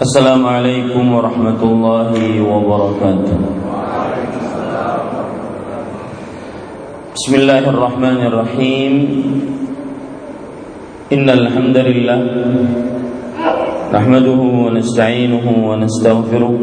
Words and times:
السلام 0.00 0.40
عليكم 0.46 1.04
ورحمة 1.12 1.60
الله 1.60 2.12
وبركاته. 2.40 3.38
بسم 7.16 7.32
الله 7.34 7.64
الرحمن 7.68 8.20
الرحيم. 8.32 8.92
إن 11.12 11.26
الحمد 11.28 11.76
لله 11.76 12.22
نحمده 13.92 14.40
ونستعينه 14.64 15.46
ونستغفره 15.68 16.56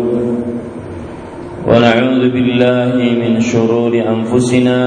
ونعوذ 1.69 2.23
بالله 2.33 2.93
من 3.21 3.31
شرور 3.37 3.93
أنفسنا 3.93 4.79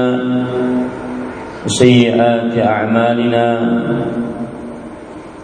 وسيئات 1.63 2.51
أعمالنا. 2.59 3.47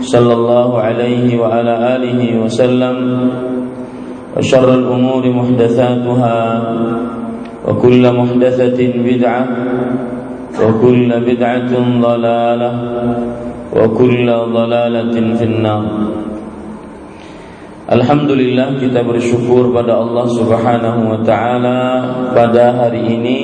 صلى 0.00 0.32
الله 0.32 0.78
عليه 0.80 1.38
وعلى 1.38 1.74
آله 1.96 2.20
وسلم 2.44 2.96
وشر 4.36 4.74
الأمور 4.74 5.22
محدثاتها 5.30 6.38
وكل 7.68 8.02
محدثة 8.12 8.80
بدعة 9.04 9.46
وكل 10.62 11.10
بدعة 11.20 11.72
ضلالة 12.00 12.72
وكل 13.76 14.26
ضلالة 14.56 15.14
في 15.36 15.44
النار 15.44 15.84
Alhamdulillah 17.90 18.78
kita 18.78 19.02
bersyukur 19.02 19.74
pada 19.74 19.98
Allah 19.98 20.22
Subhanahu 20.30 21.10
wa 21.10 21.18
taala 21.26 22.06
pada 22.30 22.70
hari 22.70 23.02
ini 23.02 23.38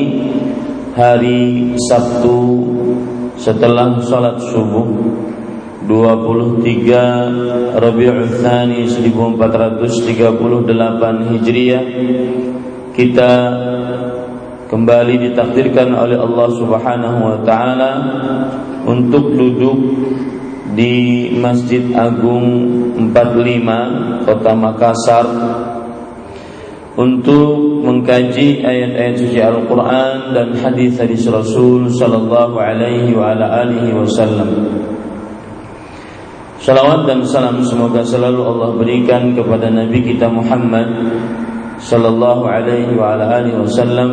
hari 0.94 1.74
Sabtu 1.90 2.62
setelah 3.34 3.98
salat 4.06 4.38
subuh 4.38 4.86
23 5.86 7.78
Rabiul 7.78 8.26
Tsani 8.26 8.90
1438 8.90 11.30
Hijriah 11.30 11.84
kita 12.90 13.32
kembali 14.66 15.30
ditakdirkan 15.30 15.94
oleh 15.94 16.18
Allah 16.18 16.48
Subhanahu 16.58 17.18
wa 17.22 17.38
taala 17.46 17.92
untuk 18.82 19.30
duduk 19.38 19.78
di 20.74 21.30
Masjid 21.38 21.86
Agung 21.94 22.50
45 23.14 24.26
Kota 24.26 24.52
Makassar 24.58 25.26
untuk 26.96 27.84
mengkaji 27.84 28.64
ayat-ayat 28.64 29.14
suci 29.20 29.38
Al-Qur'an 29.38 30.32
dan 30.32 30.56
hadis-hadis 30.56 31.28
Rasul 31.28 31.92
sallallahu 31.92 32.56
alaihi 32.56 33.12
wa 33.12 33.36
ala 33.36 33.68
alihi 33.68 33.92
wasallam. 33.92 34.65
Salawat 36.66 37.06
dan 37.06 37.22
salam 37.22 37.62
semoga 37.62 38.02
selalu 38.02 38.42
Allah 38.42 38.74
berikan 38.74 39.30
kepada 39.38 39.70
Nabi 39.70 40.02
kita 40.02 40.26
Muhammad 40.26 40.90
sallallahu 41.78 42.42
alaihi 42.42 42.90
wa 42.90 43.14
ala 43.14 43.38
alihi 43.38 43.54
wasallam. 43.54 44.10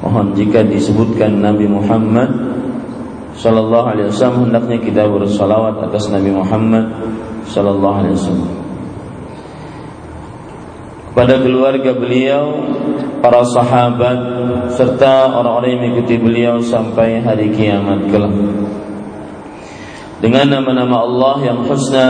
Mohon 0.00 0.32
jika 0.32 0.64
disebutkan 0.64 1.44
Nabi 1.44 1.68
Muhammad 1.68 2.32
sallallahu 3.36 3.92
alaihi 3.92 4.08
wasallam 4.08 4.48
hendaknya 4.48 4.80
kita 4.80 5.04
bersalawat 5.04 5.84
atas 5.84 6.08
Nabi 6.08 6.32
Muhammad 6.32 6.88
sallallahu 7.44 7.96
alaihi 8.00 8.16
wasallam. 8.16 8.52
Kepada 11.12 11.44
keluarga 11.44 11.92
beliau, 11.92 12.56
para 13.20 13.44
sahabat 13.52 14.18
serta 14.80 15.28
orang-orang 15.28 15.76
yang 15.76 15.80
mengikuti 15.84 16.16
beliau 16.16 16.56
sampai 16.64 17.20
hari 17.20 17.52
kiamat 17.52 18.08
kelak 18.08 18.32
dengan 20.22 20.46
nama-nama 20.46 21.02
Allah 21.02 21.36
yang 21.42 21.66
husna 21.66 22.08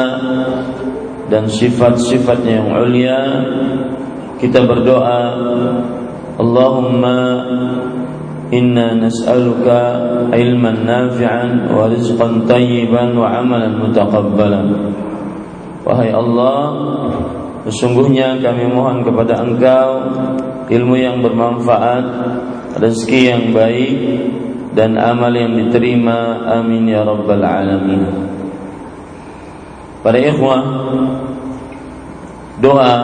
dan 1.33 1.49
sifat-sifatnya 1.49 2.61
yang 2.61 2.69
ulia 2.77 3.19
kita 4.37 4.69
berdoa 4.69 5.33
Allahumma 6.37 7.19
inna 8.53 9.01
nas'aluka 9.01 9.81
ilman 10.29 10.85
nafi'an 10.85 11.73
wa 11.73 11.89
rizqan 11.89 12.45
tayyiban 12.45 13.17
wa 13.17 13.33
amalan 13.33 13.81
mutaqabbalan. 13.81 14.93
Wahai 15.89 16.13
Allah 16.13 16.61
sesungguhnya 17.65 18.45
kami 18.45 18.69
mohon 18.69 19.01
kepada 19.01 19.41
Engkau 19.41 19.89
ilmu 20.69 20.95
yang 21.01 21.25
bermanfaat 21.25 22.05
rezeki 22.77 23.21
yang 23.29 23.45
baik 23.57 23.97
dan 24.73 24.97
amal 24.97 25.33
yang 25.33 25.53
diterima 25.57 26.49
amin 26.49 26.89
ya 26.89 27.05
rabbal 27.05 27.45
alamin. 27.45 28.03
Para 30.01 30.19
ikhwah 30.19 30.63
doa 32.59 32.95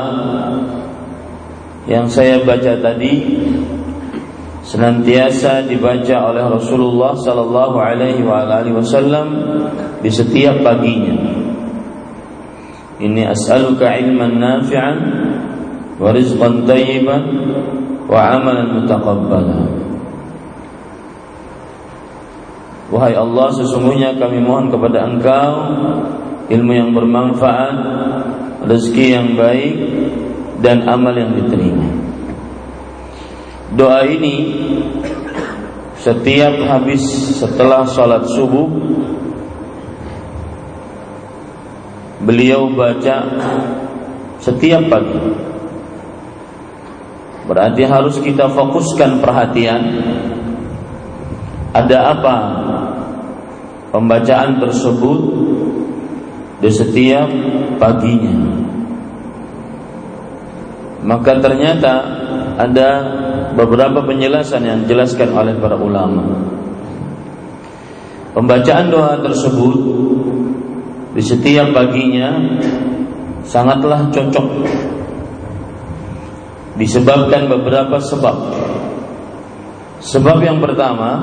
yang 1.86 2.08
saya 2.08 2.42
baca 2.42 2.74
tadi 2.80 3.12
senantiasa 4.64 5.64
dibaca 5.64 6.16
oleh 6.28 6.44
Rasulullah 6.44 7.16
sallallahu 7.16 7.76
alaihi 7.78 8.24
wasallam 8.74 9.28
di 10.00 10.10
setiap 10.12 10.60
paginya. 10.64 11.16
Ini 12.98 13.30
as'aluka 13.30 13.94
ilman 13.94 14.42
nafi'an 14.42 14.96
wa 16.02 16.10
rizqan 16.10 16.66
tayyiban 16.66 17.22
wa 18.10 18.18
amalan 18.34 18.82
mutaqabbalan 18.82 19.87
Wahai 22.88 23.12
Allah 23.12 23.52
sesungguhnya 23.52 24.16
kami 24.16 24.40
mohon 24.40 24.72
kepada 24.72 25.04
engkau 25.04 25.52
Ilmu 26.48 26.72
yang 26.72 26.90
bermanfaat 26.96 27.76
Rezeki 28.64 29.06
yang 29.12 29.28
baik 29.36 29.74
Dan 30.64 30.88
amal 30.88 31.12
yang 31.12 31.36
diterima. 31.36 31.84
Doa 33.76 34.08
ini 34.08 34.56
Setiap 36.00 36.64
habis 36.64 37.04
setelah 37.36 37.84
sholat 37.84 38.24
subuh 38.32 38.72
Beliau 42.24 42.72
baca 42.72 43.16
Setiap 44.40 44.88
pagi. 44.88 45.20
Berarti 47.48 47.82
harus 47.88 48.20
kita 48.20 48.48
fokuskan 48.52 49.24
perhatian 49.24 49.82
Ada 51.78 51.98
apa 52.18 52.36
pembacaan 53.94 54.58
tersebut 54.58 55.20
di 56.58 56.70
setiap 56.74 57.28
paginya. 57.78 58.34
Maka 61.06 61.38
ternyata 61.38 61.94
ada 62.58 62.88
beberapa 63.54 64.02
penjelasan 64.02 64.66
yang 64.66 64.78
dijelaskan 64.82 65.30
oleh 65.30 65.54
para 65.62 65.78
ulama. 65.78 66.26
Pembacaan 68.34 68.90
doa 68.90 69.22
tersebut 69.22 69.76
di 71.14 71.22
setiap 71.22 71.70
paginya 71.70 72.34
sangatlah 73.46 74.10
cocok 74.10 74.46
disebabkan 76.78 77.50
beberapa 77.50 77.98
sebab. 77.98 78.36
Sebab 79.98 80.38
yang 80.46 80.62
pertama, 80.62 81.18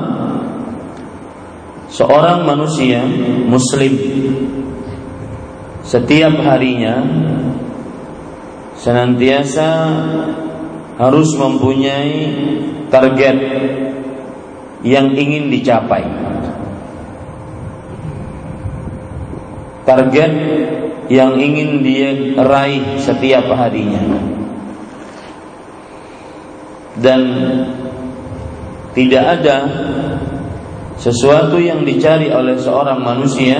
seorang 1.95 2.44
manusia 2.44 3.07
muslim 3.47 3.95
setiap 5.80 6.36
harinya 6.44 7.00
senantiasa 8.75 9.69
harus 11.00 11.30
mempunyai 11.39 12.19
target 12.92 13.38
yang 14.83 15.15
ingin 15.15 15.47
dicapai. 15.50 16.03
Target 19.86 20.33
yang 21.09 21.38
ingin 21.38 21.86
dia 21.86 22.09
raih 22.42 22.97
setiap 23.01 23.45
harinya. 23.53 24.01
Dan 26.95 27.21
tidak 28.95 29.24
ada 29.42 29.57
sesuatu 30.95 31.59
yang 31.59 31.83
dicari 31.83 32.31
oleh 32.31 32.56
seorang 32.56 33.03
manusia 33.03 33.59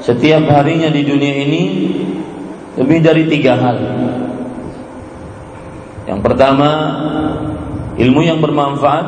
setiap 0.00 0.46
harinya 0.48 0.88
di 0.88 1.02
dunia 1.02 1.34
ini 1.44 1.62
lebih 2.76 2.98
dari 3.02 3.24
tiga 3.26 3.58
hal. 3.58 3.78
Yang 6.06 6.20
pertama, 6.22 6.70
ilmu 7.98 8.20
yang 8.22 8.38
bermanfaat, 8.38 9.06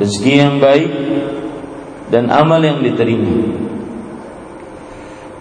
rezeki 0.00 0.32
yang 0.40 0.56
baik, 0.56 0.90
dan 2.08 2.32
amal 2.32 2.62
yang 2.62 2.80
diterima. 2.80 3.28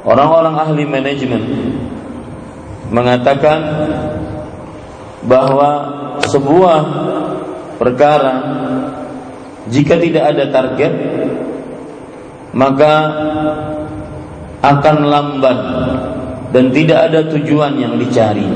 Orang-orang 0.06 0.56
ahli 0.60 0.84
manajemen 0.86 1.44
mengatakan 2.92 3.60
bahwa 5.26 5.72
sebuah 6.30 6.80
perkara 7.82 8.36
jika 9.72 9.98
tidak 9.98 10.24
ada 10.36 10.44
target 10.54 10.94
maka 12.56 12.94
akan 14.64 14.98
lambat 15.06 15.60
dan 16.56 16.72
tidak 16.72 17.00
ada 17.12 17.20
tujuan 17.36 17.76
yang 17.76 18.00
dicari 18.00 18.48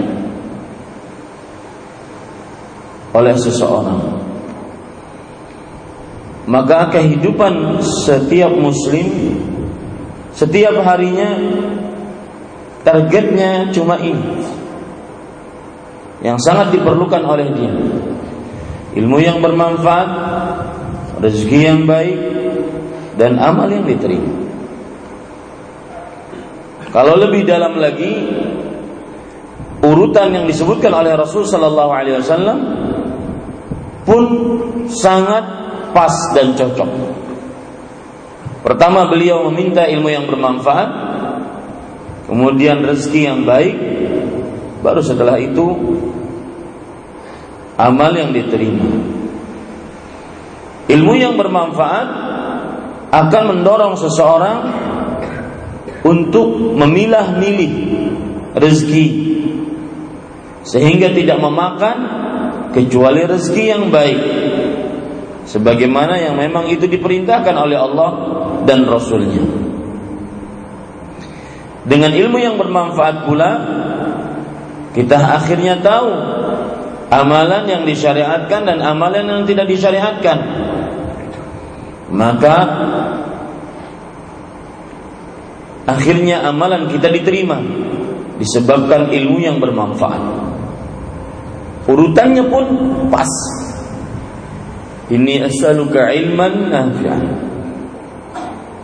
oleh 3.11 3.35
seseorang. 3.35 4.01
Maka 6.49 6.89
kehidupan 6.89 7.77
setiap 7.83 8.49
muslim 8.49 9.37
setiap 10.33 10.71
harinya 10.87 11.35
targetnya 12.87 13.69
cuma 13.75 13.99
ini 13.99 14.39
yang 16.23 16.39
sangat 16.39 16.71
diperlukan 16.71 17.23
oleh 17.27 17.47
dia. 17.55 17.73
Ilmu 18.89 19.17
yang 19.21 19.43
bermanfaat, 19.43 20.09
rezeki 21.19 21.59
yang 21.59 21.83
baik, 21.83 22.17
dan 23.19 23.35
amal 23.35 23.67
yang 23.67 23.83
diterima. 23.83 24.31
Kalau 26.89 27.19
lebih 27.19 27.45
dalam 27.45 27.77
lagi 27.77 28.15
urutan 29.83 30.33
yang 30.33 30.45
disebutkan 30.49 30.89
oleh 30.89 31.13
Rasul 31.13 31.45
sallallahu 31.45 31.91
alaihi 31.91 32.17
wasallam 32.17 32.59
pun 34.07 34.23
sangat 34.89 35.45
pas 35.93 36.15
dan 36.33 36.57
cocok. 36.57 36.89
Pertama 38.65 39.07
beliau 39.07 39.47
meminta 39.51 39.85
ilmu 39.85 40.09
yang 40.09 40.25
bermanfaat, 40.25 40.89
kemudian 42.25 42.81
rezeki 42.83 43.21
yang 43.21 43.39
baik, 43.45 43.75
baru 44.81 44.99
setelah 45.03 45.37
itu 45.37 45.67
amal 47.77 48.11
yang 48.15 48.33
diterima. 48.35 49.18
Ilmu 50.89 51.13
yang 51.13 51.37
bermanfaat 51.37 52.07
akan 53.09 53.43
mendorong 53.53 53.93
seseorang 53.93 54.57
untuk 56.01 56.77
memilah-milih 56.77 57.73
rezeki 58.57 59.07
sehingga 60.65 61.13
tidak 61.13 61.37
memakan 61.37 61.97
kecuali 62.73 63.25
rezeki 63.25 63.63
yang 63.69 63.83
baik 63.89 64.19
sebagaimana 65.49 66.21
yang 66.21 66.37
memang 66.37 66.69
itu 66.69 66.85
diperintahkan 66.85 67.55
oleh 67.57 67.77
Allah 67.77 68.09
dan 68.65 68.85
Rasulnya. 68.85 69.41
Dengan 71.89 72.13
ilmu 72.13 72.37
yang 72.37 72.57
bermanfaat 72.57 73.25
pula 73.25 73.51
kita 74.93 75.17
akhirnya 75.17 75.81
tahu 75.81 76.09
amalan 77.09 77.65
yang 77.65 77.83
disyariatkan 77.85 78.61
dan 78.65 78.77
amalan 78.81 79.25
yang 79.25 79.41
tidak 79.49 79.65
disyariatkan 79.65 80.68
maka 82.09 82.55
akhirnya 85.85 86.45
amalan 86.45 86.89
kita 86.89 87.09
diterima 87.09 87.61
disebabkan 88.41 89.13
ilmu 89.13 89.37
yang 89.41 89.57
bermanfaat. 89.61 90.23
Urutannya 91.89 92.43
pun 92.47 92.65
pas. 93.09 93.29
Ini 95.09 95.49
as'aluka 95.49 96.13
ilman 96.13 96.69
nafi'an. 96.69 97.23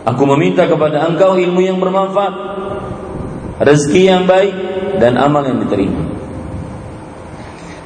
Aku 0.06 0.22
meminta 0.34 0.66
kepada 0.66 1.06
engkau 1.06 1.34
ilmu 1.38 1.62
yang 1.62 1.78
bermanfaat, 1.82 2.34
rezeki 3.62 4.02
yang 4.06 4.22
baik 4.26 4.54
dan 5.02 5.18
amal 5.18 5.42
yang 5.42 5.62
diterima. 5.62 6.02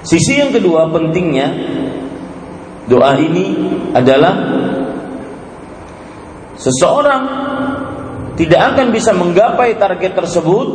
Sisi 0.05 0.41
yang 0.41 0.53
kedua 0.53 0.89
pentingnya 0.89 1.49
doa 2.89 3.15
ini 3.21 3.57
adalah 3.93 4.60
seseorang 6.61 7.23
tidak 8.37 8.77
akan 8.77 8.93
bisa 8.93 9.17
menggapai 9.17 9.81
target 9.81 10.13
tersebut 10.13 10.69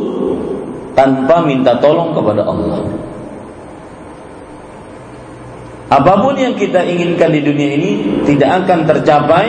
tanpa 0.98 1.42
minta 1.46 1.78
tolong 1.78 2.14
kepada 2.14 2.42
Allah. 2.42 2.82
Apa 5.86 6.18
pun 6.18 6.34
yang 6.34 6.58
kita 6.58 6.82
inginkan 6.82 7.30
di 7.30 7.40
dunia 7.46 7.70
ini 7.78 7.90
tidak 8.26 8.66
akan 8.66 8.78
tercapai 8.90 9.46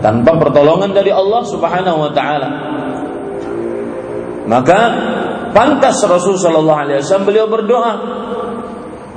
tanpa 0.00 0.40
pertolongan 0.40 0.96
dari 0.96 1.12
Allah 1.12 1.44
Subhanahu 1.44 1.98
wa 2.08 2.10
taala. 2.16 2.50
Maka 4.48 4.80
pantas 5.52 6.00
Rasul 6.00 6.40
sallallahu 6.40 6.80
alaihi 6.80 7.04
wasallam 7.04 7.28
beliau 7.28 7.46
berdoa 7.46 7.92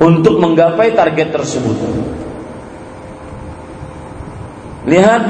untuk 0.04 0.36
menggapai 0.44 0.92
target 0.92 1.32
tersebut. 1.32 1.80
Lihat 4.84 5.24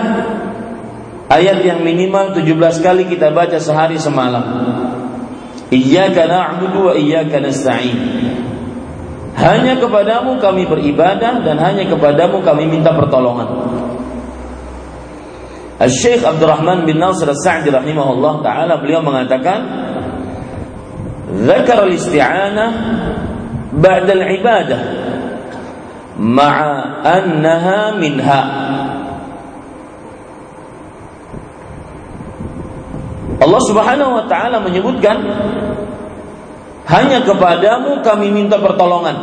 Ayat 1.34 1.66
yang 1.66 1.82
minimal 1.82 2.38
17 2.38 2.86
kali 2.86 3.10
kita 3.10 3.34
baca 3.34 3.58
sehari 3.58 3.98
semalam. 3.98 4.46
Iyyaka 5.74 6.30
na'budu 6.30 6.80
wa 6.86 6.94
iyyaka 6.94 7.42
nasta'in. 7.42 7.98
Hanya 9.34 9.82
kepadamu 9.82 10.38
kami 10.38 10.70
beribadah 10.70 11.42
dan 11.42 11.58
hanya 11.58 11.90
kepadamu 11.90 12.46
kami 12.46 12.70
minta 12.70 12.94
pertolongan. 12.94 13.50
Al-Syekh 15.82 16.22
Abdurrahman 16.22 16.86
bin 16.86 17.02
Nasir 17.02 17.26
As-Sa'di 17.26 17.74
rahimahullah 17.74 18.46
taala 18.46 18.78
beliau 18.78 19.02
mengatakan 19.02 19.60
Zakar 21.34 21.90
al-isti'anah 21.90 22.72
ba'da 23.74 24.12
al-ibadah 24.14 24.82
ma'a 26.22 27.02
annaha 27.02 27.98
minha 27.98 28.42
Allah 33.44 33.62
Subhanahu 33.68 34.12
wa 34.16 34.26
taala 34.32 34.64
menyebutkan 34.64 35.20
hanya 36.88 37.28
kepadamu 37.28 38.00
kami 38.00 38.32
minta 38.32 38.56
pertolongan. 38.56 39.16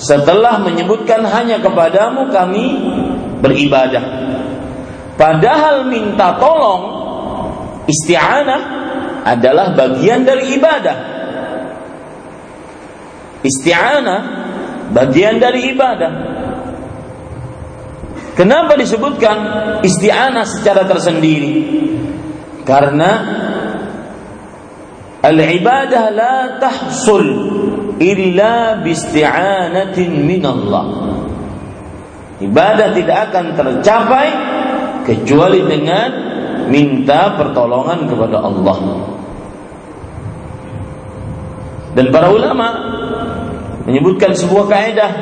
Setelah 0.00 0.56
menyebutkan 0.64 1.20
hanya 1.28 1.60
kepadamu 1.60 2.32
kami 2.32 2.80
beribadah. 3.44 4.04
Padahal 5.20 5.84
minta 5.84 6.40
tolong 6.40 6.82
isti'anah 7.84 8.60
adalah 9.28 9.76
bagian 9.76 10.24
dari 10.24 10.56
ibadah. 10.56 10.96
Isti'anah 13.44 14.20
bagian 14.96 15.36
dari 15.36 15.76
ibadah. 15.76 16.12
Kenapa 18.32 18.80
disebutkan 18.80 19.36
isti'anah 19.84 20.48
secara 20.48 20.88
tersendiri? 20.88 21.52
Karena 22.70 23.10
al-ibadah 25.26 26.04
la 26.14 26.36
tahsul 26.62 27.26
illa 27.98 28.78
bisti'anatin 28.78 30.10
minallah. 30.22 30.86
Ibadah 32.38 32.94
tidak 32.94 33.18
akan 33.30 33.44
tercapai 33.58 34.28
kecuali 35.02 35.66
dengan 35.66 36.10
minta 36.70 37.34
pertolongan 37.34 38.06
kepada 38.06 38.38
Allah. 38.38 38.78
Dan 41.98 42.14
para 42.14 42.30
ulama 42.30 42.68
menyebutkan 43.82 44.30
sebuah 44.38 44.70
kaidah 44.70 45.12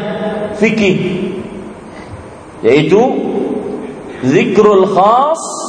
fikih 0.60 1.32
yaitu 2.60 3.00
zikrul 4.20 4.84
khas 4.84 5.67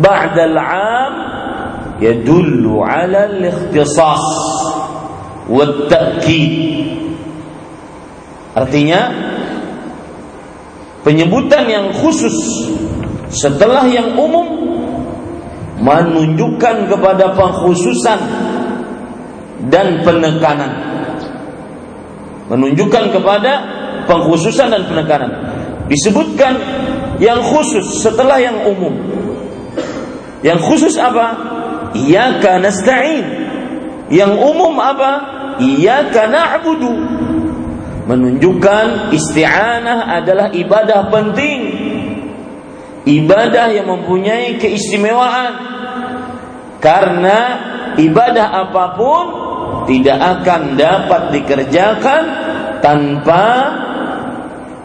ba'da 0.00 0.42
al-'am 0.48 1.14
yadullu 2.00 2.80
'ala 2.80 3.28
al-ikhtisas 3.28 4.26
wa 5.48 5.64
Artinya 8.52 9.00
penyebutan 11.02 11.64
yang 11.66 11.86
khusus 11.96 12.36
setelah 13.32 13.88
yang 13.88 14.12
umum 14.12 14.44
menunjukkan 15.80 16.86
kepada 16.86 17.32
pengkhususan 17.32 18.20
dan 19.72 20.04
penekanan. 20.04 20.72
Menunjukkan 22.52 23.04
kepada 23.08 23.52
pengkhususan 24.04 24.68
dan 24.68 24.82
penekanan. 24.84 25.30
Disebutkan 25.88 26.60
yang 27.18 27.40
khusus 27.40 28.04
setelah 28.04 28.36
yang 28.36 28.62
umum 28.68 28.92
yang 30.42 30.58
khusus 30.58 30.98
apa? 30.98 31.38
Iyyaka 31.94 32.58
nasta'in. 32.58 33.26
Yang 34.10 34.32
umum 34.42 34.74
apa? 34.82 35.12
Iyyaka 35.62 36.26
na'budu. 36.26 36.94
Menunjukkan 38.10 39.14
isti'anah 39.14 40.10
adalah 40.18 40.50
ibadah 40.50 41.06
penting. 41.14 41.60
Ibadah 43.06 43.70
yang 43.70 43.86
mempunyai 43.86 44.58
keistimewaan. 44.58 45.54
Karena 46.82 47.38
ibadah 47.94 48.66
apa 48.66 48.84
pun 48.98 49.24
tidak 49.86 50.18
akan 50.18 50.74
dapat 50.74 51.22
dikerjakan 51.38 52.22
tanpa 52.82 53.46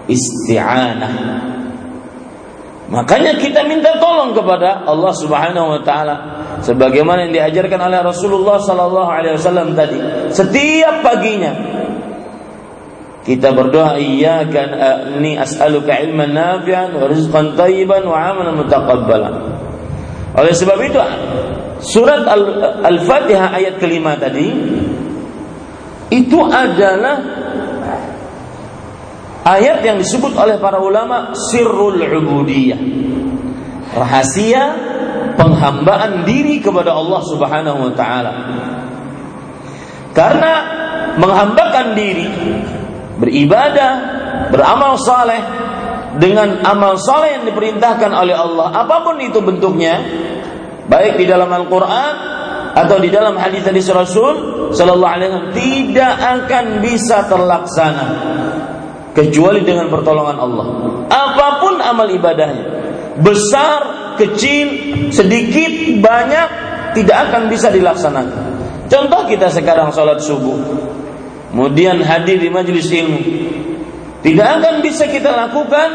isti'anah 0.05 1.56
makanya 2.87 3.35
kita 3.35 3.67
minta 3.67 3.99
tolong 3.99 4.31
kepada 4.31 4.87
Allah 4.87 5.13
Subhanahu 5.15 5.75
wa 5.75 5.81
taala 5.83 6.15
sebagaimana 6.63 7.27
yang 7.27 7.33
diajarkan 7.35 7.79
oleh 7.91 7.99
Rasulullah 7.99 8.57
sallallahu 8.63 9.11
alaihi 9.11 9.35
wasallam 9.35 9.75
tadi 9.75 9.99
setiap 10.31 11.03
paginya 11.03 11.51
kita 13.27 13.51
berdoa 13.51 13.99
iyyaka 13.99 14.63
ni 15.19 15.35
as'aluka 15.35 15.99
ilman 15.99 16.31
nafi'an 16.31 16.95
wa 16.95 17.11
rizqan 17.11 17.59
thayyiban 17.59 18.07
wa 18.07 18.15
amalan 18.15 18.55
mutaqabbalan. 18.55 19.35
Oleh 20.31 20.55
sebab 20.55 20.79
itu 20.79 20.95
surat 21.83 22.23
Al-Fatihah 22.87 23.51
ayat 23.51 23.83
kelima 23.83 24.15
tadi 24.15 24.47
itu 26.07 26.39
adalah 26.39 27.19
ayat 29.47 29.79
yang 29.87 29.95
disebut 29.95 30.35
oleh 30.35 30.59
para 30.59 30.83
ulama 30.83 31.31
sirrul 31.31 31.95
ubudiyah. 31.95 32.79
Rahasia 33.95 34.63
penghambaan 35.39 36.27
diri 36.27 36.59
kepada 36.59 36.91
Allah 36.91 37.21
Subhanahu 37.23 37.79
wa 37.87 37.93
taala. 37.95 38.33
Karena 40.11 40.53
menghambakan 41.15 41.95
diri 41.95 42.27
beribadah, 43.17 43.91
beramal 44.51 44.99
saleh 44.99 45.41
dengan 46.17 46.65
amal 46.65 46.97
saleh 46.99 47.39
yang 47.39 47.45
diperintahkan 47.47 48.11
oleh 48.11 48.35
Allah, 48.35 48.73
apa 48.73 49.05
pun 49.05 49.21
itu 49.21 49.39
bentuknya, 49.39 50.01
baik 50.89 51.21
di 51.21 51.25
dalam 51.29 51.49
Al-Qur'an 51.53 52.13
atau 52.77 52.97
di 53.01 53.09
dalam 53.09 53.37
hadis-hadis 53.37 53.89
Rasul 53.89 54.33
sallallahu 54.73 55.13
alaihi 55.17 55.29
wasallam 55.33 55.53
tidak 55.53 56.13
akan 56.17 56.65
bisa 56.81 57.17
terlaksana 57.25 58.05
kecuali 59.17 59.65
dengan 59.65 59.89
pertolongan 59.89 60.37
Allah. 60.37 60.67
Apa 61.09 61.57
pun 61.57 61.81
amal 61.81 62.05
ibadahnya, 62.13 62.65
besar, 63.17 64.13
kecil, 64.21 64.67
sedikit, 65.09 65.97
banyak 65.97 66.47
tidak 66.93 67.17
akan 67.33 67.49
bisa 67.49 67.73
dilaksanakan. 67.73 68.45
Contoh 68.87 69.25
kita 69.25 69.49
sekarang 69.49 69.89
sholat 69.89 70.21
subuh 70.21 70.87
kemudian 71.57 72.03
hadir 72.03 72.37
di 72.37 72.53
majelis 72.53 72.85
ilmu 72.91 73.17
tidak 74.21 74.61
akan 74.61 74.85
bisa 74.85 75.09
kita 75.09 75.31
lakukan 75.31 75.89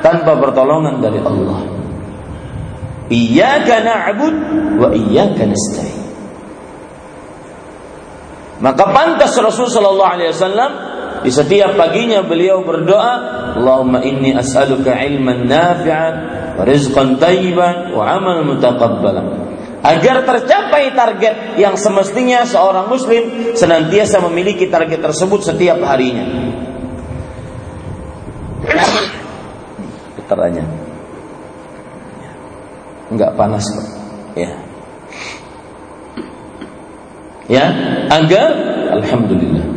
tanpa 0.00 0.32
pertolongan 0.38 1.02
dari 1.02 1.20
Allah 1.20 1.60
iyyaka 3.12 3.84
na'bud 3.84 4.36
wa 4.80 4.88
iyyaka 4.96 5.44
nasta'in 5.44 6.00
maka 8.64 8.84
pantas 8.96 9.34
Rasul 9.36 9.68
sallallahu 9.68 10.12
alaihi 10.16 10.30
wasallam 10.32 10.70
di 11.24 11.32
setiap 11.32 11.72
paginya 11.74 12.20
beliau 12.20 12.60
berdoa 12.60 13.14
Allahumma 13.56 14.04
inni 14.04 14.36
as'aluka 14.36 14.92
ilman 14.92 15.48
nafi'an 15.48 16.14
rizqan 16.68 17.16
tayyiban 17.16 17.96
wa 17.96 18.04
amalan 18.04 18.44
mutaqabbalan 18.54 19.26
agar 19.84 20.24
tercapai 20.24 20.96
target 20.96 21.60
yang 21.60 21.76
semestinya 21.76 22.48
seorang 22.48 22.88
muslim 22.88 23.52
senantiasa 23.52 24.20
memiliki 24.24 24.72
target 24.72 24.96
tersebut 24.96 25.44
setiap 25.44 25.76
harinya. 25.84 26.24
Getarannya. 30.16 30.64
Enggak 33.12 33.36
panas 33.36 33.68
kok. 33.68 33.86
Ya. 34.40 34.50
Ya, 37.44 37.66
agar 38.08 38.48
alhamdulillah. 38.96 39.73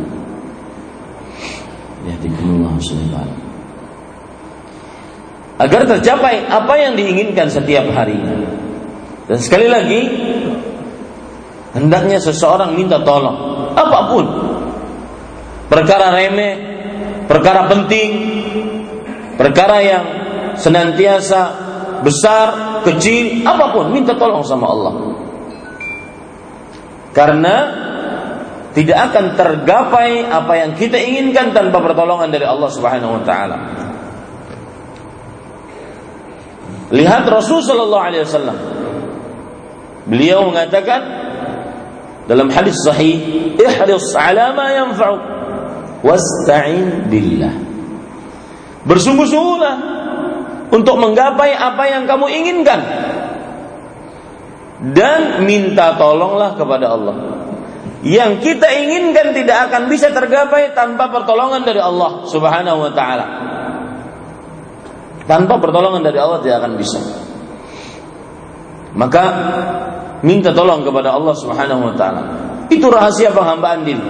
Ya, 2.08 2.16
dikumullah 2.24 2.72
subhanahu 2.80 3.36
Agar 5.58 5.90
tercapai 5.90 6.46
apa 6.46 6.74
yang 6.78 6.94
diinginkan 6.94 7.50
setiap 7.50 7.90
harinya. 7.90 8.46
Dan 9.26 9.38
sekali 9.42 9.66
lagi, 9.66 10.00
hendaknya 11.74 12.22
seseorang 12.22 12.78
minta 12.78 13.02
tolong, 13.02 13.68
apa 13.74 13.98
pun. 14.08 14.24
Perkara 15.68 16.14
remeh, 16.14 16.54
perkara 17.26 17.66
penting, 17.66 18.10
perkara 19.34 19.82
yang 19.82 20.04
senantiasa 20.56 21.40
besar, 22.06 22.46
kecil, 22.86 23.42
apa 23.42 23.74
pun, 23.74 23.90
minta 23.90 24.14
tolong 24.14 24.46
sama 24.46 24.70
Allah. 24.70 24.94
Karena 27.12 27.56
tidak 28.78 29.10
akan 29.10 29.34
tergapai 29.34 30.22
apa 30.22 30.54
yang 30.54 30.70
kita 30.78 30.94
inginkan 31.02 31.50
tanpa 31.50 31.82
pertolongan 31.82 32.30
dari 32.30 32.46
Allah 32.46 32.70
Subhanahu 32.70 33.18
wa 33.18 33.22
taala. 33.26 33.58
Lihat 36.94 37.26
Rasul 37.26 37.58
sallallahu 37.66 38.06
alaihi 38.06 38.22
wasallam 38.22 38.58
Beliau 40.08 40.48
mengatakan 40.48 41.04
dalam 42.30 42.48
hadis 42.48 42.80
sahih, 42.80 43.18
"Ihris 43.58 44.16
'ala 44.16 44.56
ma 44.56 44.72
yanfa'uk 44.72 45.22
wasta'in 46.00 47.12
billah." 47.12 47.52
Bersungguh-sungguhlah 48.88 49.76
untuk 50.72 50.96
menggapai 50.96 51.52
apa 51.52 51.84
yang 51.92 52.08
kamu 52.08 52.24
inginkan 52.30 52.80
dan 54.96 55.44
minta 55.44 55.98
tolonglah 56.00 56.56
kepada 56.56 56.88
Allah. 56.88 57.37
Yang 57.98 58.46
kita 58.46 58.68
inginkan 58.78 59.34
tidak 59.34 59.70
akan 59.70 59.90
bisa 59.90 60.14
tergapai 60.14 60.70
tanpa 60.70 61.10
pertolongan 61.10 61.66
dari 61.66 61.82
Allah 61.82 62.30
Subhanahu 62.30 62.78
wa 62.86 62.92
taala. 62.94 63.26
Tanpa 65.26 65.58
pertolongan 65.58 66.06
dari 66.06 66.18
Allah 66.22 66.38
tidak 66.38 66.56
akan 66.62 66.72
bisa. 66.78 67.00
Maka 68.94 69.24
minta 70.22 70.54
tolong 70.54 70.86
kepada 70.86 71.10
Allah 71.10 71.34
Subhanahu 71.34 71.90
wa 71.90 71.94
taala. 71.98 72.22
Itu 72.70 72.86
rahasia 72.86 73.34
penghambaan 73.34 73.82
diri. 73.82 74.04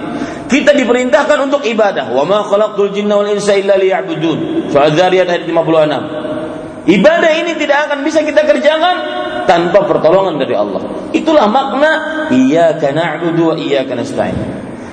Kita 0.49 0.73
diperintahkan 0.77 1.37
untuk 1.49 1.65
ibadah. 1.65 2.13
Wa 2.13 2.25
ma 2.29 2.45
khalaqtul 2.45 2.93
jinna 2.93 3.17
wal 3.17 3.29
insa 3.29 3.57
illa 3.57 3.73
liya'budun. 3.73 4.69
Surah 4.69 4.93
Dzariyat 4.93 5.27
ayat 5.29 5.43
56. 5.49 6.89
Ibadah 6.89 7.31
ini 7.37 7.53
tidak 7.57 7.89
akan 7.89 8.01
bisa 8.01 8.25
kita 8.25 8.45
kerjakan 8.45 8.95
tanpa 9.49 9.89
pertolongan 9.89 10.37
dari 10.37 10.53
Allah. 10.53 11.09
Itulah 11.09 11.49
makna 11.49 11.91
iyyaka 12.29 12.93
na'budu 12.93 13.49
wa 13.49 13.55
iyyaka 13.57 13.97
nasta'in. 13.97 14.37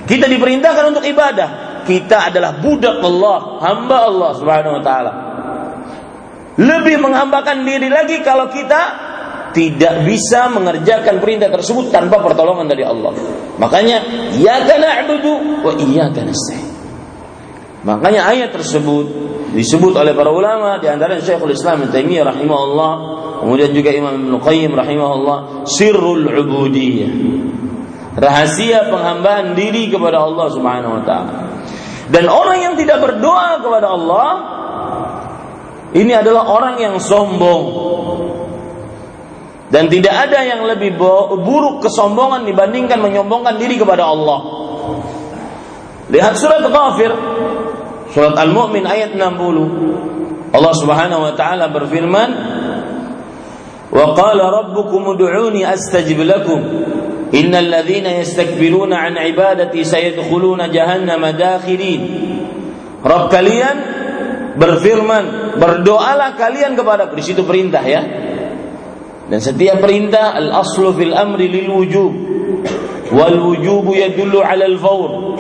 Kita 0.09 0.25
diperintahkan 0.25 0.97
untuk 0.97 1.05
ibadah. 1.05 1.85
Kita 1.85 2.33
adalah 2.33 2.57
budak 2.65 3.05
Allah, 3.05 3.61
hamba 3.61 3.97
Allah 4.09 4.31
Subhanahu 4.33 4.81
wa 4.81 4.83
taala. 4.83 5.13
Lebih 6.57 6.97
menghambakan 7.05 7.69
diri 7.69 7.93
lagi 7.93 8.25
kalau 8.25 8.49
kita 8.49 9.05
tidak 9.53 10.09
bisa 10.09 10.49
mengerjakan 10.49 11.21
perintah 11.21 11.53
tersebut 11.53 11.93
tanpa 11.93 12.25
pertolongan 12.25 12.65
dari 12.65 12.81
Allah. 12.81 13.13
Makanya 13.61 14.33
iyyaka 14.41 14.81
na'budu 14.81 15.33
wa 15.69 15.73
iyyaka 15.77 16.25
nasta'in. 16.25 16.65
Makanya 17.85 18.33
ayat 18.33 18.51
tersebut 18.57 19.36
disebut 19.55 19.95
oleh 19.95 20.17
para 20.17 20.33
ulama 20.33 20.83
di 20.83 20.91
antara 20.91 21.21
Syekhul 21.23 21.55
Islam 21.55 21.87
Ibnu 21.87 21.93
Taimiyah 21.93 22.25
rahimahullah, 22.35 22.93
kemudian 23.45 23.71
juga 23.71 23.91
Imam 23.95 24.15
Ibnu 24.17 24.39
Qayyim 24.43 24.73
rahimahullah, 24.75 25.69
sirrul 25.69 26.27
ubudiyah. 26.27 27.13
Rahasia 28.17 28.89
penghambaan 28.89 29.53
diri 29.53 29.93
kepada 29.93 30.25
Allah 30.25 30.47
Subhanahu 30.49 30.93
wa 30.99 31.03
taala. 31.05 31.35
Dan 32.09 32.33
orang 32.33 32.59
yang 32.65 32.75
tidak 32.81 33.03
berdoa 33.03 33.61
kepada 33.61 33.93
Allah 33.93 34.29
ini 35.93 36.13
adalah 36.17 36.49
orang 36.49 36.81
yang 36.81 36.95
sombong. 36.97 37.65
Dan 39.67 39.91
tidak 39.91 40.31
ada 40.31 40.47
yang 40.47 40.63
lebih 40.63 40.95
buruk 40.97 41.83
kesombongan 41.83 42.47
dibandingkan 42.47 43.03
menyombongkan 43.03 43.59
diri 43.59 43.77
kepada 43.77 44.07
Allah. 44.07 44.39
Lihat 46.07 46.39
surat 46.39 46.63
Ghafir 46.63 47.11
Surat 48.17 48.33
Al-Mu'min 48.33 48.89
ayat 48.89 49.13
60. 49.13 50.57
Allah 50.57 50.73
Subhanahu 50.73 51.21
wa 51.29 51.37
taala 51.37 51.69
berfirman, 51.69 52.29
"Wa 53.93 54.17
qala 54.17 54.49
rabbukum 54.49 55.13
ud'uni 55.13 55.61
astajib 55.69 56.25
lakum. 56.25 56.65
Innal 57.37 57.69
ladzina 57.69 58.17
yastakbiruna 58.17 59.05
an 59.05 59.21
ibadati 59.21 59.85
sayadkhuluna 59.85 60.73
jahannama 60.73 61.37
dakhirin." 61.37 62.01
Rabb 63.05 63.29
kalian 63.29 63.77
berfirman, 64.57 65.53
berdoalah 65.61 66.41
kalian 66.41 66.73
kepada 66.73 67.13
di 67.13 67.21
situ 67.21 67.45
perintah 67.45 67.85
ya. 67.85 68.01
Dan 69.29 69.45
setiap 69.45 69.85
perintah 69.85 70.33
al-aslu 70.41 70.97
fil 70.97 71.13
amri 71.13 71.53
lil 71.53 71.69
wujub. 71.69 72.13
Wal 73.13 73.37
wujubu 73.45 73.93
yadullu 73.93 74.41
'ala 74.41 74.65
al-fawr. 74.65 75.37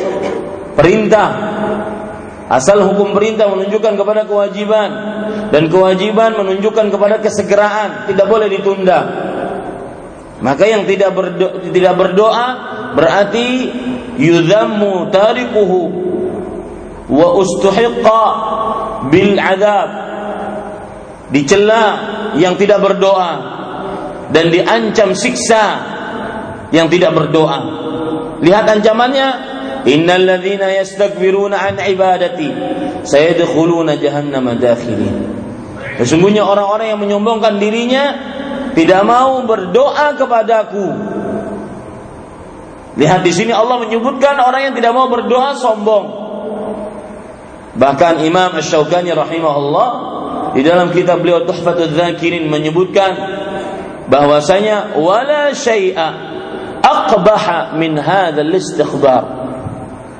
Perintah 0.76 1.28
Asal 2.46 2.78
hukum 2.86 3.10
perintah 3.10 3.50
menunjukkan 3.50 3.98
kepada 3.98 4.22
kewajiban 4.22 4.90
dan 5.50 5.66
kewajiban 5.66 6.38
menunjukkan 6.38 6.94
kepada 6.94 7.18
kesegeraan, 7.18 8.06
tidak 8.06 8.26
boleh 8.30 8.46
ditunda. 8.46 9.00
Maka 10.38 10.62
yang 10.68 10.86
tidak 10.86 11.10
berdoa, 11.16 11.58
tidak 11.74 11.94
berdoa 11.98 12.46
berarti 12.94 13.72
yudhammu 14.14 15.10
tarikuhu 15.10 15.80
wa 17.10 17.34
ustuhiqqa 17.34 18.24
bil 19.10 19.34
adab. 19.42 19.88
Dicela 21.26 21.84
yang 22.38 22.54
tidak 22.54 22.78
berdoa 22.78 23.30
dan 24.30 24.54
diancam 24.54 25.10
siksa 25.18 25.82
yang 26.70 26.86
tidak 26.86 27.10
berdoa. 27.10 27.58
Lihat 28.38 28.70
ancamannya 28.70 29.55
Innal 29.86 30.26
ladzina 30.26 30.66
yastakbiruna 30.74 31.62
an 31.62 31.78
ibadati 31.78 32.50
sayadkhuluna 33.06 33.94
jahannama 34.02 34.58
dakhilin. 34.58 35.30
Sesungguhnya 36.02 36.42
orang-orang 36.42 36.90
yang 36.90 37.00
menyombongkan 37.00 37.62
dirinya 37.62 38.04
tidak 38.74 39.06
mau 39.06 39.40
berdoa 39.46 40.18
kepadaku. 40.18 40.86
Lihat 42.98 43.22
di 43.22 43.32
sini 43.32 43.52
Allah 43.54 43.78
menyebutkan 43.78 44.34
orang 44.42 44.72
yang 44.72 44.74
tidak 44.74 44.90
mau 44.90 45.06
berdoa 45.06 45.54
sombong. 45.54 46.06
Bahkan 47.76 48.24
Imam 48.24 48.56
Asy-Syaukani 48.56 49.12
rahimahullah 49.12 49.88
di 50.56 50.64
dalam 50.64 50.90
kitab 50.90 51.20
beliau 51.20 51.44
Tuhfatul 51.44 51.92
Dzakirin 51.92 52.48
menyebutkan 52.48 53.12
bahwasanya 54.08 54.96
wala 54.96 55.52
syai'a 55.52 56.08
aqbaha 56.80 57.76
min 57.76 58.00
hadzal 58.00 58.48
istighbar 58.50 59.45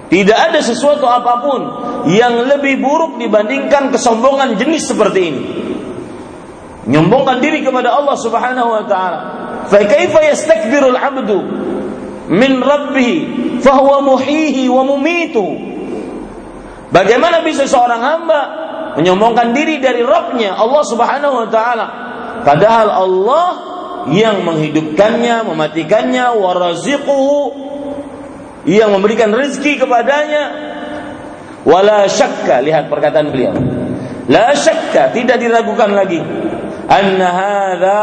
tidak 0.07 0.39
ada 0.39 0.63
sesuatu 0.63 1.03
apa 1.11 1.43
pun 1.43 1.61
yang 2.07 2.47
lebih 2.47 2.79
buruk 2.79 3.19
dibandingkan 3.19 3.91
kesombongan 3.91 4.55
jenis 4.55 4.87
seperti 4.87 5.21
ini. 5.27 5.43
Nyombongkan 6.87 7.43
diri 7.43 7.67
kepada 7.67 7.99
Allah 7.99 8.15
Subhanahu 8.15 8.71
wa 8.71 8.85
taala. 8.87 9.19
Fa 9.67 9.83
kaifa 9.83 10.23
yastakbiru 10.23 10.95
al-'abdu 10.95 11.39
min 12.31 12.63
rabbih 12.63 13.15
fa 13.59 13.83
huwa 13.83 14.07
muhihi 14.15 14.71
wa 14.71 14.87
mumitu. 14.87 15.43
Bagaimana 16.95 17.43
bisa 17.43 17.67
seorang 17.67 17.99
hamba 17.99 18.41
menyombongkan 18.95 19.51
diri 19.51 19.83
dari 19.83 20.07
Rabbnya 20.07 20.55
Allah 20.55 20.83
Subhanahu 20.87 21.35
wa 21.35 21.49
taala 21.51 21.87
padahal 22.47 22.89
Allah 22.95 23.49
yang 24.15 24.47
menghidupkannya, 24.47 25.51
mematikannya, 25.51 26.39
waraziquhu 26.39 27.66
yang 28.67 28.91
memberikan 28.91 29.31
rezeki 29.31 29.87
kepadanya. 29.87 30.45
Wala 31.63 32.07
syakka 32.11 32.63
lihat 32.63 32.91
perkataan 32.91 33.31
beliau. 33.31 33.55
La 34.27 34.55
syakka 34.55 35.15
tidak 35.15 35.39
diragukan 35.39 35.91
lagi. 35.95 36.19
Anna 36.87 37.29
hadza 37.31 38.01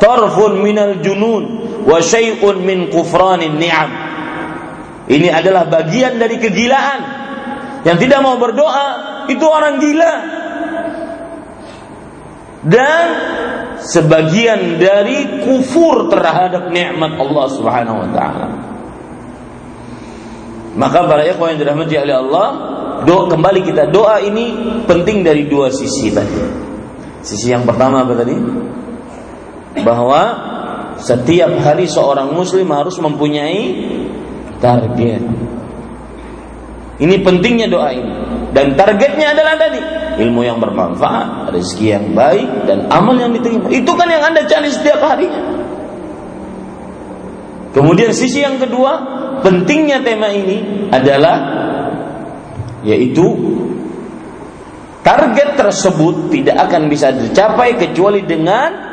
tarfun 0.00 0.60
minal 0.60 1.00
junun 1.00 1.44
wa 1.84 2.00
syai'un 2.00 2.56
min 2.60 2.92
kufranin 2.92 3.56
ni'am. 3.56 3.90
Ini 5.08 5.28
adalah 5.32 5.68
bagian 5.68 6.16
dari 6.20 6.36
kegilaan. 6.36 7.00
Yang 7.82 8.08
tidak 8.08 8.20
mau 8.24 8.36
berdoa 8.40 8.88
itu 9.28 9.44
orang 9.44 9.76
gila. 9.80 10.14
Dan 12.62 13.04
sebagian 13.82 14.78
dari 14.78 15.42
kufur 15.42 16.06
terhadap 16.06 16.70
nikmat 16.70 17.18
Allah 17.18 17.46
Subhanahu 17.50 17.98
wa 18.06 18.08
taala. 18.14 18.71
Maka 20.72 21.04
para 21.04 21.22
ikhwan 21.28 21.56
yang 21.56 21.60
dirahmati 21.60 21.94
oleh 22.00 22.16
Allah, 22.16 22.48
doa 23.04 23.28
kembali 23.28 23.60
kita 23.60 23.92
doa 23.92 24.22
ini 24.24 24.80
penting 24.88 25.20
dari 25.20 25.44
dua 25.44 25.68
sisi 25.68 26.08
tadi. 26.08 26.38
Sisi 27.22 27.52
yang 27.52 27.68
pertama 27.68 28.02
apa 28.02 28.16
tadi? 28.16 28.34
Bahwa 29.84 30.22
setiap 30.96 31.60
hari 31.60 31.84
seorang 31.84 32.32
muslim 32.32 32.68
harus 32.72 32.96
mempunyai 32.96 33.62
target. 34.64 35.22
Ini 37.02 37.14
pentingnya 37.20 37.68
doa 37.68 37.90
ini. 37.92 38.14
Dan 38.52 38.76
targetnya 38.76 39.32
adalah 39.32 39.56
tadi 39.56 39.80
ilmu 40.20 40.44
yang 40.44 40.60
bermanfaat, 40.60 41.48
rezeki 41.56 41.86
yang 41.88 42.06
baik 42.12 42.68
dan 42.68 42.84
amal 42.92 43.16
yang 43.16 43.32
diterima. 43.32 43.72
Itu 43.72 43.96
kan 43.96 44.08
yang 44.12 44.22
Anda 44.28 44.44
cari 44.44 44.68
setiap 44.68 45.00
harinya. 45.00 45.40
Kemudian 47.72 48.12
sisi 48.12 48.44
yang 48.44 48.60
kedua, 48.60 49.21
pentingnya 49.40 50.04
tema 50.04 50.28
ini 50.28 50.90
adalah 50.92 51.36
yaitu 52.84 53.24
target 55.00 55.56
tersebut 55.56 56.28
tidak 56.28 56.68
akan 56.68 56.92
bisa 56.92 57.14
dicapai 57.14 57.80
kecuali 57.80 58.20
dengan 58.28 58.92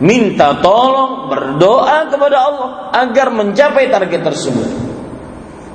minta 0.00 0.56
tolong 0.60 1.28
berdoa 1.28 2.08
kepada 2.08 2.36
Allah 2.36 2.70
agar 2.92 3.32
mencapai 3.32 3.88
target 3.88 4.22
tersebut. 4.24 4.68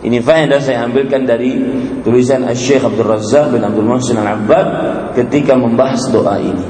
Ini 0.06 0.22
faedah 0.22 0.62
saya 0.62 0.86
ambilkan 0.86 1.26
dari 1.26 1.58
tulisan 2.06 2.46
Syekh 2.54 2.86
Abdul 2.86 3.10
Razak 3.10 3.58
bin 3.58 3.66
Abdul 3.66 3.90
Muhsin 3.90 4.22
Al-Abbad 4.22 4.68
ketika 5.18 5.58
membahas 5.58 6.06
doa 6.14 6.38
ini. 6.38 6.68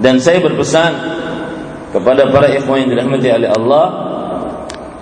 Dan 0.00 0.18
saya 0.24 0.40
berpesan 0.40 0.92
kepada 1.92 2.32
para 2.32 2.48
ikhwan 2.50 2.88
yang 2.88 2.90
dirahmati 2.96 3.28
oleh 3.28 3.50
Allah 3.52 3.86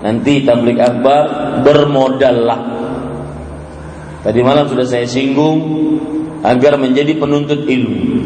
nanti 0.03 0.43
tablik 0.43 0.77
akbar 0.77 1.23
bermodallah 1.63 2.59
tadi 4.27 4.39
malam 4.43 4.67
sudah 4.67 4.85
saya 4.85 5.07
singgung 5.07 5.59
agar 6.43 6.77
menjadi 6.77 7.15
penuntut 7.17 7.65
ilmu 7.65 8.21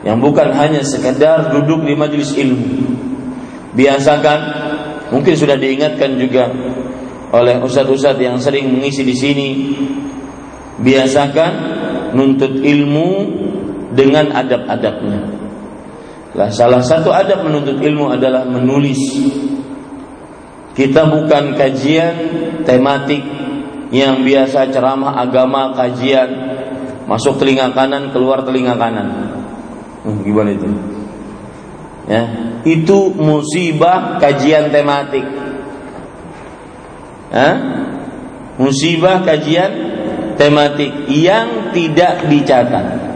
yang 0.00 0.16
bukan 0.16 0.48
hanya 0.56 0.80
sekedar 0.80 1.52
duduk 1.52 1.84
di 1.84 1.92
majelis 1.92 2.32
ilmu. 2.32 2.96
Biasakan 3.76 4.38
mungkin 5.12 5.34
sudah 5.36 5.60
diingatkan 5.60 6.16
juga 6.16 6.48
oleh 7.30 7.60
ustadz-ustadz 7.62 8.18
yang 8.18 8.40
sering 8.40 8.72
mengisi 8.72 9.06
di 9.06 9.14
sini 9.14 9.48
biasakan 10.80 11.52
nuntut 12.16 12.58
ilmu 12.58 13.10
dengan 13.94 14.34
adab-adabnya 14.34 15.39
Lah 16.30 16.46
salah 16.54 16.78
satu 16.78 17.10
adab 17.10 17.42
menuntut 17.42 17.82
ilmu 17.82 18.14
adalah 18.14 18.46
menulis. 18.46 19.00
Kita 20.70 21.02
bukan 21.10 21.58
kajian 21.58 22.14
tematik 22.62 23.20
yang 23.90 24.22
biasa 24.22 24.70
ceramah 24.70 25.18
agama 25.18 25.74
kajian 25.74 26.30
masuk 27.10 27.42
telinga 27.42 27.74
kanan 27.74 28.14
keluar 28.14 28.46
telinga 28.46 28.78
kanan. 28.78 29.08
Hmm, 30.06 30.22
gimana 30.22 30.54
itu? 30.54 30.70
Ya, 32.06 32.22
itu 32.62 33.10
musibah 33.18 34.22
kajian 34.22 34.70
tematik. 34.70 35.26
Hah? 37.34 37.54
Musibah 38.58 39.26
kajian 39.26 39.70
tematik 40.38 41.10
yang 41.10 41.74
tidak 41.74 42.30
dicatat. 42.30 43.09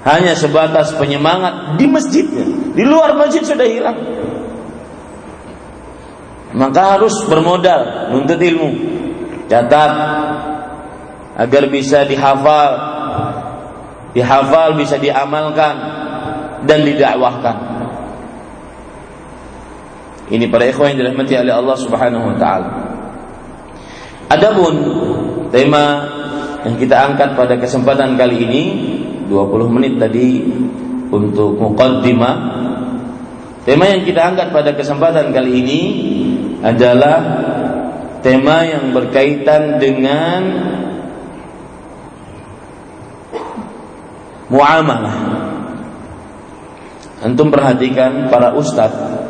Hanya 0.00 0.32
sebatas 0.32 0.96
penyemangat 0.96 1.76
di 1.76 1.84
masjidnya. 1.84 2.72
Di 2.72 2.84
luar 2.88 3.12
masjid 3.20 3.44
sudah 3.44 3.68
hilang. 3.68 3.98
Maka 6.56 6.96
harus 6.96 7.12
bermodal 7.28 8.12
untuk 8.16 8.40
ilmu. 8.40 8.70
Catat 9.46 9.92
agar 11.36 11.62
bisa 11.68 12.08
dihafal. 12.08 12.72
Dihafal 14.16 14.80
bisa 14.80 14.96
diamalkan 14.96 15.74
dan 16.64 16.80
didakwahkan. 16.82 17.56
Ini 20.30 20.46
para 20.46 20.64
ikhwan 20.64 20.94
yang 20.94 20.98
dirahmati 21.04 21.34
oleh 21.42 21.54
Allah 21.54 21.76
Subhanahu 21.76 22.24
wa 22.30 22.36
taala. 22.38 22.70
Adapun 24.30 24.74
tema 25.50 26.06
yang 26.62 26.78
kita 26.78 26.96
angkat 27.02 27.34
pada 27.34 27.58
kesempatan 27.58 28.14
kali 28.14 28.46
ini 28.46 28.62
20 29.30 29.74
menit 29.78 29.94
tadi 30.02 30.42
untuk 31.14 31.54
muqaddimah. 31.54 32.36
Tema 33.62 33.86
yang 33.86 34.02
kita 34.02 34.34
angkat 34.34 34.50
pada 34.50 34.74
kesempatan 34.74 35.30
kali 35.30 35.62
ini 35.62 35.82
adalah 36.66 37.18
tema 38.26 38.66
yang 38.66 38.90
berkaitan 38.90 39.78
dengan 39.78 40.40
muamalah. 44.50 45.18
Antum 47.20 47.52
perhatikan 47.52 48.32
para 48.32 48.56
ustadz 48.56 49.28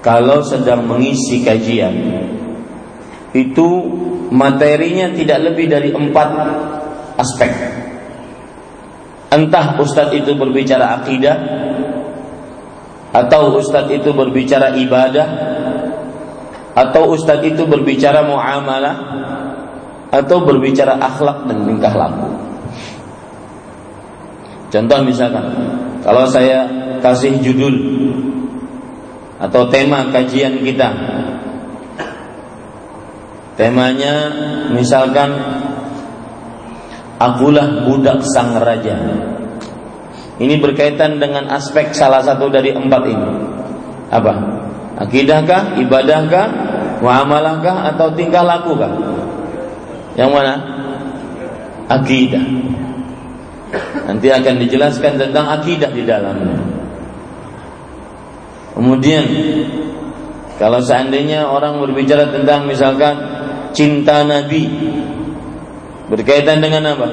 kalau 0.00 0.40
sedang 0.40 0.88
mengisi 0.88 1.44
kajian 1.44 1.94
itu 3.36 3.68
materinya 4.32 5.12
tidak 5.12 5.52
lebih 5.52 5.66
dari 5.68 5.92
empat 5.92 6.28
aspek 7.20 7.52
Entah 9.36 9.76
ustadz 9.76 10.16
itu 10.16 10.32
berbicara 10.32 10.96
akidah 10.96 11.36
Atau 13.12 13.60
ustadz 13.60 13.92
itu 13.92 14.16
berbicara 14.16 14.72
ibadah 14.80 15.28
Atau 16.72 17.12
ustadz 17.12 17.44
itu 17.44 17.68
berbicara 17.68 18.24
muamalah 18.24 18.96
Atau 20.08 20.40
berbicara 20.48 20.96
akhlak 20.96 21.44
dan 21.44 21.68
tingkah 21.68 21.92
laku. 21.92 22.32
Contoh 24.72 24.98
misalkan 25.04 25.44
Kalau 26.00 26.24
saya 26.24 26.64
kasih 27.04 27.36
judul 27.44 27.76
Atau 29.36 29.68
tema 29.68 30.08
kajian 30.08 30.64
kita 30.64 30.88
Temanya 33.60 34.32
misalkan 34.72 35.32
Akulah 37.16 37.88
budak 37.88 38.20
sang 38.28 38.60
raja. 38.60 38.96
Ini 40.36 40.60
berkaitan 40.60 41.16
dengan 41.16 41.48
aspek 41.48 41.96
salah 41.96 42.20
satu 42.20 42.52
dari 42.52 42.76
empat 42.76 43.02
ini. 43.08 43.30
Apa? 44.12 44.34
Akidahkah, 45.00 45.80
ibadahkah, 45.80 46.46
muamalahkah 47.00 47.88
atau 47.94 48.12
tingkah 48.12 48.44
lakukah? 48.44 48.92
Yang 50.16 50.30
mana? 50.32 50.54
Akidah. 51.88 52.44
Nanti 54.08 54.28
akan 54.28 54.54
dijelaskan 54.60 55.16
tentang 55.16 55.46
akidah 55.56 55.90
di 55.92 56.04
dalamnya. 56.04 56.56
Kemudian 58.76 59.24
kalau 60.60 60.80
seandainya 60.84 61.48
orang 61.48 61.80
berbicara 61.80 62.28
tentang 62.28 62.68
misalkan 62.68 63.16
cinta 63.72 64.24
Nabi, 64.24 64.68
Berkaitan 66.06 66.62
dengan 66.62 66.94
apa? 66.94 67.08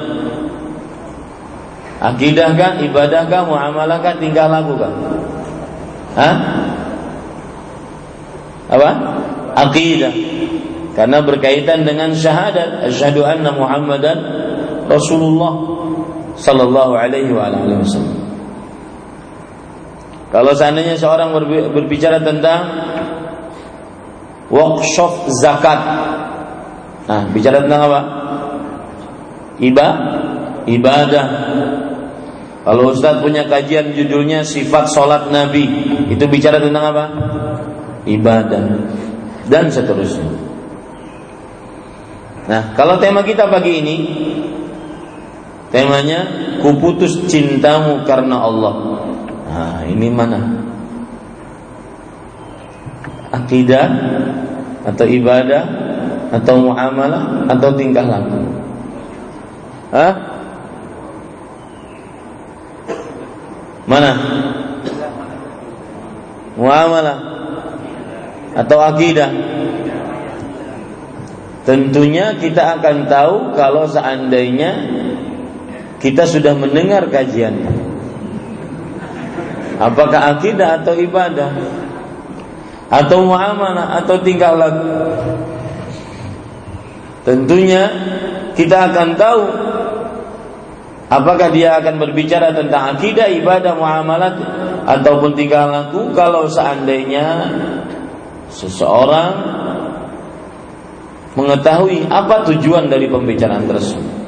Akidah 2.04 2.52
kah, 2.54 2.72
ibadah 2.84 3.26
kah, 3.26 3.42
muamalah 3.48 3.98
kah, 3.98 4.14
tingkah 4.20 4.46
laku 4.46 4.78
kah? 4.78 4.92
Hah? 6.14 6.34
Apa? 8.70 8.90
Akidah. 9.54 10.14
Karena 10.94 11.18
berkaitan 11.26 11.82
dengan 11.82 12.14
syahadat 12.14 12.86
asyhadu 12.86 13.26
anna 13.26 13.50
Muhammadan 13.50 14.18
Rasulullah 14.86 15.54
sallallahu 16.38 16.94
alaihi 16.94 17.34
wa 17.34 17.50
alihi 17.50 17.82
wasallam. 17.82 18.18
Kalau 20.30 20.50
seandainya 20.54 20.98
seorang 20.98 21.34
berbicara 21.70 22.22
tentang 22.22 22.62
workshop 24.50 25.30
zakat. 25.42 25.78
Nah, 27.06 27.22
bicara 27.30 27.62
tentang 27.62 27.90
apa? 27.90 28.00
Iba, 29.58 29.88
ibadah. 30.66 31.26
Kalau 32.64 32.96
Ustaz 32.96 33.20
punya 33.20 33.44
kajian 33.44 33.92
judulnya 33.92 34.40
sifat 34.40 34.88
sholat 34.88 35.28
Nabi, 35.28 35.68
itu 36.08 36.24
bicara 36.24 36.56
tentang 36.58 36.96
apa? 36.96 37.04
Ibadah 38.08 38.64
dan 39.48 39.68
seterusnya. 39.68 40.32
Nah, 42.44 42.76
kalau 42.76 43.00
tema 43.00 43.24
kita 43.24 43.48
pagi 43.48 43.80
ini 43.80 43.96
temanya 45.72 46.28
kuputus 46.60 47.24
cintamu 47.28 48.04
karena 48.04 48.36
Allah. 48.40 48.74
Nah, 49.48 49.80
ini 49.88 50.08
mana? 50.12 50.40
Akidah 53.32 53.88
atau 54.84 55.06
ibadah 55.08 55.62
atau 56.32 56.54
muamalah 56.64 57.48
atau 57.48 57.70
tingkah 57.76 58.04
laku. 58.04 58.63
Hah? 59.94 60.14
Mana? 63.86 64.12
Muamalah 66.58 67.18
atau 68.58 68.78
akidah? 68.82 69.30
Tentunya 71.62 72.34
kita 72.42 72.76
akan 72.78 73.06
tahu 73.06 73.54
kalau 73.54 73.86
seandainya 73.86 74.70
kita 76.02 76.26
sudah 76.26 76.58
mendengar 76.58 77.06
kajian. 77.06 77.54
Apakah 79.78 80.36
akidah 80.36 80.82
atau 80.82 80.98
ibadah? 80.98 81.54
Atau 82.90 83.30
muamalah 83.30 84.02
atau 84.02 84.18
tingkah 84.20 84.58
laku? 84.58 84.90
Tentunya 87.24 87.88
kita 88.52 88.92
akan 88.92 89.08
tahu 89.16 89.42
Apakah 91.12 91.52
dia 91.52 91.76
akan 91.78 92.00
berbicara 92.00 92.56
tentang 92.56 92.96
akidah, 92.96 93.28
ibadah, 93.28 93.76
muamalat 93.76 94.34
ataupun 94.88 95.36
tingkah 95.36 95.68
laku 95.68 96.16
kalau 96.16 96.48
seandainya 96.48 97.52
seseorang 98.48 99.32
mengetahui 101.36 102.08
apa 102.08 102.48
tujuan 102.48 102.88
dari 102.88 103.10
pembicaraan 103.10 103.68
tersebut. 103.68 104.24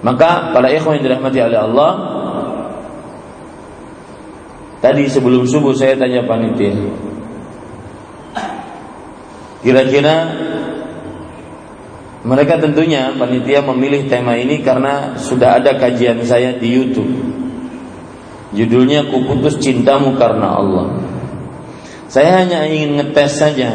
Maka 0.00 0.56
para 0.56 0.72
ikhwan 0.72 0.96
yang 0.96 1.12
dirahmati 1.12 1.38
oleh 1.44 1.60
Allah 1.60 1.90
Tadi 4.80 5.04
sebelum 5.12 5.44
subuh 5.44 5.76
saya 5.76 5.92
tanya 6.00 6.24
panitia 6.24 6.72
Kira-kira 9.60 10.16
mereka 12.20 12.60
tentunya 12.60 13.16
panitia 13.16 13.64
memilih 13.64 14.04
tema 14.08 14.36
ini 14.36 14.60
karena 14.60 15.16
sudah 15.16 15.56
ada 15.56 15.80
kajian 15.80 16.20
saya 16.24 16.52
di 16.56 16.68
YouTube. 16.68 17.12
Judulnya 18.50 19.06
Kuputus 19.08 19.62
Cintamu 19.62 20.18
Karena 20.18 20.58
Allah. 20.58 20.86
Saya 22.10 22.42
hanya 22.42 22.66
ingin 22.66 22.98
ngetes 22.98 23.38
saja 23.38 23.70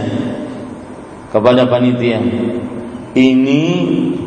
kepada 1.31 1.63
panitia. 1.71 2.19
Ini 3.15 3.63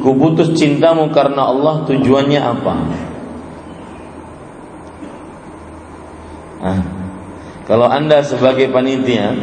kuputus 0.00 0.56
cintamu 0.56 1.12
karena 1.12 1.52
Allah 1.52 1.84
tujuannya 1.84 2.40
apa? 2.40 2.74
Nah, 6.64 6.80
kalau 7.68 7.84
Anda 7.84 8.24
sebagai 8.24 8.72
panitia 8.72 9.36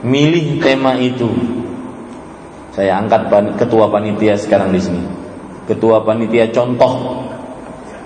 milih 0.00 0.56
tema 0.64 0.96
itu 0.96 1.28
saya 2.78 3.02
angkat 3.02 3.26
ketua 3.58 3.90
panitia 3.90 4.38
sekarang 4.38 4.70
di 4.70 4.78
sini. 4.78 5.02
Ketua 5.66 6.06
panitia 6.06 6.46
contoh, 6.54 7.26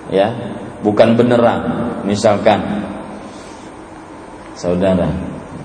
ya, 0.09 0.33
bukan 0.81 1.13
beneran. 1.13 1.61
Misalkan, 2.09 2.81
saudara, 4.57 5.13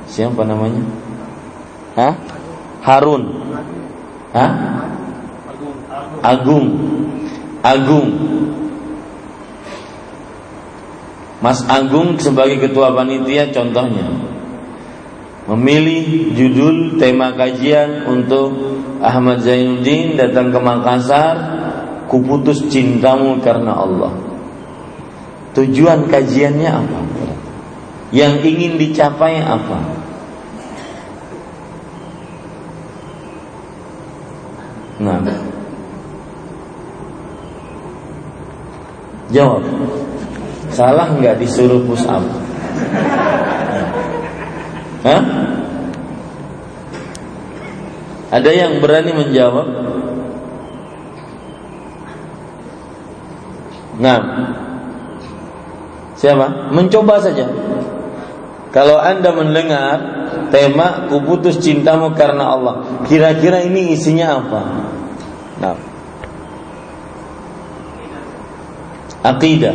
siapa 0.04 0.44
namanya? 0.44 0.84
Hah? 1.96 2.14
Harun. 2.84 3.32
Hah? 4.36 4.52
Agung. 6.20 6.66
Agung. 7.64 8.08
Mas 11.40 11.64
Agung 11.64 12.20
sebagai 12.20 12.60
ketua 12.60 12.92
panitia 12.92 13.48
contohnya 13.56 14.27
memilih 15.48 16.36
judul 16.36 17.00
tema 17.00 17.32
kajian 17.32 18.04
untuk 18.04 18.52
Ahmad 19.00 19.40
Zainuddin 19.40 20.20
datang 20.20 20.52
ke 20.52 20.60
Makassar 20.60 21.36
kuputus 22.12 22.68
cintamu 22.68 23.40
karena 23.40 23.72
Allah. 23.72 24.12
Tujuan 25.56 26.12
kajiannya 26.12 26.70
apa? 26.70 27.00
Yang 28.12 28.34
ingin 28.44 28.72
dicapai 28.76 29.40
apa? 29.40 29.78
Nah, 34.98 35.22
jawab. 39.32 39.62
Salah 40.68 41.08
nggak 41.16 41.40
disuruh 41.40 41.80
push 41.88 42.04
up? 42.04 42.24
Hah? 45.06 45.37
Ada 48.28 48.50
yang 48.52 48.84
berani 48.84 49.12
menjawab? 49.16 49.66
Nah, 53.98 54.20
siapa? 56.14 56.70
Mencoba 56.70 57.18
saja. 57.24 57.48
Kalau 58.68 59.00
anda 59.00 59.32
mendengar 59.32 59.96
tema 60.52 61.08
kuputus 61.08 61.56
cintamu 61.58 62.12
karena 62.12 62.52
Allah, 62.52 62.74
kira-kira 63.08 63.64
ini 63.64 63.96
isinya 63.96 64.38
apa? 64.38 64.60
Nah, 65.58 65.76
akidah. 69.24 69.74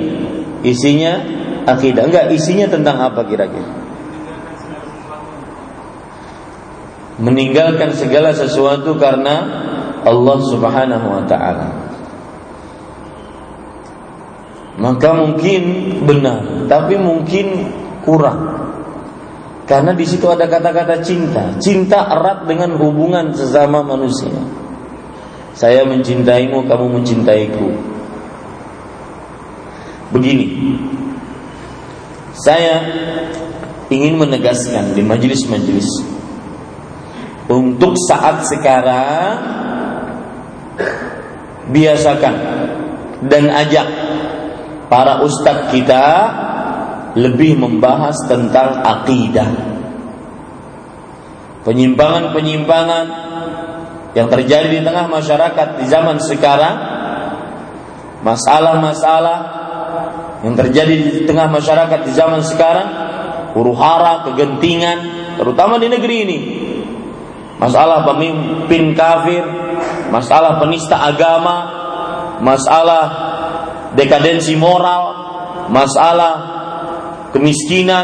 Isinya 0.63 1.20
akidah. 1.68 2.06
Enggak, 2.08 2.32
isinya 2.32 2.70
tentang 2.70 3.02
apa 3.02 3.26
kira-kira? 3.28 3.83
Meninggalkan 7.21 7.93
segala 7.93 8.34
sesuatu 8.34 8.97
karena 8.97 9.36
Allah 10.02 10.38
Subhanahu 10.41 11.08
wa 11.08 11.23
taala. 11.30 11.67
Maka 14.73 15.10
mungkin 15.13 15.63
benar, 16.04 16.65
tapi 16.65 16.97
mungkin 16.97 17.69
kurang. 18.02 18.65
Karena 19.63 19.95
di 19.95 20.04
situ 20.04 20.28
ada 20.28 20.49
kata-kata 20.49 20.99
cinta. 20.99 21.56
Cinta 21.62 22.04
erat 22.10 22.49
dengan 22.49 22.76
hubungan 22.76 23.32
sesama 23.32 23.80
manusia. 23.80 24.34
Saya 25.54 25.86
mencintaimu, 25.88 26.65
kamu 26.67 26.99
mencintaiku. 26.99 27.69
Begini. 30.12 30.76
Saya 32.34 32.82
ingin 33.93 34.17
menegaskan 34.17 34.97
di 34.97 35.06
majelis-majelis 35.06 36.12
untuk 37.47 37.95
saat 38.08 38.47
sekarang 38.47 39.32
biasakan 41.67 42.36
dan 43.27 43.47
ajak 43.51 43.88
para 44.91 45.23
ustadz 45.23 45.71
kita 45.71 46.06
lebih 47.13 47.58
membahas 47.58 48.17
tentang 48.25 48.82
akidah. 48.84 49.49
Penyimpangan-penyimpangan 51.63 53.06
yang 54.13 54.27
terjadi 54.27 54.67
di 54.67 54.82
tengah 54.84 55.08
masyarakat 55.08 55.67
di 55.79 55.86
zaman 55.88 56.19
sekarang, 56.19 56.75
masalah-masalah 58.21 59.39
yang 60.43 60.60
terjadi 60.60 60.93
di 60.93 61.23
tengah 61.23 61.47
masyarakat 61.47 61.99
di 62.03 62.12
zaman 62.12 62.43
sekarang, 62.43 62.88
huru 63.56 63.71
hara, 63.77 64.27
kegentingan, 64.27 64.97
terutama 65.39 65.79
di 65.79 65.88
negeri 65.88 66.15
ini, 66.27 66.38
masalah 67.63 68.04
pemimpin 68.04 68.91
kafir, 68.91 69.39
masalah 70.12 70.60
penista 70.60 70.99
agama, 70.99 71.58
masalah 72.43 73.04
dekadensi 73.95 74.60
moral, 74.60 75.15
masalah 75.71 76.34
kemiskinan, 77.32 78.04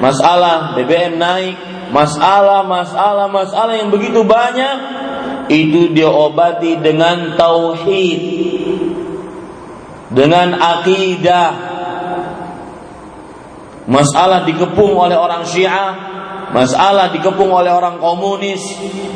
masalah 0.00 0.72
BBM 0.72 1.20
naik, 1.20 1.56
masalah 1.92 2.64
masalah 2.64 3.28
masalah 3.28 3.76
yang 3.76 3.92
begitu 3.92 4.24
banyak 4.24 4.76
itu 5.52 5.92
diobati 5.92 6.80
dengan 6.80 7.36
tauhid 7.36 8.20
dengan 10.08 10.56
akidah. 10.56 11.76
Masalah 13.88 14.44
dikepung 14.44 14.92
oleh 14.92 15.16
orang 15.16 15.48
Syiah 15.48 16.17
masalah 16.52 17.12
dikepung 17.12 17.52
oleh 17.52 17.72
orang 17.72 18.00
komunis, 18.00 18.60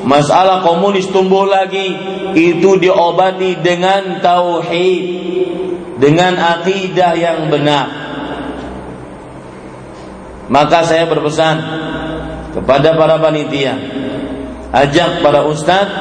masalah 0.04 0.60
komunis 0.60 1.08
tumbuh 1.08 1.48
lagi, 1.48 1.96
itu 2.36 2.76
diobati 2.76 3.60
dengan 3.60 4.20
tauhid, 4.20 5.04
dengan 5.96 6.36
akidah 6.36 7.12
yang 7.16 7.48
benar. 7.48 7.86
Maka 10.52 10.84
saya 10.84 11.08
berpesan 11.08 11.56
kepada 12.52 12.92
para 12.92 13.16
panitia, 13.16 13.72
ajak 14.68 15.24
para 15.24 15.48
ustadz 15.48 15.96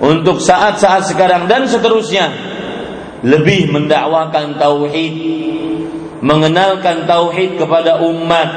untuk 0.00 0.40
saat-saat 0.40 1.04
sekarang 1.06 1.44
dan 1.44 1.68
seterusnya 1.68 2.32
lebih 3.20 3.72
mendakwakan 3.72 4.56
tauhid, 4.56 5.14
mengenalkan 6.24 7.04
tauhid 7.04 7.60
kepada 7.60 8.00
umat 8.00 8.48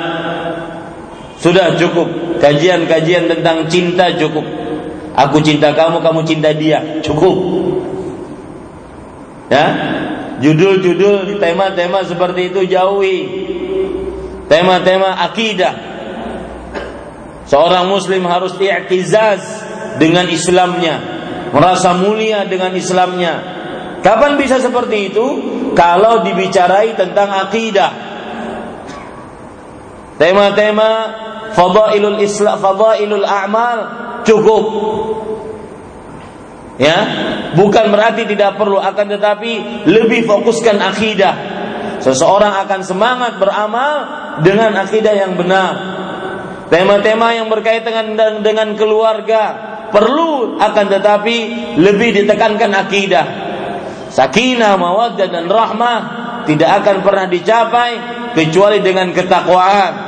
sudah 1.38 1.78
cukup 1.78 2.08
kajian-kajian 2.41 3.30
tentang 3.30 3.69
cinta 3.69 4.10
cukup. 4.17 4.45
Aku 5.17 5.41
cinta 5.41 5.73
kamu, 5.73 6.02
kamu 6.02 6.21
cinta 6.30 6.54
dia. 6.54 7.02
Cukup. 7.02 7.36
Ya. 9.50 9.65
Judul-judul 10.38 11.41
tema-tema 11.41 12.06
seperti 12.06 12.54
itu 12.54 12.62
jauhi. 12.69 13.19
Tema-tema 14.45 15.17
akidah. 15.26 15.73
Seorang 17.47 17.89
muslim 17.89 18.28
harus 18.28 18.54
i'tizaz 18.60 19.63
dengan 19.97 20.28
Islamnya, 20.28 21.00
merasa 21.56 21.95
mulia 21.95 22.43
dengan 22.43 22.76
Islamnya. 22.76 23.34
Kapan 24.04 24.36
bisa 24.36 24.60
seperti 24.60 25.10
itu? 25.10 25.26
Kalau 25.73 26.21
dibicarai 26.28 26.93
tentang 26.93 27.32
akidah. 27.34 27.91
Tema-tema 30.19 30.91
fadailul 31.56 32.20
islam 32.20 32.58
fadailul 32.60 33.24
a'mal 33.28 33.80
cukup. 34.28 34.64
Ya? 36.78 37.00
Bukan 37.58 37.90
berarti 37.90 38.30
tidak 38.30 38.60
perlu 38.60 38.78
akan 38.78 39.06
tetapi 39.18 39.86
lebih 39.90 40.30
fokuskan 40.30 40.78
akidah. 40.78 41.36
Seseorang 41.98 42.62
akan 42.68 42.82
semangat 42.86 43.42
beramal 43.42 43.94
dengan 44.46 44.78
akidah 44.78 45.16
yang 45.18 45.34
benar. 45.34 45.74
Tema-tema 46.68 47.34
yang 47.34 47.48
berkaitan 47.50 48.14
dengan 48.14 48.44
dengan 48.44 48.70
keluarga 48.76 49.44
perlu 49.90 50.60
akan 50.60 50.86
tetapi 50.92 51.38
lebih 51.80 52.24
ditekankan 52.24 52.72
akidah. 52.76 53.26
Sakinah 54.14 54.76
mawaddah 54.78 55.28
dan 55.32 55.50
rahmah 55.50 56.00
tidak 56.46 56.84
akan 56.84 57.04
pernah 57.04 57.26
dicapai 57.28 57.92
kecuali 58.36 58.80
dengan 58.80 59.12
ketakwaan 59.12 60.07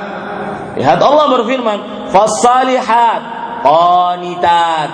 Lihat 0.79 0.99
Allah 1.03 1.27
berfirman, 1.27 1.77
"Fasalihat 2.07 3.21
qanitat." 3.59 4.89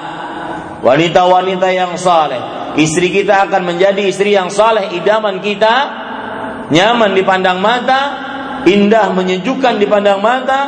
Wanita-wanita 0.82 1.69
yang 1.69 1.93
saleh. 1.98 2.74
Istri 2.78 3.10
kita 3.10 3.48
akan 3.50 3.74
menjadi 3.74 4.06
istri 4.06 4.34
yang 4.34 4.50
saleh, 4.50 4.93
idaman 4.98 5.41
kita, 5.41 5.76
nyaman 6.69 7.13
dipandang 7.13 7.62
mata, 7.62 8.02
indah 8.65 9.13
menyejukkan 9.13 9.78
dipandang 9.78 10.19
mata 10.19 10.60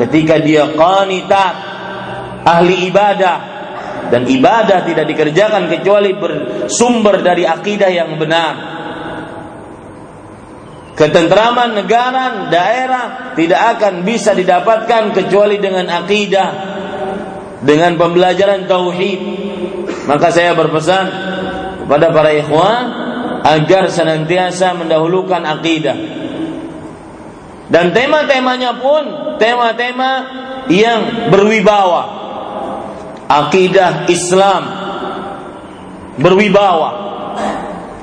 ketika 0.00 0.40
dia 0.40 0.68
qanitat, 0.72 1.54
ahli 2.44 2.88
ibadah 2.88 3.36
dan 4.08 4.24
ibadah 4.24 4.84
tidak 4.88 5.04
dikerjakan 5.08 5.68
kecuali 5.68 6.16
bersumber 6.16 7.20
dari 7.20 7.44
akidah 7.44 7.90
yang 7.92 8.16
benar 8.16 8.52
Ketentraman 10.98 11.78
negara, 11.78 12.50
daerah 12.50 13.30
tidak 13.38 13.78
akan 13.78 14.02
bisa 14.02 14.34
didapatkan 14.34 15.14
kecuali 15.14 15.62
dengan 15.62 15.86
akidah, 15.86 16.50
dengan 17.62 17.94
pembelajaran 17.94 18.66
tauhid. 18.66 19.20
Maka 20.10 20.34
saya 20.34 20.58
berpesan 20.58 21.06
kepada 21.86 22.10
para 22.10 22.34
ikhwan 22.34 22.84
agar 23.46 23.94
senantiasa 23.94 24.74
mendahulukan 24.74 25.38
akidah. 25.46 25.94
Dan 27.70 27.94
tema-temanya 27.94 28.82
pun 28.82 29.02
tema-tema 29.38 30.12
yang 30.66 31.30
berwibawa. 31.30 32.18
Akidah 33.28 34.10
Islam 34.10 34.62
berwibawa 36.18 36.90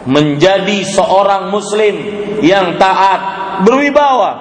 menjadi 0.06 0.86
seorang 0.86 1.50
muslim 1.50 1.96
yang 2.46 2.78
taat, 2.78 3.22
berwibawa. 3.66 4.32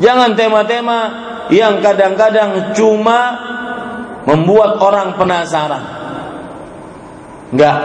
Jangan 0.00 0.32
tema-tema 0.32 1.00
yang 1.52 1.84
kadang-kadang 1.84 2.72
cuma 2.72 3.20
membuat 4.24 4.80
orang 4.80 5.20
penasaran. 5.20 5.84
Enggak. 7.52 7.76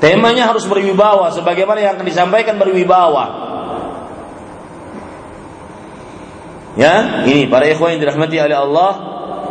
Temanya 0.00 0.52
harus 0.52 0.68
berwibawa 0.68 1.32
sebagaimana 1.32 1.80
yang 1.80 1.92
akan 1.96 2.06
disampaikan 2.08 2.60
berwibawa. 2.60 3.24
Ya, 6.74 7.24
ini 7.24 7.46
para 7.46 7.70
ikhwan 7.70 7.96
yang 7.96 8.02
dirahmati 8.02 8.36
oleh 8.36 8.58
Allah 8.58 8.92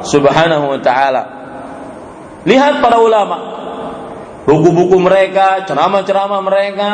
Subhanahu 0.03 0.75
wa 0.75 0.79
taala. 0.83 1.23
Lihat 2.43 2.83
para 2.83 2.99
ulama, 2.99 3.37
buku-buku 4.43 4.99
mereka, 4.99 5.63
ceramah-ceramah 5.63 6.41
mereka, 6.43 6.89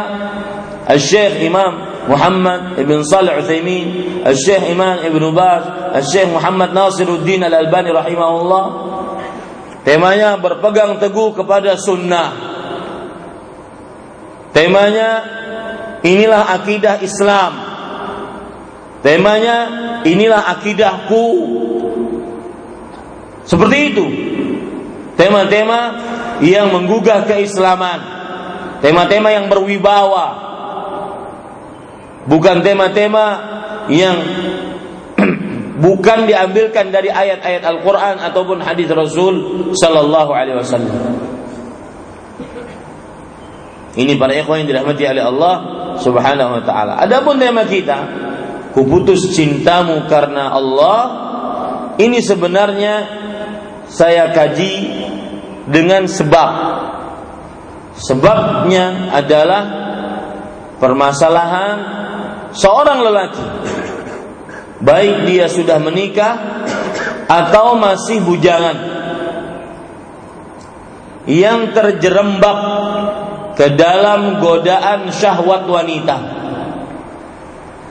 Al-Syekh 0.90 1.46
Imam 1.46 2.02
Muhammad 2.10 2.82
Ibn 2.82 2.98
Salih 3.06 3.38
Uthaymin, 3.38 4.22
Al-Syekh 4.26 4.74
Imam 4.74 5.02
Ibn 5.06 5.24
Baz, 5.34 5.64
Al-Syekh 6.02 6.34
Muhammad 6.34 6.74
Nasiruddin 6.74 7.46
Al-Albani 7.46 7.94
rahimahullah. 7.94 8.66
Temanya 9.86 10.38
berpegang 10.38 10.98
teguh 11.02 11.34
kepada 11.34 11.78
sunnah. 11.80 12.30
Temanya 14.54 15.10
inilah 16.04 16.52
akidah 16.58 17.00
Islam. 17.00 17.54
Temanya 19.00 19.58
inilah 20.04 20.52
akidahku. 20.58 21.26
Seperti 23.48 23.78
itu. 23.94 24.06
Tema-tema 25.16 25.80
yang 26.44 26.72
menggugah 26.72 27.28
keislaman. 27.28 28.20
Tema-tema 28.80 29.30
yang 29.32 29.52
berwibawa. 29.52 30.48
Bukan 32.30 32.64
tema-tema 32.64 33.26
yang 33.92 34.18
bukan 35.84 36.30
diambilkan 36.30 36.94
dari 36.94 37.12
ayat-ayat 37.12 37.64
Al-Qur'an 37.66 38.22
ataupun 38.24 38.64
hadis 38.64 38.88
Rasul 38.92 39.36
sallallahu 39.76 40.32
alaihi 40.32 40.58
wasallam. 40.60 40.96
Ini 44.00 44.16
para 44.16 44.32
ikhwan 44.38 44.64
yang 44.64 44.70
dirahmati 44.70 45.04
oleh 45.04 45.24
Allah 45.26 45.56
Subhanahu 46.00 46.62
wa 46.62 46.64
taala. 46.64 47.02
Adapun 47.04 47.36
tema 47.36 47.68
kita, 47.68 48.00
kuputus 48.72 49.34
cintamu 49.36 50.08
karena 50.08 50.54
Allah, 50.56 51.00
ini 52.00 52.24
sebenarnya 52.24 52.96
saya 53.90 54.32
kaji 54.32 54.89
dengan 55.70 56.10
sebab. 56.10 56.52
Sebabnya 58.00 59.12
adalah 59.12 59.64
permasalahan 60.80 61.78
seorang 62.56 63.00
lelaki 63.04 63.46
baik 64.80 65.28
dia 65.28 65.52
sudah 65.52 65.78
menikah 65.78 66.36
atau 67.28 67.76
masih 67.76 68.24
bujangan 68.24 68.78
yang 71.30 71.76
terjerembab 71.76 72.60
ke 73.54 73.76
dalam 73.76 74.40
godaan 74.40 75.12
syahwat 75.12 75.68
wanita. 75.68 76.18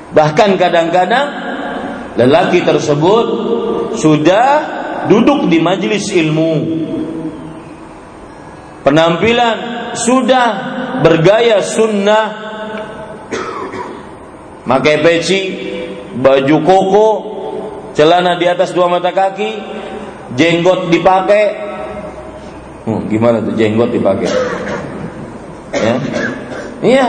Bahkan 0.09 0.51
kadang-kadang 0.57 1.27
lelaki 2.17 2.65
tersebut 2.65 3.27
sudah 4.01 4.47
duduk 5.07 5.47
di 5.53 5.61
majelis 5.61 6.09
ilmu. 6.11 6.53
Penampilan 8.89 9.57
sudah 9.93 10.47
bergaya 11.05 11.61
sunnah, 11.61 12.27
pakai 14.65 15.05
peci, 15.05 15.43
baju 16.17 16.57
koko, 16.65 17.09
celana 17.93 18.41
di 18.41 18.49
atas 18.49 18.73
dua 18.73 18.89
mata 18.89 19.13
kaki, 19.13 19.61
jenggot 20.41 20.89
dipakai. 20.89 21.69
Hmm, 22.89 23.05
gimana 23.13 23.45
tuh 23.45 23.53
jenggot 23.61 23.93
dipakai? 23.93 24.33
Ya. 25.77 25.95
Iya. 26.81 27.07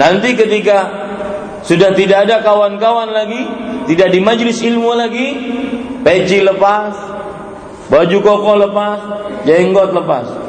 Nanti 0.00 0.40
ketika 0.40 0.88
sudah 1.68 1.92
tidak 1.92 2.32
ada 2.32 2.40
kawan-kawan 2.40 3.12
lagi, 3.12 3.44
tidak 3.92 4.08
di 4.08 4.24
majelis 4.24 4.64
ilmu 4.64 4.96
lagi, 4.96 5.28
peci 6.00 6.40
lepas, 6.40 6.96
baju 7.92 8.18
koko 8.24 8.52
lepas, 8.56 9.00
jenggot 9.44 9.92
lepas. 9.92 10.45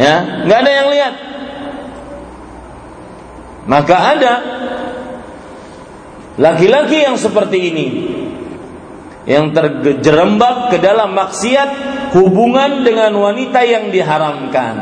Ya, 0.00 0.48
nggak 0.48 0.58
ada 0.64 0.72
yang 0.72 0.88
lihat. 0.88 1.14
Maka 3.68 3.96
ada 4.16 4.32
laki-laki 6.40 7.04
yang 7.04 7.20
seperti 7.20 7.58
ini 7.68 7.86
yang 9.28 9.52
terjerembab 9.52 10.72
ke 10.72 10.80
dalam 10.80 11.12
maksiat 11.12 11.70
hubungan 12.16 12.80
dengan 12.80 13.12
wanita 13.12 13.60
yang 13.68 13.92
diharamkan. 13.92 14.74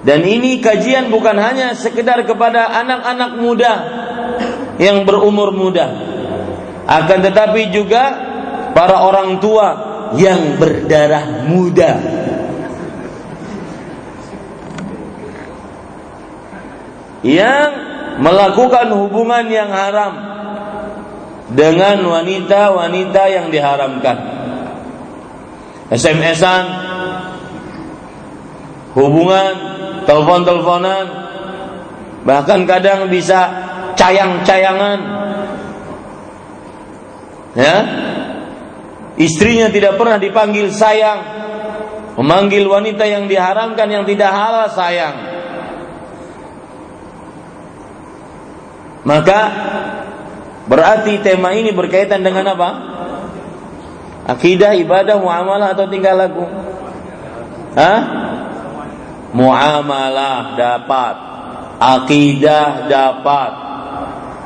Dan 0.00 0.24
ini 0.24 0.64
kajian 0.64 1.12
bukan 1.12 1.36
hanya 1.36 1.76
sekedar 1.76 2.24
kepada 2.24 2.72
anak-anak 2.72 3.36
muda 3.36 3.72
yang 4.80 5.04
berumur 5.04 5.52
muda, 5.52 5.92
akan 6.88 7.18
tetapi 7.20 7.68
juga 7.68 8.04
para 8.72 9.04
orang 9.04 9.36
tua 9.42 9.68
yang 10.16 10.56
berdarah 10.56 11.44
muda. 11.44 11.92
Yang 17.26 17.70
melakukan 18.18 18.90
hubungan 18.94 19.46
yang 19.46 19.70
haram 19.70 20.12
dengan 21.48 22.02
wanita-wanita 22.04 23.22
yang 23.30 23.46
diharamkan. 23.48 24.16
SMS-an, 25.88 26.64
hubungan, 28.92 29.52
telepon-teleponan, 30.04 31.04
bahkan 32.28 32.68
kadang 32.68 33.08
bisa 33.08 33.48
cayang-cayangan. 33.96 34.98
Ya. 37.56 37.76
Istrinya 39.18 39.72
tidak 39.72 39.98
pernah 39.98 40.20
dipanggil 40.20 40.70
sayang, 40.70 41.20
memanggil 42.20 42.68
wanita 42.68 43.02
yang 43.08 43.26
diharamkan 43.26 43.88
yang 43.88 44.04
tidak 44.06 44.30
halal 44.30 44.68
sayang. 44.70 45.37
Maka 49.06 49.40
Berarti 50.68 51.24
tema 51.24 51.56
ini 51.56 51.72
berkaitan 51.72 52.20
dengan 52.20 52.52
apa? 52.52 52.70
Akidah, 54.28 54.76
ibadah, 54.76 55.16
muamalah 55.16 55.72
atau 55.72 55.88
tingkah 55.88 56.12
laku? 56.12 56.44
Hah? 57.72 58.00
Muamalah 59.32 60.56
dapat, 60.60 61.14
akidah 61.80 62.84
dapat, 62.84 63.50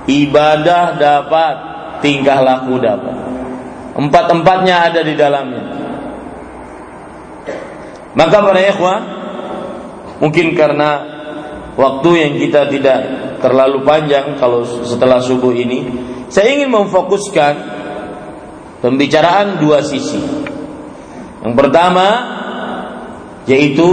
ibadah 0.06 0.94
dapat, 0.94 1.54
tingkah 1.98 2.38
laku 2.38 2.78
dapat. 2.78 3.14
Empat-empatnya 3.98 4.76
ada 4.90 5.00
di 5.02 5.14
dalamnya. 5.18 5.64
Maka 8.14 8.36
para 8.38 8.62
ikhwan, 8.62 9.02
mungkin 10.22 10.54
karena 10.54 10.90
waktu 11.74 12.10
yang 12.14 12.32
kita 12.38 12.70
tidak 12.70 12.98
terlalu 13.42 13.82
panjang 13.82 14.38
kalau 14.38 14.62
setelah 14.64 15.18
subuh 15.18 15.50
ini, 15.52 15.90
saya 16.30 16.54
ingin 16.54 16.70
memfokuskan 16.70 17.54
pembicaraan 18.80 19.60
dua 19.60 19.82
sisi. 19.82 20.22
Yang 21.42 21.54
pertama 21.58 22.06
yaitu 23.50 23.88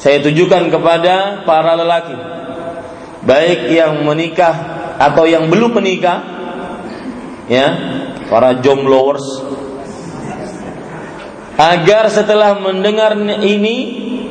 saya 0.00 0.24
tujukan 0.24 0.72
kepada 0.72 1.44
para 1.44 1.76
lelaki 1.76 2.16
baik 3.20 3.68
yang 3.76 4.00
menikah 4.00 4.56
atau 4.96 5.28
yang 5.28 5.52
belum 5.52 5.76
menikah 5.76 6.24
ya 7.44 7.68
para 8.32 8.56
jombloers 8.64 9.44
agar 11.60 12.08
setelah 12.08 12.56
mendengar 12.56 13.12
ini 13.44 13.76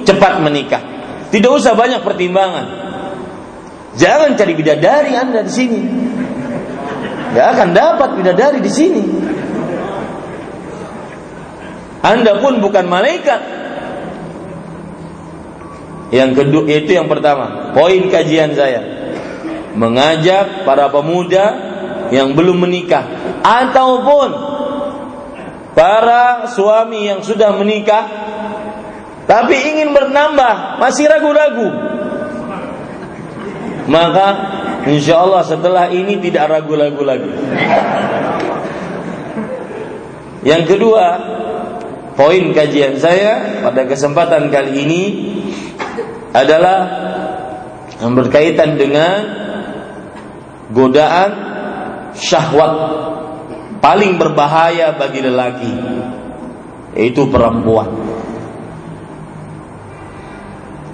cepat 0.02 0.42
menikah. 0.42 0.82
Tidak 1.30 1.52
usah 1.54 1.78
banyak 1.78 2.02
pertimbangan 2.02 2.89
Jangan 3.98 4.38
cari 4.38 4.54
bidadari 4.54 5.14
Anda 5.18 5.42
di 5.42 5.54
sini. 5.54 5.80
Gak 7.34 7.48
akan 7.58 7.70
dapat 7.74 8.10
bidadari 8.18 8.60
di 8.62 8.72
sini. 8.72 9.04
Anda 12.02 12.38
pun 12.42 12.62
bukan 12.62 12.86
malaikat. 12.90 13.42
Yang 16.10 16.32
kedua 16.42 16.66
itu 16.66 16.92
yang 16.98 17.06
pertama, 17.06 17.70
poin 17.78 18.02
kajian 18.10 18.58
saya. 18.58 18.82
Mengajak 19.78 20.66
para 20.66 20.90
pemuda 20.90 21.46
yang 22.10 22.34
belum 22.34 22.66
menikah 22.66 23.06
ataupun 23.46 24.30
para 25.78 26.50
suami 26.50 27.06
yang 27.06 27.22
sudah 27.22 27.54
menikah 27.54 28.10
tapi 29.30 29.54
ingin 29.54 29.94
bernambah, 29.94 30.82
masih 30.82 31.06
ragu-ragu 31.06 31.70
maka 33.90 34.28
insya 34.86 35.26
Allah 35.26 35.42
setelah 35.42 35.90
ini 35.90 36.22
tidak 36.22 36.46
ragu-ragu 36.54 37.02
lagi. 37.02 37.34
Yang 40.46 40.64
kedua, 40.78 41.06
poin 42.16 42.54
kajian 42.56 42.96
saya 43.02 43.66
pada 43.66 43.84
kesempatan 43.90 44.48
kali 44.54 44.72
ini 44.88 45.04
adalah 46.32 46.80
yang 48.00 48.16
berkaitan 48.16 48.80
dengan 48.80 49.20
godaan 50.72 51.32
syahwat 52.16 52.74
paling 53.84 54.16
berbahaya 54.16 54.96
bagi 54.96 55.20
lelaki 55.26 55.74
yaitu 56.96 57.28
perempuan. 57.28 58.19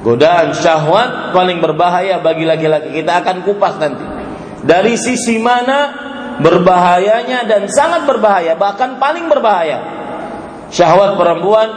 Godaan 0.06 0.54
syahwat 0.54 1.34
paling 1.34 1.66
berbahaya 1.66 2.22
bagi 2.22 2.46
laki-laki. 2.46 2.94
Kita 2.94 3.26
akan 3.26 3.42
kupas 3.42 3.82
nanti. 3.82 4.06
Dari 4.62 4.94
sisi 5.02 5.42
mana 5.42 5.90
berbahayanya 6.38 7.50
dan 7.50 7.66
sangat 7.66 8.06
berbahaya, 8.06 8.54
bahkan 8.54 9.02
paling 9.02 9.26
berbahaya. 9.26 9.82
Syahwat 10.70 11.18
perempuan 11.18 11.68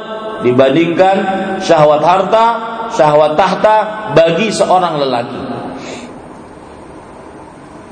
dibandingkan 0.45 1.17
syahwat 1.65 2.05
harta, 2.05 2.47
syahwat 2.93 3.33
tahta 3.41 3.77
bagi 4.13 4.53
seorang 4.53 5.01
lelaki. 5.01 5.43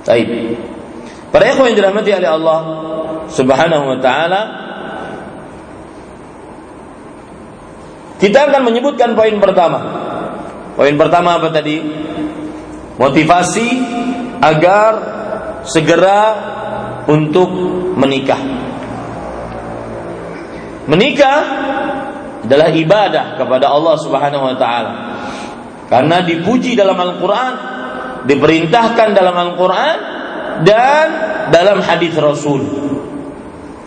Baik. 0.04 0.28
Para 1.32 1.48
ikhwan 1.48 1.72
yang 1.72 1.78
dirahmati 1.80 2.10
oleh 2.12 2.30
Allah 2.30 2.60
Subhanahu 3.32 3.84
wa 3.88 3.98
taala, 4.04 4.40
kita 8.20 8.52
akan 8.52 8.62
menyebutkan 8.68 9.16
poin 9.16 9.34
pertama. 9.40 10.05
Poin 10.76 10.92
pertama 11.00 11.40
apa 11.40 11.48
tadi? 11.48 11.80
Motivasi 13.00 13.68
agar 14.44 14.92
segera 15.64 16.20
untuk 17.08 17.48
menikah. 17.96 18.40
Menikah 20.86 21.40
adalah 22.46 22.70
ibadah 22.70 23.34
kepada 23.34 23.66
Allah 23.72 23.96
Subhanahu 23.98 24.44
wa 24.52 24.56
taala. 24.60 24.92
Karena 25.90 26.22
dipuji 26.22 26.78
dalam 26.78 26.98
Al-Qur'an, 26.98 27.54
diperintahkan 28.28 29.08
dalam 29.16 29.34
Al-Qur'an 29.34 29.96
dan 30.62 31.06
dalam 31.50 31.82
hadis 31.82 32.14
Rasul. 32.14 32.62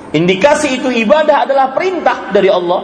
Indikasi 0.09 0.81
itu 0.81 0.89
ibadah 0.89 1.45
adalah 1.45 1.71
perintah 1.71 2.33
dari 2.33 2.49
Allah. 2.49 2.81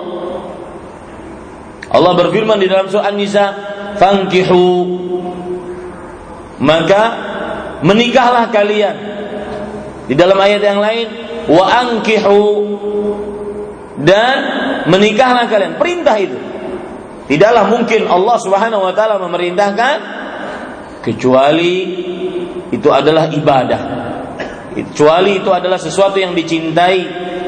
Allah 1.89 2.11
berfirman 2.17 2.59
di 2.59 2.67
dalam 2.69 2.91
surah 2.91 3.07
An-Nisa, 3.09 3.74
"Fankihu" 3.95 4.67
maka 6.59 7.03
menikahlah 7.83 8.47
kalian. 8.49 8.95
Di 10.05 10.13
dalam 10.13 10.37
ayat 10.37 10.61
yang 10.61 10.79
lain, 10.79 11.07
"Wa 11.49 11.65
ankihu" 11.83 12.43
dan 14.01 14.35
menikahlah 14.91 15.47
kalian. 15.47 15.79
Perintah 15.79 16.15
itu. 16.19 16.37
Tidaklah 17.25 17.65
mungkin 17.73 18.05
Allah 18.05 18.37
Subhanahu 18.37 18.85
wa 18.85 18.93
taala 18.93 19.17
memerintahkan 19.17 19.97
kecuali 21.01 21.73
itu 22.69 22.89
adalah 22.93 23.33
ibadah. 23.33 23.81
Kecuali 24.75 25.41
itu 25.41 25.49
adalah 25.49 25.79
sesuatu 25.79 26.19
yang 26.19 26.35
dicintai 26.37 26.99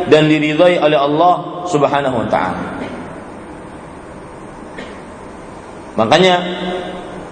dan 0.08 0.26
diridhai 0.32 0.80
oleh 0.82 0.98
Allah 0.98 1.68
Subhanahu 1.70 2.26
wa 2.26 2.28
taala. 2.32 2.77
Makanya 5.98 6.36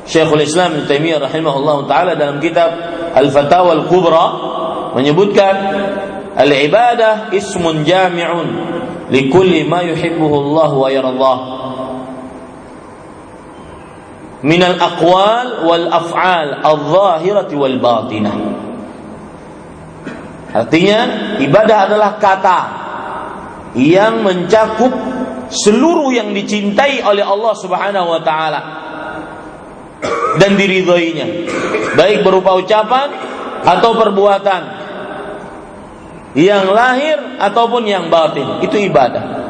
Syekhul 0.09 0.41
Islam 0.41 0.82
Ibnu 0.82 0.89
Taimiyah 0.89 1.22
rahimahullah 1.22 1.78
taala 1.86 2.13
dalam 2.18 2.41
kitab 2.41 2.74
Al-Fatawa 3.13 3.78
Al-Kubra 3.78 4.26
menyebutkan 4.97 5.55
al-ibadah 6.34 7.30
ismun 7.30 7.86
jami'un 7.86 8.47
likulli 9.13 9.66
ma 9.70 9.86
yuhibbuhu 9.86 10.36
Allah 10.49 10.70
wa 10.74 10.88
yardah. 10.89 11.39
Min 14.45 14.61
al-aqwal 14.61 15.66
wal 15.66 15.86
af'al 15.89 16.49
al-zahirati 16.61 17.53
wal 17.57 17.78
batinah. 17.82 18.38
Artinya 20.53 20.99
ibadah 21.41 21.78
adalah 21.89 22.11
kata 22.22 22.59
yang 23.76 24.24
mencakup 24.24 24.93
seluruh 25.49 26.09
yang 26.13 26.33
dicintai 26.33 27.01
oleh 27.05 27.21
Allah 27.21 27.53
Subhanahu 27.53 28.07
wa 28.09 28.21
taala 28.21 28.61
dan 30.37 30.57
diridhoinya. 30.59 31.27
Baik 31.95 32.27
berupa 32.27 32.57
ucapan 32.59 33.07
atau 33.63 33.91
perbuatan 33.95 34.61
yang 36.35 36.67
lahir 36.69 37.39
ataupun 37.39 37.87
yang 37.87 38.11
batin. 38.11 38.59
Itu 38.61 38.75
ibadah. 38.75 39.47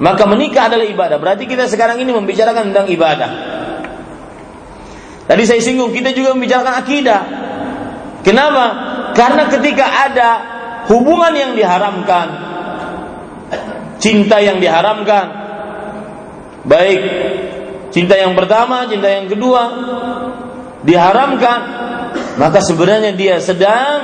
Maka 0.00 0.24
menikah 0.24 0.72
adalah 0.72 0.86
ibadah. 0.86 1.20
Berarti 1.20 1.44
kita 1.44 1.68
sekarang 1.68 2.00
ini 2.00 2.14
membicarakan 2.14 2.72
tentang 2.72 2.88
ibadah. 2.88 3.30
Tadi 5.28 5.42
saya 5.44 5.60
singgung 5.60 5.92
kita 5.92 6.16
juga 6.16 6.32
membicarakan 6.32 6.74
akidah. 6.80 7.20
Kenapa? 8.24 8.64
Karena 9.12 9.46
ketika 9.52 9.86
ada 10.08 10.30
hubungan 10.88 11.34
yang 11.36 11.52
diharamkan 11.52 12.26
cinta 14.00 14.40
yang 14.40 14.58
diharamkan 14.58 15.26
baik 16.64 17.00
cinta 17.90 18.14
yang 18.16 18.32
pertama, 18.38 18.86
cinta 18.86 19.10
yang 19.10 19.26
kedua 19.26 19.62
diharamkan, 20.80 21.60
maka 22.40 22.64
sebenarnya 22.64 23.12
dia 23.12 23.36
sedang 23.42 24.00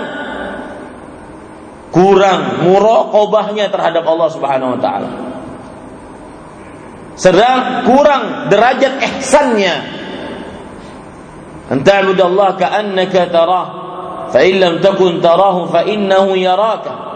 kurang 1.94 2.66
muraqabahnya 2.68 3.72
terhadap 3.72 4.04
Allah 4.04 4.28
Subhanahu 4.28 4.76
wa 4.76 4.80
taala. 4.82 5.10
Sedang 7.16 7.88
kurang 7.88 8.52
derajat 8.52 9.00
ihsannya. 9.00 9.96
Anta'bud 11.66 12.20
Allah 12.20 12.54
ka'annaka 12.60 13.20
tarah, 13.32 13.66
fa 14.30 14.40
in 14.44 14.60
lam 14.60 14.84
takun 14.84 15.24
tarahu 15.24 15.72
fa 15.72 15.82
innahu 15.88 16.36
yaraka. 16.36 17.15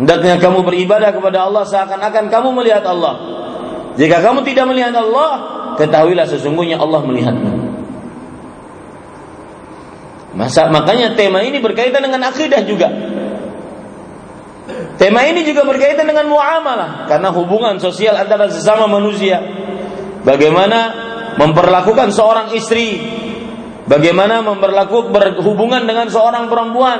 Hendaknya 0.00 0.40
kamu 0.40 0.64
beribadah 0.64 1.12
kepada 1.12 1.44
Allah 1.44 1.68
seakan-akan 1.68 2.32
kamu 2.32 2.48
melihat 2.56 2.88
Allah. 2.88 3.20
Jika 4.00 4.24
kamu 4.24 4.48
tidak 4.48 4.64
melihat 4.72 4.96
Allah, 4.96 5.30
ketahuilah 5.76 6.24
sesungguhnya 6.24 6.80
Allah 6.80 7.04
melihatmu. 7.04 7.52
Masa 10.40 10.72
makanya 10.72 11.12
tema 11.20 11.44
ini 11.44 11.60
berkaitan 11.60 12.00
dengan 12.00 12.32
akidah 12.32 12.64
juga. 12.64 12.88
Tema 14.96 15.20
ini 15.28 15.44
juga 15.44 15.68
berkaitan 15.68 16.08
dengan 16.08 16.32
muamalah 16.32 17.04
karena 17.04 17.28
hubungan 17.36 17.76
sosial 17.76 18.16
antara 18.16 18.48
sesama 18.48 18.88
manusia. 18.88 19.36
Bagaimana 20.24 20.96
memperlakukan 21.36 22.08
seorang 22.08 22.56
istri, 22.56 23.04
bagaimana 23.84 24.40
memperlakukan 24.48 25.12
berhubungan 25.12 25.84
dengan 25.84 26.08
seorang 26.08 26.48
perempuan 26.48 26.98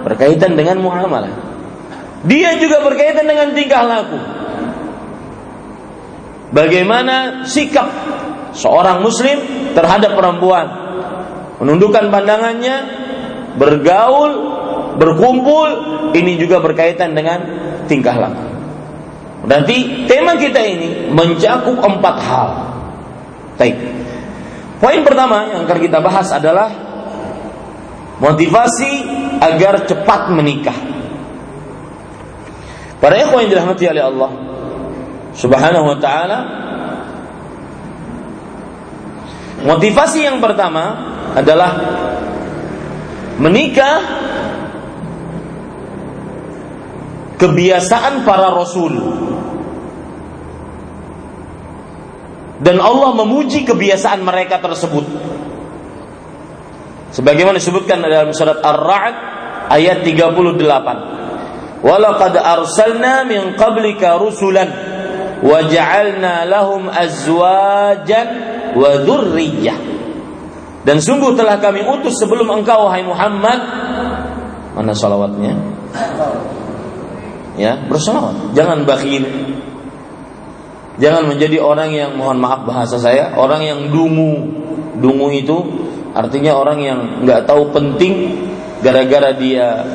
berkaitan 0.00 0.56
dengan 0.56 0.80
muamalah. 0.80 1.51
Dia 2.22 2.54
juga 2.62 2.82
berkaitan 2.86 3.26
dengan 3.26 3.50
tingkah 3.50 3.82
laku. 3.82 4.18
Bagaimana 6.52 7.48
sikap 7.48 7.88
seorang 8.54 9.02
muslim 9.02 9.40
terhadap 9.74 10.14
perempuan? 10.14 10.66
Menundukkan 11.58 12.12
pandangannya, 12.12 12.76
bergaul, 13.58 14.32
berkumpul, 15.00 15.68
ini 16.12 16.38
juga 16.38 16.62
berkaitan 16.62 17.16
dengan 17.16 17.38
tingkah 17.90 18.14
laku. 18.14 18.46
Berarti 19.42 20.06
tema 20.06 20.38
kita 20.38 20.60
ini 20.62 21.10
mencakup 21.10 21.82
empat 21.82 22.16
hal. 22.22 22.48
Baik. 23.58 23.76
Poin 24.78 25.00
pertama 25.02 25.50
yang 25.50 25.66
akan 25.66 25.78
kita 25.82 25.98
bahas 25.98 26.30
adalah 26.30 26.70
motivasi 28.22 28.92
agar 29.42 29.82
cepat 29.86 30.30
menikah. 30.30 30.74
Para 33.02 33.18
ikhwan 33.18 33.50
yang 33.50 33.58
dirahmati 33.58 33.84
oleh 33.90 34.04
Allah, 34.06 34.30
Subhanahu 35.34 35.90
wa 35.90 35.98
taala 35.98 36.38
Motivasi 39.62 40.26
yang 40.26 40.42
pertama 40.42 41.14
adalah 41.38 41.70
menikah 43.38 43.96
kebiasaan 47.38 48.26
para 48.26 48.50
rasul. 48.50 48.98
Dan 52.62 52.78
Allah 52.78 53.10
memuji 53.14 53.62
kebiasaan 53.66 54.22
mereka 54.22 54.58
tersebut. 54.62 55.06
Sebagaimana 57.14 57.58
disebutkan 57.58 58.02
dalam 58.02 58.34
surat 58.34 58.62
Ar-Ra'd 58.62 59.14
ayat 59.70 60.02
38. 60.02 61.21
Walaqad 61.82 62.38
arsalna 62.38 63.26
min 63.26 63.58
qablika 63.58 64.14
rusulan 64.22 64.70
waja'alna 65.42 66.46
lahum 66.46 66.86
azwajan 66.86 68.28
wa 68.78 69.02
dan 70.82 70.98
sungguh 70.98 71.38
telah 71.38 71.62
kami 71.62 71.86
utus 71.86 72.18
sebelum 72.18 72.50
engkau 72.50 72.90
wahai 72.90 73.06
Muhammad. 73.06 73.60
Mana 74.74 74.90
salawatnya? 74.98 75.54
Ya 77.54 77.78
bersalawat. 77.86 78.50
Jangan 78.58 78.82
bakhil. 78.82 79.22
Jangan 80.98 81.30
menjadi 81.30 81.62
orang 81.62 81.90
yang 81.94 82.10
mohon 82.18 82.42
maaf 82.42 82.66
bahasa 82.66 82.98
saya, 82.98 83.38
orang 83.38 83.62
yang 83.62 83.80
dungu. 83.94 84.42
Dungu 84.98 85.30
itu 85.30 85.56
artinya 86.12 86.58
orang 86.58 86.78
yang 86.82 86.98
nggak 87.24 87.48
tahu 87.48 87.72
penting 87.72 88.44
gara-gara 88.82 89.32
dia 89.32 89.86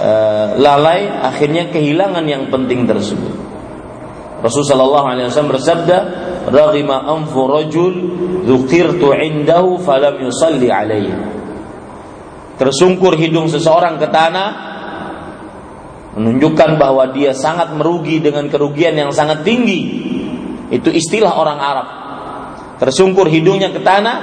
uh, 0.00 0.58
lalai 0.58 1.06
akhirnya 1.10 1.70
kehilangan 1.70 2.24
yang 2.26 2.50
penting 2.50 2.86
tersebut. 2.86 3.34
Rasulullah 4.44 5.16
SAW 5.16 5.52
bersabda, 5.56 5.96
"Raghima 6.52 7.08
anfu 7.08 7.48
rajul 7.48 7.94
dzukirtu 8.44 9.16
indahu 9.16 9.80
falam 9.80 10.20
yusalli 10.20 10.68
alaihi." 10.68 11.16
Tersungkur 12.54 13.18
hidung 13.18 13.50
seseorang 13.50 13.98
ke 13.98 14.06
tanah 14.12 14.48
menunjukkan 16.14 16.78
bahwa 16.78 17.10
dia 17.10 17.34
sangat 17.34 17.74
merugi 17.74 18.22
dengan 18.22 18.46
kerugian 18.46 18.94
yang 18.94 19.10
sangat 19.10 19.42
tinggi. 19.42 20.12
Itu 20.70 20.92
istilah 20.92 21.34
orang 21.34 21.58
Arab. 21.58 21.88
Tersungkur 22.78 23.26
hidungnya 23.26 23.74
ke 23.74 23.82
tanah, 23.82 24.16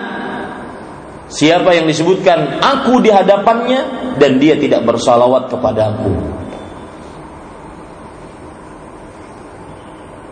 siapa 1.28 1.76
yang 1.76 1.88
disebutkan 1.88 2.64
aku 2.64 3.04
di 3.04 3.12
hadapannya 3.12 4.01
dan 4.18 4.42
dia 4.42 4.58
tidak 4.58 4.84
bersalawat 4.84 5.48
kepada 5.48 5.96
aku. 5.96 6.12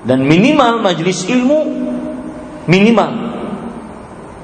Dan 0.08 0.26
minimal 0.26 0.80
majelis 0.80 1.28
ilmu 1.28 1.60
minimal 2.66 3.12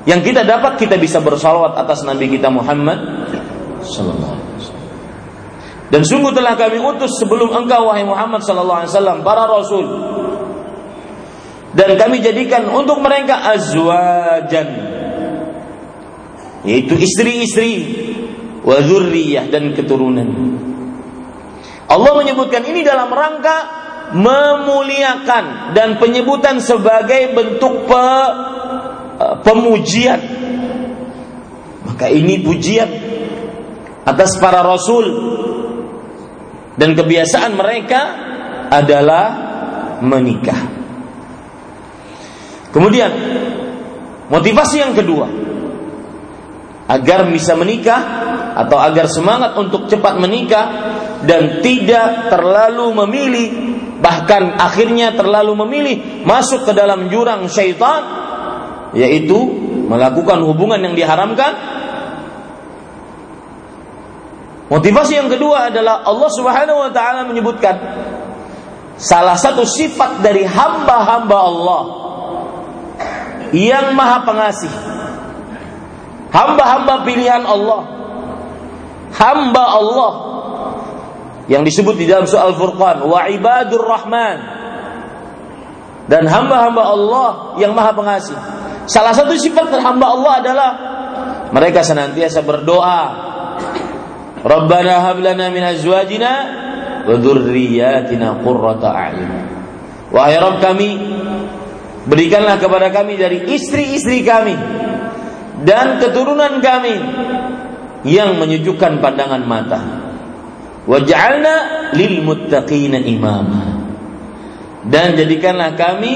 yang 0.06 0.22
kita 0.22 0.46
dapat 0.46 0.78
kita 0.78 1.02
bisa 1.02 1.18
bersalawat 1.24 1.74
atas 1.80 2.06
Nabi 2.06 2.30
kita 2.30 2.54
Muhammad 2.54 3.00
sallallahu 3.82 4.34
alaihi 4.38 4.56
wasallam. 4.62 4.88
Dan 5.90 6.02
sungguh 6.06 6.32
telah 6.36 6.54
kami 6.54 6.78
utus 6.78 7.18
sebelum 7.18 7.50
engkau 7.56 7.90
wahai 7.90 8.06
Muhammad 8.06 8.46
sallallahu 8.46 8.86
alaihi 8.86 8.92
wasallam 8.94 9.18
para 9.26 9.50
rasul. 9.50 9.86
Dan 11.76 11.98
kami 11.98 12.22
jadikan 12.22 12.70
untuk 12.70 13.02
mereka 13.04 13.52
azwajan 13.52 14.96
yaitu 16.66 16.98
istri-istri 16.98 17.72
wa 18.66 18.82
dan 19.46 19.64
keturunan. 19.78 20.30
Allah 21.86 22.12
menyebutkan 22.18 22.66
ini 22.66 22.82
dalam 22.82 23.14
rangka 23.14 23.58
memuliakan 24.18 25.78
dan 25.78 26.02
penyebutan 26.02 26.58
sebagai 26.58 27.30
bentuk 27.38 27.86
pe, 27.86 28.06
pemujian. 29.46 30.22
Maka 31.86 32.10
ini 32.10 32.42
pujian 32.42 32.90
atas 34.02 34.42
para 34.42 34.66
rasul 34.66 35.06
dan 36.76 36.98
kebiasaan 36.98 37.54
mereka 37.54 38.02
adalah 38.74 39.26
menikah. 40.02 40.62
Kemudian 42.74 43.12
motivasi 44.28 44.76
yang 44.82 44.94
kedua 44.98 45.30
agar 46.90 47.30
bisa 47.32 47.56
menikah 47.56 48.25
atau 48.56 48.80
agar 48.80 49.12
semangat 49.12 49.54
untuk 49.60 49.92
cepat 49.92 50.16
menikah 50.16 50.66
dan 51.28 51.60
tidak 51.60 52.32
terlalu 52.32 52.96
memilih 53.04 53.48
bahkan 54.00 54.56
akhirnya 54.56 55.12
terlalu 55.12 55.54
memilih 55.68 55.96
masuk 56.24 56.64
ke 56.64 56.72
dalam 56.72 57.12
jurang 57.12 57.52
syaitan 57.52 58.04
yaitu 58.96 59.36
melakukan 59.92 60.40
hubungan 60.40 60.80
yang 60.80 60.96
diharamkan 60.96 61.76
Motivasi 64.66 65.14
yang 65.14 65.30
kedua 65.30 65.70
adalah 65.70 66.02
Allah 66.02 66.30
Subhanahu 66.34 66.82
wa 66.82 66.90
taala 66.90 67.22
menyebutkan 67.30 67.76
salah 68.98 69.38
satu 69.38 69.62
sifat 69.62 70.26
dari 70.26 70.42
hamba-hamba 70.42 71.38
Allah 71.38 71.84
yang 73.54 73.94
Maha 73.94 74.26
Pengasih. 74.26 74.74
Hamba-hamba 76.34 77.06
pilihan 77.06 77.46
Allah. 77.46 78.05
Hamba 79.14 79.64
Allah 79.78 80.14
yang 81.46 81.62
disebut 81.62 81.94
di 81.94 82.10
dalam 82.10 82.26
surah 82.26 82.50
Al-Furqan 82.50 83.06
wa 83.06 83.30
ibadur 83.30 83.86
rahman 83.86 84.38
dan 86.06 86.26
hamba-hamba 86.26 86.84
Allah 86.86 87.30
yang 87.62 87.74
Maha 87.74 87.94
Pengasih. 87.94 88.38
Salah 88.86 89.14
satu 89.18 89.34
sifat 89.34 89.74
hamba 89.82 90.14
Allah 90.14 90.34
adalah 90.42 90.70
mereka 91.50 91.82
senantiasa 91.82 92.46
berdoa 92.46 93.02
Rabbana 94.46 95.10
hab 95.10 95.18
lana 95.18 95.50
min 95.50 95.66
azwajina 95.66 96.32
wa 97.06 97.14
dzurriyyatina 97.18 98.46
qurrata 98.46 98.94
a'yun. 98.94 99.32
Wahai 100.14 100.38
Rabb 100.38 100.62
kami, 100.62 100.90
berikanlah 102.06 102.62
kepada 102.62 102.94
kami 102.94 103.18
dari 103.18 103.42
istri-istri 103.58 104.22
kami 104.22 104.54
dan 105.66 105.98
keturunan 105.98 106.62
kami 106.62 106.96
yang 108.06 108.38
menyejukkan 108.38 109.02
pandangan 109.02 109.44
mata. 109.44 109.82
Waj'alna 110.86 111.90
lil 111.98 112.22
muttaqina 112.22 113.02
imama. 113.02 113.82
Dan 114.86 115.18
jadikanlah 115.18 115.74
kami 115.74 116.14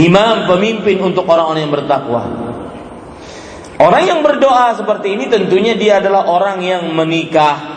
imam 0.00 0.48
pemimpin 0.48 0.96
untuk 1.04 1.28
orang-orang 1.28 1.68
yang 1.68 1.74
bertakwa. 1.76 2.22
Orang 3.76 4.02
yang 4.08 4.20
berdoa 4.24 4.72
seperti 4.72 5.20
ini 5.20 5.28
tentunya 5.28 5.76
dia 5.76 6.00
adalah 6.00 6.24
orang 6.24 6.64
yang 6.64 6.88
menikah. 6.96 7.76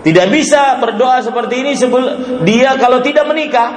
Tidak 0.00 0.26
bisa 0.32 0.80
berdoa 0.80 1.20
seperti 1.20 1.60
ini 1.60 1.76
sebelum 1.76 2.40
dia 2.48 2.72
kalau 2.80 3.04
tidak 3.04 3.28
menikah. 3.28 3.68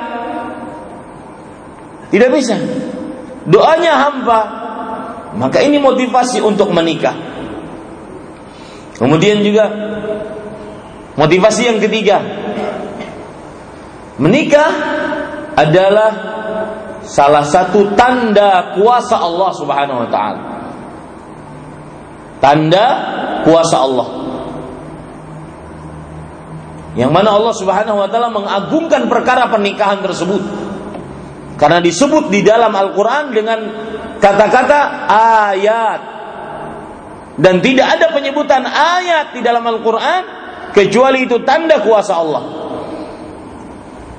Tidak 2.08 2.30
bisa. 2.32 2.56
Doanya 3.44 4.00
hampa. 4.08 4.63
Maka 5.34 5.66
ini 5.66 5.82
motivasi 5.82 6.40
untuk 6.46 6.70
menikah. 6.70 7.16
Kemudian 8.98 9.42
juga 9.42 9.66
motivasi 11.18 11.62
yang 11.74 11.80
ketiga. 11.82 12.22
Menikah 14.22 14.72
adalah 15.58 16.12
salah 17.02 17.44
satu 17.44 17.98
tanda 17.98 18.78
kuasa 18.78 19.18
Allah 19.18 19.52
Subhanahu 19.58 20.00
wa 20.06 20.10
taala. 20.10 20.42
Tanda 22.38 22.86
kuasa 23.42 23.78
Allah. 23.82 24.08
Yang 26.94 27.10
mana 27.10 27.30
Allah 27.34 27.54
Subhanahu 27.58 27.98
wa 27.98 28.08
taala 28.08 28.30
mengagungkan 28.30 29.10
perkara 29.10 29.50
pernikahan 29.50 30.06
tersebut. 30.06 30.73
Karena 31.64 31.80
disebut 31.80 32.28
di 32.28 32.44
dalam 32.44 32.76
Al-Qur'an 32.76 33.32
dengan 33.32 33.60
kata-kata 34.20 35.08
ayat. 35.48 36.02
Dan 37.40 37.64
tidak 37.64 37.88
ada 37.88 38.12
penyebutan 38.12 38.68
ayat 38.68 39.32
di 39.32 39.40
dalam 39.40 39.64
Al-Qur'an 39.64 40.22
kecuali 40.76 41.24
itu 41.24 41.40
tanda 41.48 41.80
kuasa 41.80 42.20
Allah. 42.20 42.44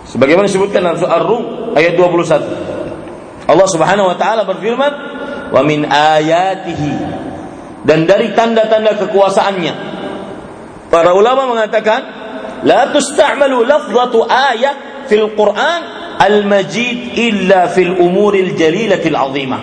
Sebagaimana 0.09 0.49
disebutkan 0.49 0.81
dalam 0.89 0.97
surah 0.97 1.21
Ar-Rum 1.21 1.45
ayat 1.77 1.93
21. 2.01 3.45
Allah 3.45 3.69
Subhanahu 3.69 4.09
wa 4.09 4.17
taala 4.17 4.49
berfirman, 4.49 4.93
"Wa 5.53 5.61
min 5.61 5.85
ayatihi 5.85 7.25
dan 7.85 8.09
dari 8.09 8.33
tanda-tanda 8.33 8.97
kekuasaannya. 8.97 9.75
Para 10.89 11.13
ulama 11.13 11.53
mengatakan, 11.53 12.01
la 12.65 12.89
tusta'malu 12.89 13.69
lafzatu 13.69 14.25
ayat 14.25 15.05
fil 15.13 15.37
Quran 15.37 16.04
al-majid 16.19 17.17
illa 17.19 17.71
fil 17.71 17.97
umuril 17.99 18.55
jalilatil 18.55 19.17
azimah. 19.17 19.63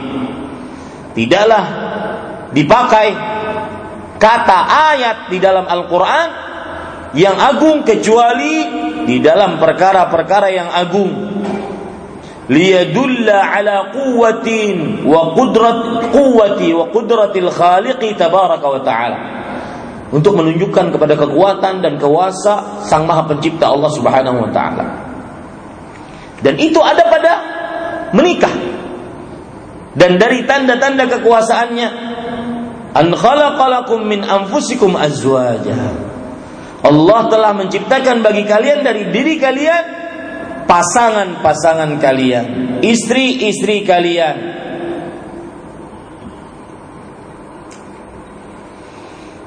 Tidaklah 1.11 1.63
dipakai 2.55 3.07
kata 4.21 4.59
ayat 4.95 5.17
di 5.33 5.37
dalam 5.41 5.67
Al-Qur'an 5.67 6.29
yang 7.17 7.35
agung 7.35 7.83
kecuali 7.83 8.67
di 9.03 9.19
dalam 9.19 9.59
perkara-perkara 9.59 10.47
yang 10.53 10.69
agung 10.71 11.11
liyadulla 12.47 13.51
ala 13.51 13.91
quwwatin 13.91 15.03
wa 15.03 15.35
qudrat 15.35 16.11
quwwati 16.11 16.69
wa 16.71 16.85
qudratil 16.91 17.51
khaliqi 17.51 18.15
tabaraka 18.15 18.67
wa 18.67 18.81
ta'ala 18.83 19.19
untuk 20.11 20.35
menunjukkan 20.35 20.91
kepada 20.91 21.15
kekuatan 21.15 21.79
dan 21.79 21.95
kuasa 21.95 22.83
Sang 22.83 23.07
Maha 23.07 23.31
Pencipta 23.31 23.71
Allah 23.71 23.91
Subhanahu 23.95 24.43
wa 24.43 24.49
taala. 24.51 25.10
Dan 26.41 26.57
itu 26.57 26.81
ada 26.81 27.05
pada 27.05 27.33
menikah. 28.17 28.53
Dan 29.93 30.17
dari 30.17 30.47
tanda-tanda 30.47 31.05
kekuasaannya 31.07 31.87
an 32.95 33.07
khalaqalakum 33.13 34.03
min 34.07 34.25
anfusikum 34.25 34.97
azwaja. 34.97 36.09
Allah 36.81 37.21
telah 37.29 37.51
menciptakan 37.53 38.25
bagi 38.25 38.43
kalian 38.49 38.81
dari 38.81 39.13
diri 39.13 39.37
kalian 39.37 39.83
pasangan-pasangan 40.65 41.99
kalian, 42.01 42.79
istri-istri 42.81 43.85
kalian. 43.85 44.37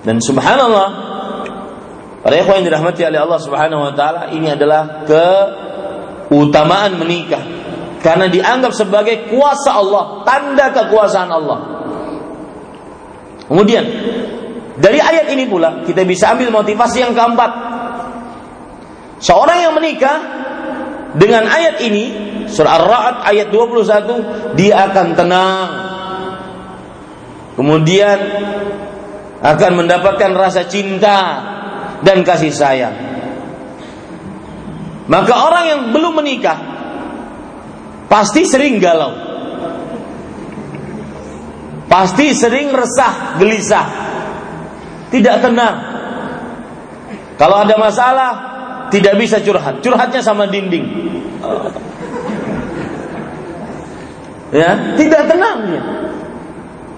Dan 0.05 0.20
subhanallah, 0.20 0.88
para 2.20 2.34
ikhwan 2.36 2.61
yang 2.61 2.68
dirahmati 2.68 3.09
oleh 3.09 3.24
Allah 3.24 3.40
Subhanahu 3.40 3.88
wa 3.88 3.92
taala, 3.97 4.36
ini 4.36 4.53
adalah 4.53 5.09
ke 5.09 5.26
utamaan 6.32 6.96
menikah 6.96 7.42
karena 8.04 8.28
dianggap 8.28 8.76
sebagai 8.76 9.32
kuasa 9.32 9.80
Allah, 9.80 10.20
tanda 10.28 10.68
kekuasaan 10.76 11.30
Allah. 11.32 11.58
Kemudian 13.48 13.84
dari 14.76 15.00
ayat 15.00 15.32
ini 15.32 15.48
pula 15.48 15.80
kita 15.88 16.04
bisa 16.04 16.36
ambil 16.36 16.52
motivasi 16.52 17.00
yang 17.00 17.16
keempat. 17.16 17.50
Seorang 19.24 19.58
yang 19.64 19.72
menikah 19.72 20.16
dengan 21.16 21.48
ayat 21.48 21.80
ini 21.80 22.04
surah 22.50 22.76
Ar-Ra'd 22.76 23.16
ayat 23.24 23.48
21 23.48 24.58
dia 24.58 24.84
akan 24.84 25.06
tenang. 25.16 25.68
Kemudian 27.56 28.18
akan 29.40 29.72
mendapatkan 29.80 30.32
rasa 30.36 30.68
cinta 30.68 31.18
dan 32.04 32.20
kasih 32.20 32.52
sayang. 32.52 33.13
Maka 35.05 35.34
orang 35.36 35.64
yang 35.68 35.80
belum 35.92 36.24
menikah 36.24 36.59
pasti 38.09 38.48
sering 38.48 38.80
galau. 38.80 39.12
Pasti 41.84 42.32
sering 42.32 42.72
resah, 42.72 43.38
gelisah. 43.38 43.86
Tidak 45.12 45.36
tenang. 45.44 45.76
Kalau 47.36 47.62
ada 47.62 47.76
masalah, 47.76 48.32
tidak 48.88 49.14
bisa 49.20 49.38
curhat. 49.44 49.84
Curhatnya 49.84 50.24
sama 50.24 50.48
dinding. 50.48 50.86
Ya, 54.55 54.94
tidak 54.96 55.22
tenang. 55.28 55.61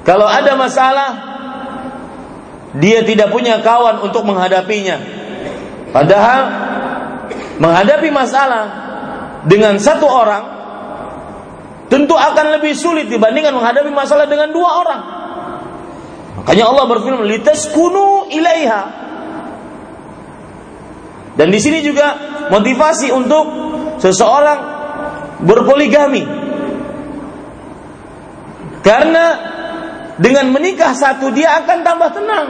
Kalau 0.07 0.28
ada 0.28 0.54
masalah, 0.54 1.11
dia 2.78 3.02
tidak 3.02 3.32
punya 3.32 3.59
kawan 3.64 4.04
untuk 4.04 4.22
menghadapinya. 4.22 5.00
Padahal 5.90 6.40
menghadapi 7.58 8.08
masalah 8.12 8.64
dengan 9.46 9.78
satu 9.78 10.06
orang 10.06 10.44
tentu 11.86 12.18
akan 12.18 12.58
lebih 12.58 12.74
sulit 12.74 13.06
dibandingkan 13.06 13.54
menghadapi 13.54 13.90
masalah 13.94 14.26
dengan 14.26 14.50
dua 14.50 14.70
orang. 14.82 15.02
Makanya 16.42 16.64
Allah 16.68 16.84
berfirman, 16.90 17.26
"Litaskunu 17.26 18.30
ilaiha." 18.30 18.82
Dan 21.36 21.52
di 21.52 21.60
sini 21.60 21.84
juga 21.84 22.16
motivasi 22.48 23.12
untuk 23.12 23.44
seseorang 24.00 24.60
berpoligami. 25.44 26.24
Karena 28.80 29.24
dengan 30.16 30.48
menikah 30.48 30.96
satu 30.96 31.28
dia 31.34 31.60
akan 31.60 31.78
tambah 31.84 32.10
tenang. 32.14 32.46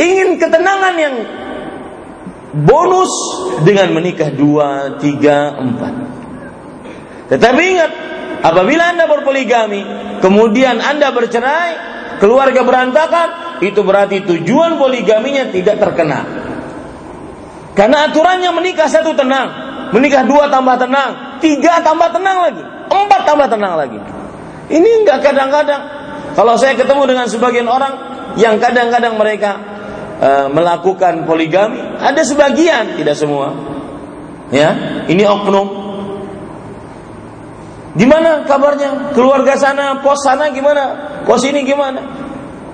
Ingin 0.00 0.40
ketenangan 0.40 0.94
yang 0.96 1.14
bonus 2.52 3.12
dengan 3.64 3.96
menikah 3.96 4.28
dua, 4.32 5.00
tiga, 5.00 5.56
empat. 5.56 5.94
Tetapi 7.32 7.62
ingat, 7.64 7.90
apabila 8.44 8.92
Anda 8.92 9.08
berpoligami, 9.08 9.80
kemudian 10.20 10.78
Anda 10.84 11.10
bercerai, 11.16 11.70
keluarga 12.20 12.60
berantakan, 12.60 13.28
itu 13.64 13.80
berarti 13.80 14.20
tujuan 14.28 14.76
poligaminya 14.76 15.48
tidak 15.48 15.80
terkena. 15.80 16.20
Karena 17.72 18.12
aturannya 18.12 18.52
menikah 18.52 18.84
satu 18.84 19.16
tenang, 19.16 19.48
menikah 19.96 20.28
dua 20.28 20.52
tambah 20.52 20.76
tenang, 20.76 21.40
tiga 21.40 21.80
tambah 21.80 22.12
tenang 22.12 22.38
lagi, 22.44 22.62
empat 22.92 23.20
tambah 23.24 23.48
tenang 23.48 23.74
lagi. 23.80 23.98
Ini 24.68 24.88
enggak 25.04 25.24
kadang-kadang. 25.24 25.82
Kalau 26.36 26.56
saya 26.60 26.76
ketemu 26.76 27.16
dengan 27.16 27.26
sebagian 27.28 27.68
orang 27.68 27.92
yang 28.36 28.60
kadang-kadang 28.60 29.16
mereka 29.16 29.56
e, 30.20 30.30
melakukan 30.52 31.24
poligami, 31.24 31.80
ada 32.00 32.20
sebagian, 32.26 32.98
tidak 32.98 33.16
semua. 33.16 33.54
Ya, 34.52 35.04
ini 35.08 35.24
oknum. 35.24 35.80
Gimana 37.92 38.48
kabarnya? 38.48 39.12
Keluarga 39.12 39.56
sana, 39.56 40.00
pos 40.00 40.24
sana 40.24 40.48
gimana? 40.52 40.84
Pos 41.28 41.44
ini 41.44 41.64
gimana? 41.64 42.00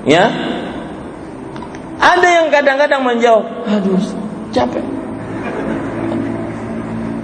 Ya. 0.07 0.31
Ada 1.99 2.29
yang 2.43 2.47
kadang-kadang 2.55 3.03
menjawab, 3.03 3.67
aduh, 3.67 3.99
capek. 4.55 4.87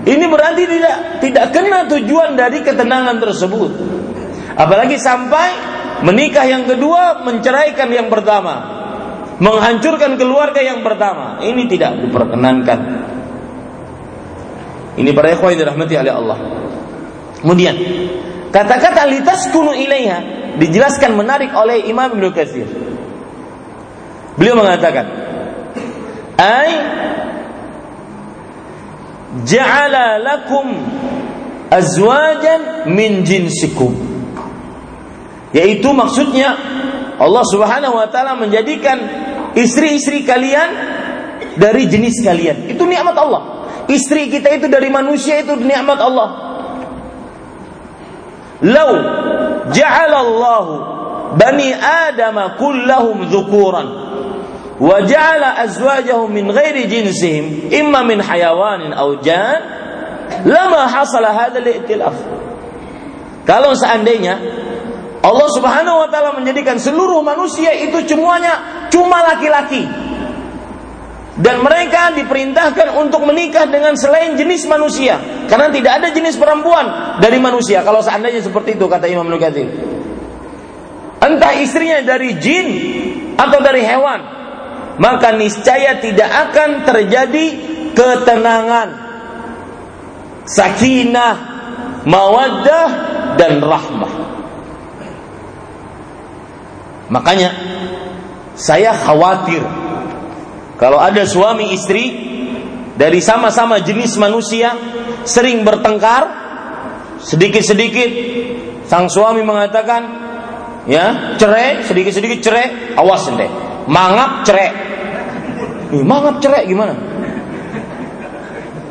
Ini 0.05 0.25
berarti 0.29 0.69
tidak 0.69 0.97
tidak 1.25 1.45
kena 1.55 1.89
tujuan 1.89 2.37
dari 2.37 2.61
ketenangan 2.61 3.17
tersebut. 3.23 3.71
Apalagi 4.59 5.01
sampai 5.01 5.49
menikah 6.05 6.45
yang 6.45 6.69
kedua 6.69 7.25
menceraikan 7.25 7.89
yang 7.89 8.13
pertama, 8.13 8.84
menghancurkan 9.39 10.15
keluarga 10.15 10.61
yang 10.63 10.83
pertama. 10.85 11.43
Ini 11.43 11.63
tidak 11.67 11.99
diperkenankan. 12.07 12.79
Ini 14.95 15.11
para 15.11 15.35
ikhwan 15.35 15.59
dirahmati 15.59 15.95
oleh 15.99 16.13
Allah. 16.15 16.39
Kemudian 17.43 17.75
kata-kata 18.55 19.11
kunu 19.51 19.75
ilaiha 19.75 20.19
dijelaskan 20.57 21.19
menarik 21.19 21.51
oleh 21.51 21.91
Imam 21.91 22.15
Ibnu 22.15 22.31
Katsir. 22.31 22.71
Beliau 24.39 24.59
mengatakan, 24.59 25.07
"Ai 26.39 26.73
ja'ala 29.43 30.23
lakum 30.23 30.79
azwajan 31.71 32.87
min 32.91 33.27
jinsikum." 33.27 33.95
Yaitu 35.55 35.87
maksudnya 35.95 36.59
Allah 37.19 37.45
Subhanahu 37.47 37.95
wa 37.95 38.11
taala 38.11 38.35
menjadikan 38.35 38.99
istri-istri 39.55 40.23
kalian 40.27 40.71
dari 41.59 41.87
jenis 41.87 42.23
kalian. 42.23 42.71
Itu 42.71 42.85
nikmat 42.85 43.17
Allah. 43.19 43.43
Istri 43.87 44.33
kita 44.33 44.49
itu 44.57 44.67
dari 44.67 44.89
manusia 44.89 45.41
itu 45.43 45.55
nikmat 45.59 45.99
Allah. 46.01 46.29
Lau 48.65 48.91
ja'ala 49.75 50.17
Allah 50.25 50.67
bani 51.37 51.69
Adam 51.75 52.57
kullahum 52.57 53.29
dzukuran 53.29 53.87
wa 54.81 54.97
ja'ala 55.05 55.61
azwajahum 55.69 56.33
min 56.33 56.49
ghairi 56.49 56.89
jinsihim 56.89 57.69
imma 57.69 58.07
min 58.07 58.23
hayawanin 58.25 58.95
aw 58.95 59.21
jan 59.21 59.61
lama 60.49 60.89
hasala 60.89 61.35
hadzal 61.35 61.67
ikhtilaf. 61.67 62.17
Kalau 63.45 63.77
seandainya 63.77 64.41
Allah 65.25 65.49
Subhanahu 65.57 66.05
wa 66.05 66.09
taala 66.13 66.37
menjadikan 66.37 66.77
seluruh 66.77 67.25
manusia 67.25 67.73
itu 67.73 68.05
semuanya 68.05 68.85
cuma 68.93 69.25
laki-laki. 69.25 69.89
Dan 71.35 71.67
mereka 71.67 72.15
diperintahkan 72.15 72.95
untuk 72.95 73.27
menikah 73.27 73.67
dengan 73.67 73.99
selain 73.99 74.39
jenis 74.39 74.71
manusia 74.71 75.19
karena 75.51 75.67
tidak 75.73 75.93
ada 75.99 76.09
jenis 76.15 76.39
perempuan 76.39 77.19
dari 77.19 77.43
manusia 77.43 77.83
kalau 77.83 77.99
seandainya 78.07 78.39
seperti 78.39 78.79
itu 78.79 78.87
kata 78.87 79.11
Imam 79.11 79.27
Nukathir. 79.27 79.67
Entah 81.19 81.53
istrinya 81.59 82.05
dari 82.05 82.37
jin 82.39 82.69
atau 83.35 83.59
dari 83.65 83.83
hewan, 83.83 84.21
maka 85.01 85.35
niscaya 85.35 85.99
tidak 85.99 86.31
akan 86.53 86.87
terjadi 86.87 87.47
ketenangan, 87.97 88.89
sakinah, 90.47 91.35
mawaddah 92.05 92.89
dan 93.41 93.59
rahmah. 93.59 94.34
Makanya 97.13 97.51
saya 98.55 98.95
khawatir 98.95 99.61
kalau 100.79 100.99
ada 101.03 101.27
suami 101.27 101.75
istri 101.75 102.05
dari 102.95 103.19
sama-sama 103.19 103.83
jenis 103.83 104.15
manusia 104.17 104.75
sering 105.27 105.67
bertengkar 105.67 106.31
sedikit-sedikit 107.19 108.11
sang 108.87 109.11
suami 109.11 109.43
mengatakan 109.43 110.03
ya 110.87 111.37
cerai 111.41 111.83
sedikit-sedikit 111.83 112.39
cerai 112.45 112.95
awas 112.95 113.27
deh 113.33 113.51
mangap 113.89 114.45
cerai. 114.45 114.71
Mangap 115.95 116.43
cerai 116.43 116.67
gimana? 116.67 116.95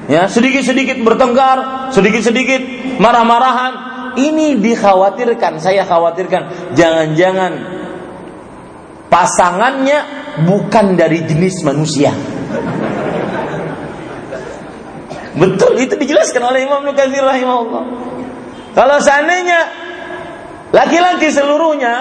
Ya 0.08 0.28
sedikit-sedikit 0.28 1.00
bertengkar 1.04 1.90
sedikit-sedikit 1.92 2.62
marah-marahan. 3.00 3.92
Ini 4.14 4.62
dikhawatirkan 4.62 5.58
saya 5.58 5.90
khawatirkan. 5.90 6.76
Jangan-jangan 6.78 7.52
pasangannya 9.14 10.00
bukan 10.50 10.98
dari 10.98 11.22
jenis 11.22 11.62
manusia. 11.62 12.10
Betul, 15.38 15.78
itu 15.82 15.94
dijelaskan 15.94 16.42
oleh 16.42 16.66
Imam 16.66 16.82
Nukathir 16.82 17.22
rahimahullah. 17.22 17.84
Kalau 18.74 18.98
seandainya 18.98 19.70
laki-laki 20.74 21.30
seluruhnya 21.30 21.94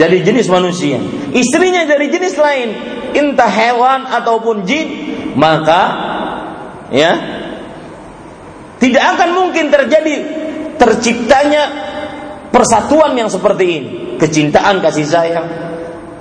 dari 0.00 0.24
jenis 0.24 0.48
manusia, 0.48 0.96
istrinya 1.36 1.84
dari 1.84 2.08
jenis 2.08 2.32
lain, 2.40 2.68
entah 3.12 3.52
hewan 3.52 4.08
ataupun 4.08 4.64
jin, 4.64 4.88
maka 5.36 5.82
ya 6.88 7.12
tidak 8.80 9.04
akan 9.16 9.30
mungkin 9.36 9.68
terjadi 9.68 10.14
terciptanya 10.80 11.62
persatuan 12.52 13.16
yang 13.16 13.28
seperti 13.28 13.64
ini, 13.64 13.90
kecintaan 14.16 14.80
kasih 14.80 15.08
sayang, 15.08 15.71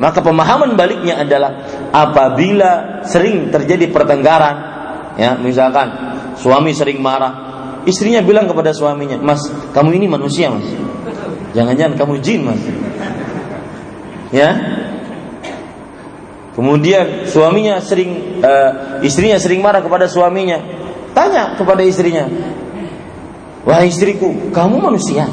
maka 0.01 0.17
pemahaman 0.25 0.73
baliknya 0.73 1.21
adalah 1.21 1.61
apabila 1.93 3.05
sering 3.05 3.53
terjadi 3.53 3.85
pertengkaran, 3.93 4.55
ya 5.13 5.37
misalkan 5.37 5.93
suami 6.41 6.73
sering 6.73 6.97
marah. 6.97 7.53
Istrinya 7.85 8.25
bilang 8.25 8.49
kepada 8.49 8.73
suaminya, 8.73 9.21
"Mas, 9.21 9.45
kamu 9.77 10.01
ini 10.01 10.09
manusia, 10.09 10.49
Mas. 10.49 10.65
Jangan-jangan 11.53 11.93
kamu 12.01 12.17
jin, 12.17 12.41
Mas." 12.49 12.61
Ya. 14.33 14.49
Kemudian 16.57 17.29
suaminya 17.29 17.77
sering 17.77 18.41
uh, 18.41 19.05
istrinya 19.05 19.37
sering 19.37 19.61
marah 19.61 19.85
kepada 19.85 20.09
suaminya. 20.09 20.57
Tanya 21.13 21.53
kepada 21.53 21.85
istrinya, 21.85 22.25
"Wahai 23.69 23.93
istriku, 23.93 24.49
kamu 24.49 24.81
manusia?" 24.81 25.29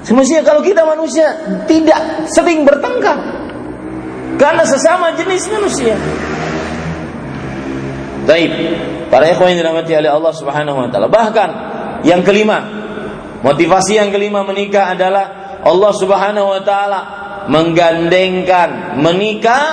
Semestinya 0.00 0.40
kalau 0.40 0.64
kita 0.64 0.88
manusia 0.88 1.36
tidak 1.68 2.32
sering 2.32 2.64
bertengkar. 2.64 3.39
Karena 4.36 4.62
sesama 4.66 5.14
jenis 5.16 5.48
manusia. 5.50 5.96
Baik, 8.28 8.50
para 9.08 9.26
ikhwan 9.32 9.56
yang 9.56 9.66
dirahmati 9.66 9.92
oleh 9.96 10.10
Allah 10.12 10.32
Subhanahu 10.36 10.76
wa 10.76 10.88
taala. 10.92 11.08
Bahkan 11.10 11.48
yang 12.06 12.22
kelima, 12.22 12.62
motivasi 13.42 13.98
yang 13.98 14.14
kelima 14.14 14.46
menikah 14.46 14.94
adalah 14.94 15.58
Allah 15.66 15.92
Subhanahu 15.96 16.46
wa 16.46 16.62
taala 16.62 17.00
menggandengkan 17.50 19.00
menikah 19.00 19.64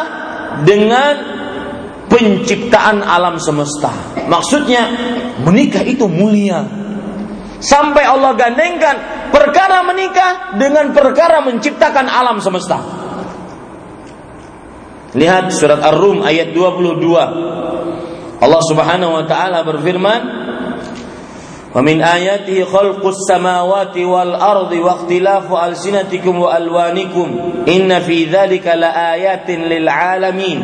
dengan 0.65 1.13
penciptaan 2.09 3.03
alam 3.03 3.37
semesta. 3.37 3.91
Maksudnya 4.25 4.83
menikah 5.43 5.83
itu 5.85 6.07
mulia. 6.09 6.65
Sampai 7.57 8.05
Allah 8.05 8.37
gandengkan 8.37 8.95
perkara 9.29 9.85
menikah 9.85 10.57
dengan 10.57 10.93
perkara 10.93 11.45
menciptakan 11.45 12.05
alam 12.09 12.41
semesta. 12.41 12.96
Lihat 15.15 15.55
surat 15.55 15.79
Ar-Rum 15.79 16.19
ayat 16.19 16.51
22. 16.51 18.43
Allah 18.43 18.61
Subhanahu 18.67 19.15
wa 19.15 19.23
taala 19.23 19.63
berfirman, 19.63 20.21
"Wa 21.71 21.79
min 21.79 22.03
ayatihi 22.03 22.67
khalqus 22.67 23.23
samawati 23.23 24.03
wal 24.03 24.35
ardi 24.35 24.83
wa 24.83 24.99
ikhtilafu 24.99 25.55
alsinatikum 25.55 26.43
wa 26.43 26.51
alwanikum 26.51 27.63
inna 27.63 28.03
fi 28.03 28.27
dzalika 28.27 28.75
laayatin 28.75 29.71
lil 29.71 29.87
alamin 29.87 30.57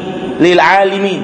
lil 0.44 0.60
alimin." 0.60 1.22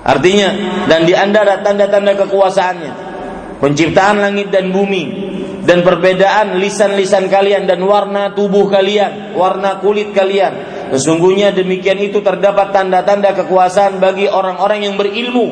Artinya 0.00 0.48
dan 0.86 1.04
di 1.04 1.12
antara 1.12 1.60
tanda-tanda 1.60 2.16
kekuasaannya 2.16 2.92
penciptaan 3.60 4.16
langit 4.16 4.48
dan 4.48 4.72
bumi 4.72 5.04
dan 5.66 5.84
perbedaan 5.84 6.56
lisan-lisan 6.56 7.28
kalian 7.28 7.68
dan 7.68 7.84
warna 7.84 8.32
tubuh 8.32 8.70
kalian, 8.72 9.36
warna 9.36 9.76
kulit 9.84 10.16
kalian. 10.16 10.69
Sesungguhnya 10.90 11.54
demikian 11.54 11.98
itu 12.02 12.18
terdapat 12.18 12.74
tanda-tanda 12.74 13.30
kekuasaan 13.34 14.02
bagi 14.02 14.26
orang-orang 14.26 14.90
yang 14.90 14.94
berilmu. 14.98 15.48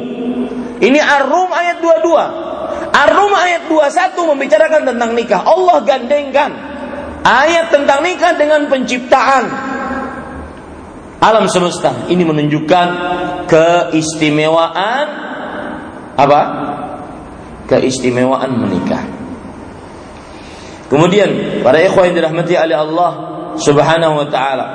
Ini 0.78 0.98
Ar-Rum 0.98 1.50
ayat 1.50 1.78
22. 1.78 2.90
Ar-Rum 2.90 3.32
ayat 3.34 3.62
21 3.70 4.30
membicarakan 4.34 4.82
tentang 4.94 5.10
nikah. 5.14 5.40
Allah 5.46 5.78
gandengkan 5.86 6.50
ayat 7.22 7.70
tentang 7.70 8.02
nikah 8.02 8.34
dengan 8.34 8.66
penciptaan 8.66 9.44
alam 11.18 11.50
semesta. 11.50 12.06
Ini 12.06 12.22
menunjukkan 12.22 12.86
keistimewaan 13.50 15.06
apa? 16.18 16.40
keistimewaan 17.68 18.48
menikah. 18.56 19.04
Kemudian 20.88 21.60
para 21.60 21.84
ikhwah 21.84 22.08
yang 22.08 22.16
dirahmati 22.16 22.56
oleh 22.56 22.76
Allah 22.80 23.12
Subhanahu 23.60 24.24
wa 24.24 24.26
taala. 24.32 24.66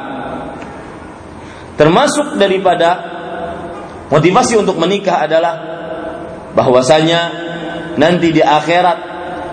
Termasuk 1.73 2.37
daripada 2.37 2.89
motivasi 4.13 4.61
untuk 4.61 4.77
menikah 4.77 5.25
adalah 5.25 5.53
bahwasanya 6.53 7.19
nanti 7.97 8.29
di 8.29 8.41
akhirat 8.45 8.97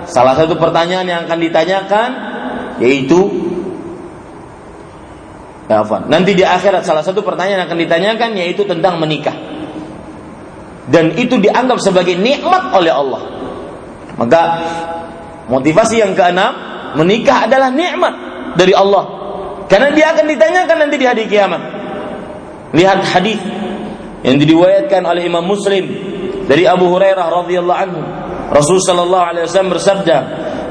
salah 0.04 0.36
satu 0.36 0.60
pertanyaan 0.60 1.06
yang 1.08 1.20
akan 1.24 1.38
ditanyakan 1.40 2.08
yaitu 2.80 3.20
ya, 5.68 5.80
nanti 6.08 6.36
di 6.36 6.44
akhirat 6.44 6.84
salah 6.84 7.00
satu 7.00 7.24
pertanyaan 7.24 7.64
yang 7.64 7.68
akan 7.72 7.80
ditanyakan 7.80 8.30
yaitu 8.36 8.68
tentang 8.68 9.00
menikah 9.00 9.36
dan 10.90 11.14
itu 11.14 11.38
dianggap 11.38 11.78
sebagai 11.78 12.18
nikmat 12.18 12.74
oleh 12.74 12.90
Allah. 12.90 13.22
Maka 14.18 14.42
motivasi 15.46 16.02
yang 16.02 16.18
keenam, 16.18 16.52
menikah 16.98 17.46
adalah 17.46 17.70
nikmat 17.70 18.14
dari 18.58 18.74
Allah. 18.74 19.06
Karena 19.70 19.94
dia 19.94 20.10
akan 20.10 20.26
ditanyakan 20.26 20.76
nanti 20.82 20.96
di 20.98 21.06
hari 21.06 21.24
kiamat. 21.30 21.79
Lihat 22.70 23.02
hadis 23.02 23.40
yang 24.22 24.36
diriwayatkan 24.38 25.02
oleh 25.02 25.26
Imam 25.26 25.42
Muslim 25.42 25.90
dari 26.46 26.66
Abu 26.66 26.90
Hurairah 26.90 27.26
radhiyallahu 27.42 27.80
anhu. 27.80 28.00
Rasul 28.50 28.78
sallallahu 28.82 29.24
alaihi 29.24 29.44
wasallam 29.46 29.72
bersabda, 29.74 30.16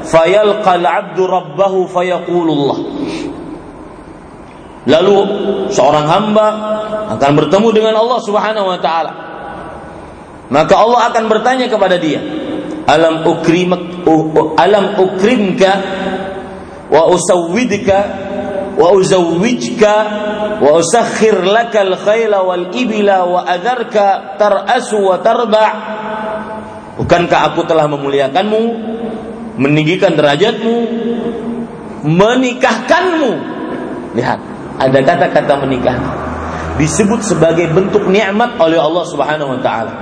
"Fayalqal 0.08 0.84
'abdu 0.84 1.22
rabbahu 1.24 1.88
fayaqulullah." 1.88 2.78
Lalu 4.88 5.16
seorang 5.68 6.06
hamba 6.08 6.46
akan 7.16 7.32
bertemu 7.36 7.68
dengan 7.72 7.94
Allah 8.00 8.18
Subhanahu 8.24 8.66
wa 8.68 8.78
taala. 8.80 9.12
Maka 10.50 10.74
Allah 10.76 11.12
akan 11.12 11.24
bertanya 11.28 11.68
kepada 11.68 12.00
dia, 12.00 12.20
"Alam 12.88 13.28
ukrimak 13.28 14.02
alam 14.56 14.98
ukrimka 14.98 15.72
wa 16.90 17.06
usawwidka 17.12 17.98
wa 18.80 18.88
uzawwijka 18.96 19.94
wa 20.64 20.70
usakhir 20.80 21.44
lakal 21.44 21.92
khayla 22.00 22.40
wal 22.40 22.72
ibila 22.72 23.28
wa 23.28 23.44
tar'asu 24.40 24.96
wa 25.04 25.20
tarba' 25.20 25.70
Bukankah 27.00 27.40
aku 27.48 27.64
telah 27.64 27.88
memuliakanmu, 27.88 28.62
meninggikan 29.56 30.20
derajatmu, 30.20 30.76
menikahkanmu? 32.04 33.30
Lihat, 34.20 34.38
ada 34.76 34.98
kata-kata 35.00 35.64
menikah 35.64 35.96
disebut 36.76 37.24
sebagai 37.24 37.72
bentuk 37.72 38.04
nikmat 38.04 38.56
oleh 38.60 38.76
Allah 38.76 39.04
Subhanahu 39.08 39.56
wa 39.56 39.60
taala. 39.64 39.92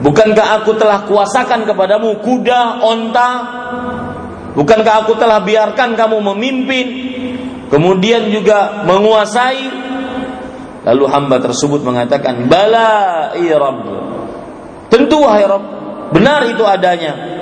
Bukankah 0.00 0.60
aku 0.60 0.76
telah 0.80 1.04
kuasakan 1.04 1.68
kepadamu 1.68 2.20
kuda, 2.24 2.80
onta? 2.80 3.30
Bukankah 4.56 5.04
aku 5.04 5.20
telah 5.20 5.44
biarkan 5.44 5.92
kamu 5.92 6.16
memimpin, 6.32 6.86
kemudian 7.68 8.32
juga 8.32 8.88
menguasai? 8.88 9.84
Lalu 10.88 11.04
hamba 11.12 11.36
tersebut 11.44 11.84
mengatakan, 11.84 12.48
"Bala, 12.48 13.36
iya 13.36 13.60
Rabb." 13.60 13.84
Tentu 14.88 15.28
wahai 15.28 15.44
Rabb, 15.44 15.64
benar 16.16 16.48
itu 16.48 16.64
adanya. 16.64 17.36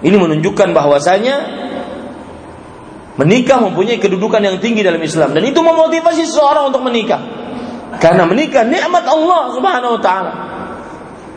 Ini 0.00 0.16
menunjukkan 0.16 0.72
bahwasanya 0.72 1.36
menikah 3.20 3.60
mempunyai 3.60 4.00
kedudukan 4.00 4.40
yang 4.40 4.56
tinggi 4.56 4.80
dalam 4.80 5.02
Islam 5.04 5.36
dan 5.36 5.44
itu 5.44 5.60
memotivasi 5.60 6.24
seseorang 6.24 6.72
untuk 6.72 6.80
menikah. 6.80 7.20
Karena 8.00 8.24
menikah 8.24 8.64
nikmat 8.64 9.04
Allah 9.04 9.52
Subhanahu 9.52 9.92
wa 9.98 10.02
taala. 10.02 10.32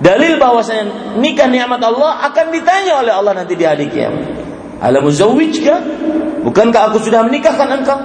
Dalil 0.03 0.35
bahwasanya 0.35 1.15
nikah 1.15 1.47
nikmat 1.47 1.79
Allah 1.79 2.27
akan 2.27 2.51
ditanya 2.51 2.99
oleh 2.99 3.13
Allah 3.15 3.39
nanti 3.39 3.55
di 3.55 3.63
hari 3.63 3.87
kiamat. 3.87 4.43
Bukankah 6.43 6.91
aku 6.91 6.99
sudah 6.99 7.23
menikahkan 7.23 7.71
engkau? 7.71 7.99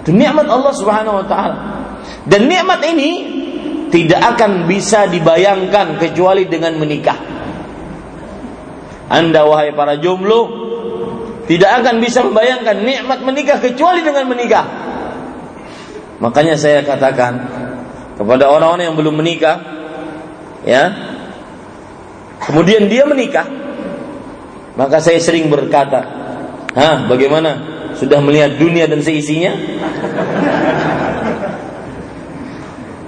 Itu 0.00 0.16
nikmat 0.16 0.48
Allah 0.48 0.72
Subhanahu 0.72 1.20
wa 1.20 1.26
taala. 1.28 1.56
Dan 2.24 2.48
nikmat 2.48 2.80
ini 2.88 3.10
tidak 3.92 4.24
akan 4.34 4.64
bisa 4.64 5.04
dibayangkan 5.04 6.00
kecuali 6.00 6.48
dengan 6.48 6.80
menikah. 6.80 7.20
Anda 9.12 9.44
wahai 9.44 9.76
para 9.76 10.00
jomblo 10.00 10.48
tidak 11.44 11.84
akan 11.84 12.00
bisa 12.00 12.24
membayangkan 12.24 12.80
nikmat 12.80 13.20
menikah 13.20 13.60
kecuali 13.60 14.00
dengan 14.00 14.24
menikah. 14.32 14.64
Makanya 16.24 16.56
saya 16.56 16.80
katakan 16.80 17.32
kepada 18.16 18.48
orang-orang 18.48 18.88
yang 18.88 18.96
belum 18.96 19.20
menikah, 19.20 19.81
ya. 20.66 20.82
Kemudian 22.42 22.90
dia 22.90 23.06
menikah. 23.06 23.46
Maka 24.72 25.04
saya 25.04 25.20
sering 25.20 25.52
berkata 25.52 26.22
Hah 26.72 27.04
bagaimana? 27.08 27.70
Sudah 27.92 28.24
melihat 28.24 28.56
dunia 28.56 28.88
dan 28.88 29.04
seisinya? 29.04 29.52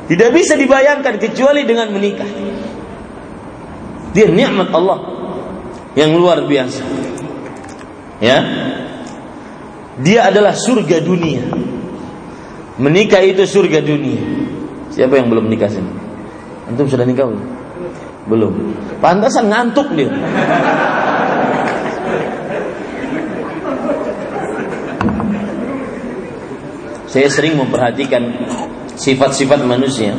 Tidak 0.05 0.31
bisa 0.37 0.61
dibayangkan 0.61 1.17
kecuali 1.17 1.65
dengan 1.65 1.89
menikah. 1.89 2.29
Dia 4.13 4.29
nikmat 4.29 4.69
Allah 4.71 5.01
yang 5.97 6.13
luar 6.13 6.45
biasa. 6.45 6.85
Ya. 8.21 8.39
Dia 10.05 10.29
adalah 10.29 10.53
surga 10.53 11.01
dunia. 11.01 11.49
Menikah 12.77 13.25
itu 13.25 13.49
surga 13.49 13.81
dunia. 13.81 14.21
Siapa 14.93 15.17
yang 15.17 15.33
belum 15.33 15.49
menikah 15.49 15.73
sini 15.73 16.04
Antum 16.65 16.89
sudah 16.89 17.05
nikah 17.05 17.29
belum? 17.29 17.45
Belum. 18.25 18.53
Pantasan 19.05 19.53
ngantuk 19.53 19.93
dia. 19.93 20.09
Saya 27.15 27.29
sering 27.31 27.55
memperhatikan 27.55 28.27
sifat-sifat 28.97 29.63
manusia. 29.63 30.17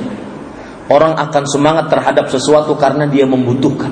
Orang 0.86 1.18
akan 1.18 1.44
semangat 1.50 1.90
terhadap 1.90 2.30
sesuatu 2.30 2.78
karena 2.78 3.10
dia 3.10 3.26
membutuhkan. 3.26 3.92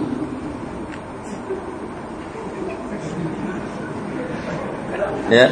Ya. 5.33 5.49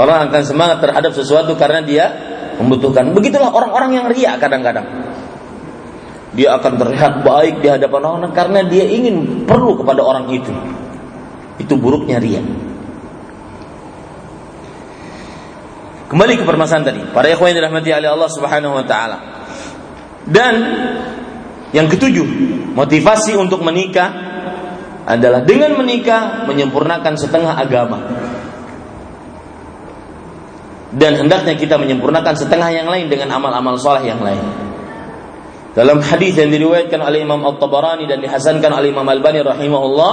Orang 0.00 0.32
akan 0.32 0.42
semangat 0.42 0.80
terhadap 0.80 1.12
sesuatu 1.12 1.52
karena 1.60 1.84
dia 1.84 2.08
membutuhkan. 2.56 3.12
Begitulah 3.12 3.52
orang-orang 3.52 4.00
yang 4.00 4.06
ria 4.08 4.40
kadang-kadang. 4.40 5.01
Dia 6.32 6.56
akan 6.56 6.72
terlihat 6.80 7.12
baik 7.20 7.60
di 7.60 7.68
hadapan 7.68 8.02
orang 8.08 8.32
karena 8.32 8.64
dia 8.64 8.88
ingin 8.88 9.44
perlu 9.44 9.76
kepada 9.76 10.00
orang 10.00 10.32
itu. 10.32 10.52
Itu 11.60 11.76
buruknya 11.76 12.16
ria. 12.16 12.40
Kembali 16.08 16.40
ke 16.40 16.44
permasalahan 16.44 16.84
tadi. 16.88 17.00
Para 17.12 17.28
ikhwan 17.28 17.52
yang 17.52 17.64
dirahmati 17.64 17.88
oleh 17.92 18.10
Allah 18.12 18.30
Subhanahu 18.32 18.76
wa 18.76 18.84
taala. 18.84 19.18
Dan 20.28 20.54
yang 21.72 21.88
ketujuh, 21.88 22.24
motivasi 22.76 23.32
untuk 23.36 23.64
menikah 23.64 24.12
adalah 25.08 25.40
dengan 25.42 25.72
menikah 25.76 26.44
menyempurnakan 26.44 27.16
setengah 27.16 27.56
agama. 27.56 27.98
Dan 30.92 31.24
hendaknya 31.24 31.56
kita 31.56 31.80
menyempurnakan 31.80 32.36
setengah 32.36 32.68
yang 32.68 32.88
lain 32.92 33.08
dengan 33.08 33.32
amal-amal 33.32 33.80
soleh 33.80 34.04
yang 34.04 34.20
lain. 34.20 34.61
Dalam 35.72 36.04
hadis 36.04 36.36
yang 36.36 36.52
diriwayatkan 36.52 37.00
oleh 37.00 37.24
Imam 37.24 37.40
At-Tabarani 37.48 38.04
dan 38.04 38.20
dihasankan 38.20 38.70
oleh 38.76 38.92
Imam 38.92 39.08
Al-Bani 39.08 39.40
rahimahullah 39.40 40.12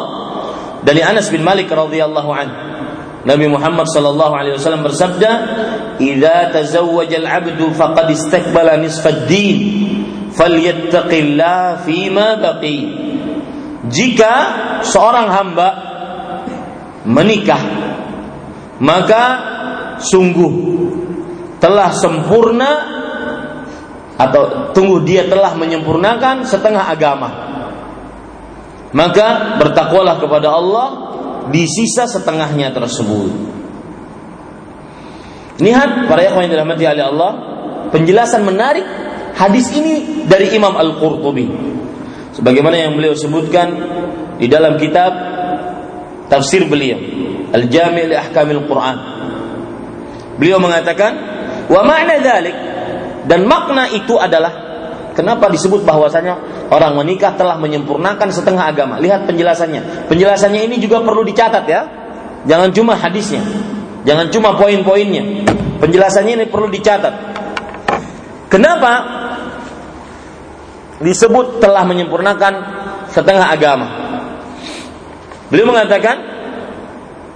dari 0.87 1.03
Anas 1.03 1.27
bin 1.27 1.43
Malik 1.43 1.67
radhiyallahu 1.67 2.31
anhu 2.31 2.69
Nabi 3.27 3.51
Muhammad 3.51 3.83
sallallahu 3.91 4.31
alaihi 4.31 4.55
wasallam 4.55 4.87
bersabda, 4.87 5.31
"Idza 5.99 6.55
tazawwaja 6.55 7.19
al-'abdu 7.19 7.75
faqad 7.75 8.15
istakbala 8.15 8.79
nisfa 8.79 9.11
ad-din, 9.11 9.59
falyattaqillah 10.31 11.83
fima 11.83 12.39
baqi." 12.39 12.79
Jika 13.91 14.33
seorang 14.87 15.27
hamba 15.27 15.69
menikah, 17.03 17.59
maka 18.79 19.23
sungguh 19.99 20.51
telah 21.59 21.91
sempurna 21.91 22.98
atau 24.19 24.75
tunggu 24.75 24.99
dia 25.07 25.23
telah 25.31 25.55
menyempurnakan 25.55 26.43
setengah 26.43 26.91
agama. 26.91 27.29
Maka 28.91 29.55
bertakwalah 29.63 30.19
kepada 30.19 30.51
Allah 30.51 30.87
di 31.47 31.63
sisa 31.63 32.03
setengahnya 32.03 32.75
tersebut. 32.75 33.31
Lihat 35.63 36.11
para 36.11 36.27
ikhwan 36.27 36.47
yang 36.47 36.59
dirahmati 36.59 36.83
oleh 36.83 37.05
Allah, 37.05 37.31
penjelasan 37.95 38.43
menarik 38.43 38.83
hadis 39.39 39.71
ini 39.71 40.27
dari 40.27 40.51
Imam 40.51 40.75
Al-Qurtubi. 40.75 41.47
Sebagaimana 42.35 42.75
yang 42.75 42.95
beliau 42.95 43.15
sebutkan 43.15 43.67
di 44.39 44.47
dalam 44.51 44.75
kitab 44.79 45.11
tafsir 46.31 46.67
beliau, 46.67 46.99
Al-Jami' 47.55 48.07
li 48.07 48.15
Ahkamil 48.15 48.63
Quran. 48.67 48.97
Beliau 50.39 50.59
mengatakan, 50.63 51.11
"Wa 51.67 51.83
ma'na 51.83 52.23
dzalik" 52.23 52.68
dan 53.27 53.43
makna 53.43 53.89
itu 53.91 54.15
adalah 54.15 54.69
Kenapa 55.19 55.51
disebut 55.51 55.83
bahwasanya 55.83 56.39
orang 56.71 56.95
menikah 56.95 57.35
telah 57.35 57.59
menyempurnakan 57.59 58.31
setengah 58.31 58.71
agama? 58.71 59.03
Lihat 59.03 59.27
penjelasannya. 59.27 60.07
Penjelasannya 60.07 60.63
ini 60.63 60.79
juga 60.79 61.03
perlu 61.03 61.27
dicatat 61.27 61.67
ya. 61.67 61.81
Jangan 62.47 62.71
cuma 62.71 62.95
hadisnya. 62.95 63.43
Jangan 64.07 64.31
cuma 64.31 64.55
poin-poinnya. 64.55 65.43
Penjelasannya 65.83 66.39
ini 66.39 66.45
perlu 66.47 66.71
dicatat. 66.71 67.13
Kenapa 68.47 68.91
disebut 71.03 71.59
telah 71.59 71.83
menyempurnakan 71.83 72.53
setengah 73.11 73.51
agama? 73.51 73.87
Beliau 75.51 75.67
mengatakan, 75.67 76.15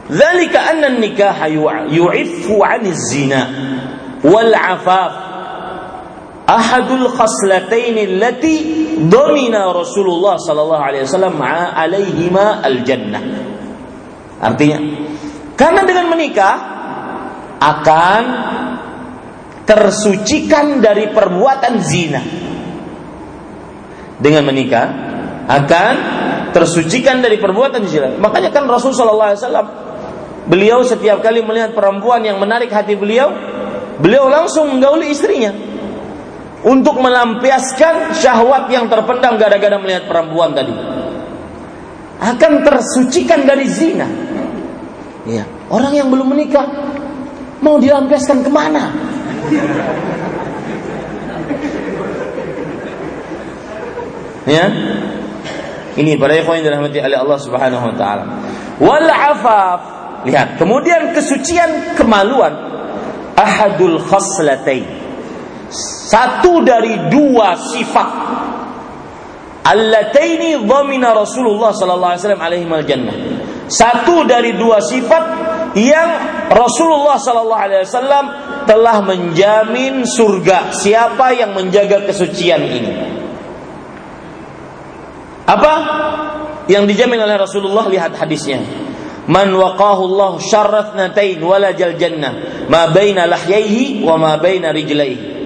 "Dzalika 0.07 0.71
anna 0.71 0.88
an-nikah 0.88 1.36
yu'iffu 1.91 2.63
'anil 2.63 2.95
zina 2.95 3.41
wal 4.23 4.55
ahadul 6.44 7.08
khaslatain 7.12 7.96
allati 7.96 8.56
domina 9.08 9.72
Rasulullah 9.72 10.36
sallallahu 10.36 10.84
alaihi 10.84 11.04
wasallam 11.08 11.39
alaihima 11.39 12.60
al 12.60 12.78
jannah. 12.84 13.24
Artinya, 14.44 14.80
karena 15.56 15.82
dengan 15.88 16.12
menikah 16.12 16.56
akan 17.64 18.24
tersucikan 19.64 20.84
dari 20.84 21.08
perbuatan 21.16 21.74
zina. 21.80 22.22
Dengan 24.20 24.44
menikah 24.48 24.88
akan 25.48 25.94
tersucikan 26.52 27.24
dari 27.24 27.39
perbuatan 27.39 27.88
zina. 27.88 28.20
Makanya 28.20 28.52
kan 28.52 28.68
Rasul 28.68 28.91
sallallahu 28.91 29.30
alaihi 29.32 29.41
wasallam 29.44 29.68
beliau 30.52 30.84
setiap 30.84 31.24
kali 31.24 31.39
melihat 31.39 31.72
perempuan 31.72 32.20
yang 32.28 32.36
menarik 32.36 32.68
hati 32.68 33.00
beliau, 33.00 33.32
beliau 34.04 34.28
langsung 34.28 34.76
menggauli 34.76 35.08
istrinya 35.16 35.72
untuk 36.64 36.95
melampiaskan 36.99 38.16
syahwat 38.16 38.72
yang 38.72 38.88
terpendam 38.88 39.36
gara-gara 39.36 39.76
melihat 39.76 40.07
perempuan 40.07 40.55
tadi 40.55 40.72
akan 42.24 42.64
tersucikan 42.64 43.43
dari 43.43 43.68
zina. 43.68 44.07
Ya. 45.28 45.43
Orang 45.68 45.91
yang 45.91 46.07
belum 46.07 46.32
menikah 46.32 46.64
mau 47.59 47.76
dilampiaskan 47.80 48.43
ke 48.43 48.51
mana? 48.51 48.91
Ya. 54.47 54.66
Ini 55.93 56.18
para 56.18 56.34
ikhwan 56.39 56.64
yang 56.64 56.74
dirahmati 56.74 56.99
oleh 56.99 57.18
Allah 57.20 57.39
Subhanahu 57.39 57.84
wa 57.91 57.95
taala. 57.95 58.24
Wal 58.80 59.07
afaf. 59.11 59.80
Lihat, 60.24 60.55
kemudian 60.55 61.11
kesucian 61.11 61.99
kemaluan 61.99 62.55
ahadul 63.36 63.99
khaslatain 63.99 65.03
satu 65.74 66.61
dari 66.61 67.09
dua 67.09 67.57
sifat 67.57 68.09
allataini 69.63 70.61
dhamina 70.61 71.17
Rasulullah 71.17 71.74
sallallahu 71.74 72.13
alaihi 72.13 72.21
wasallam 72.21 72.43
alaihi. 72.43 73.15
Satu 73.63 74.28
dari 74.28 74.53
dua 74.59 74.84
sifat 74.84 75.24
yang 75.74 76.09
Rasulullah 76.51 77.17
sallallahu 77.17 77.63
alaihi 77.63 77.82
wasallam 77.88 78.26
telah 78.69 79.01
menjamin 79.01 80.05
surga. 80.05 80.76
Siapa 80.76 81.34
yang 81.34 81.57
menjaga 81.57 82.05
kesucian 82.05 82.61
ini? 82.61 82.91
Apa 85.47 85.74
yang 86.69 86.86
dijamin 86.86 87.17
oleh 87.17 87.39
Rasulullah? 87.39 87.89
Lihat 87.89 88.13
hadisnya. 88.19 88.61
Man 89.24 89.55
waqahu 89.55 90.11
Allah 90.11 90.32
syarrat 90.43 90.88
natain 90.99 91.39
walajal 91.39 91.95
jannah 91.95 92.67
ma 92.67 92.91
baina 92.91 93.24
lahyaihi 93.24 94.03
wa 94.03 94.19
ma 94.19 94.36
baina 94.36 94.76
rijlaihi 94.76 95.43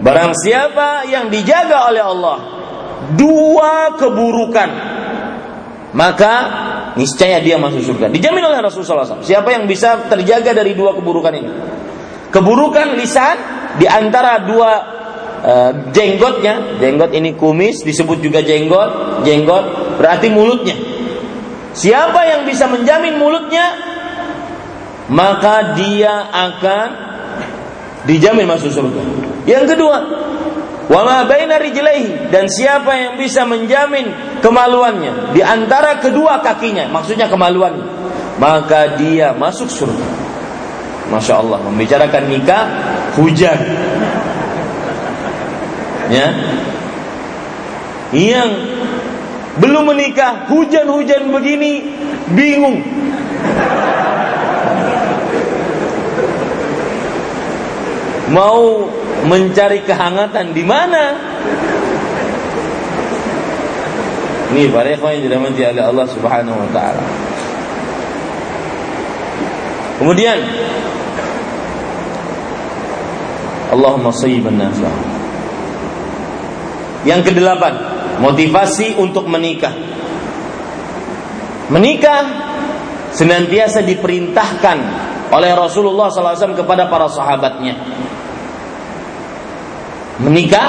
Barang 0.00 0.32
siapa 0.32 1.04
yang 1.08 1.28
dijaga 1.28 1.92
oleh 1.92 2.00
Allah 2.00 2.38
dua 3.16 3.96
keburukan 4.00 4.70
maka 5.90 6.34
niscaya 6.94 7.42
dia 7.42 7.58
masuk 7.58 7.82
surga. 7.82 8.10
Dijamin 8.10 8.46
oleh 8.46 8.62
Rasulullah 8.62 9.06
SAW. 9.06 9.26
Siapa 9.26 9.50
yang 9.50 9.66
bisa 9.66 10.06
terjaga 10.06 10.54
dari 10.54 10.78
dua 10.78 10.94
keburukan 10.94 11.34
ini? 11.34 11.50
Keburukan 12.30 12.94
lisan 12.94 13.36
di 13.74 13.90
antara 13.90 14.46
dua 14.46 14.70
uh, 15.42 15.72
jenggotnya, 15.90 16.78
jenggot 16.78 17.10
ini 17.10 17.34
kumis 17.34 17.82
disebut 17.82 18.22
juga 18.22 18.38
jenggot, 18.46 19.22
jenggot 19.26 19.98
berarti 19.98 20.30
mulutnya. 20.30 20.78
Siapa 21.74 22.26
yang 22.26 22.46
bisa 22.46 22.70
menjamin 22.70 23.18
mulutnya, 23.18 23.66
maka 25.10 25.74
dia 25.74 26.30
akan 26.30 26.88
dijamin 28.06 28.46
masuk 28.46 28.70
surga. 28.70 29.29
Yang 29.48 29.76
kedua, 29.76 29.98
wama 30.90 31.24
baina 31.24 31.56
rijlaihi 31.56 32.28
dan 32.28 32.50
siapa 32.50 32.92
yang 32.92 33.12
bisa 33.16 33.48
menjamin 33.48 34.12
kemaluannya 34.44 35.32
di 35.32 35.40
antara 35.40 35.96
kedua 36.00 36.44
kakinya, 36.44 36.88
maksudnya 36.92 37.30
kemaluan, 37.30 37.80
maka 38.36 39.00
dia 39.00 39.32
masuk 39.32 39.68
surga. 39.70 40.06
Masya 41.10 41.34
Allah, 41.42 41.58
membicarakan 41.66 42.22
nikah 42.30 42.64
hujan. 43.18 43.58
Ya, 46.10 46.26
yang 48.10 48.50
belum 49.62 49.94
menikah 49.94 50.50
hujan-hujan 50.50 51.30
begini 51.30 51.86
bingung 52.34 52.82
mau 58.30 58.86
mencari 59.26 59.84
kehangatan 59.84 60.52
di 60.56 60.64
mana? 60.64 61.04
Ini 64.50 64.66
para 64.74 64.90
ikhwan 64.90 65.14
yang 65.14 65.22
dirahmati 65.30 65.62
oleh 65.62 65.84
Allah 65.84 66.06
Subhanahu 66.10 66.58
wa 66.58 66.68
taala. 66.74 67.04
Kemudian 70.02 70.38
Allahumma 73.70 74.10
sayyiban 74.10 74.58
nafi'an. 74.58 74.98
Yang 77.06 77.32
kedelapan, 77.32 77.72
motivasi 78.18 78.98
untuk 78.98 79.30
menikah. 79.30 79.72
Menikah 81.70 82.26
senantiasa 83.14 83.86
diperintahkan 83.86 84.78
oleh 85.30 85.50
Rasulullah 85.54 86.10
SAW 86.10 86.58
kepada 86.58 86.90
para 86.90 87.06
sahabatnya. 87.06 87.78
Menikah 90.20 90.68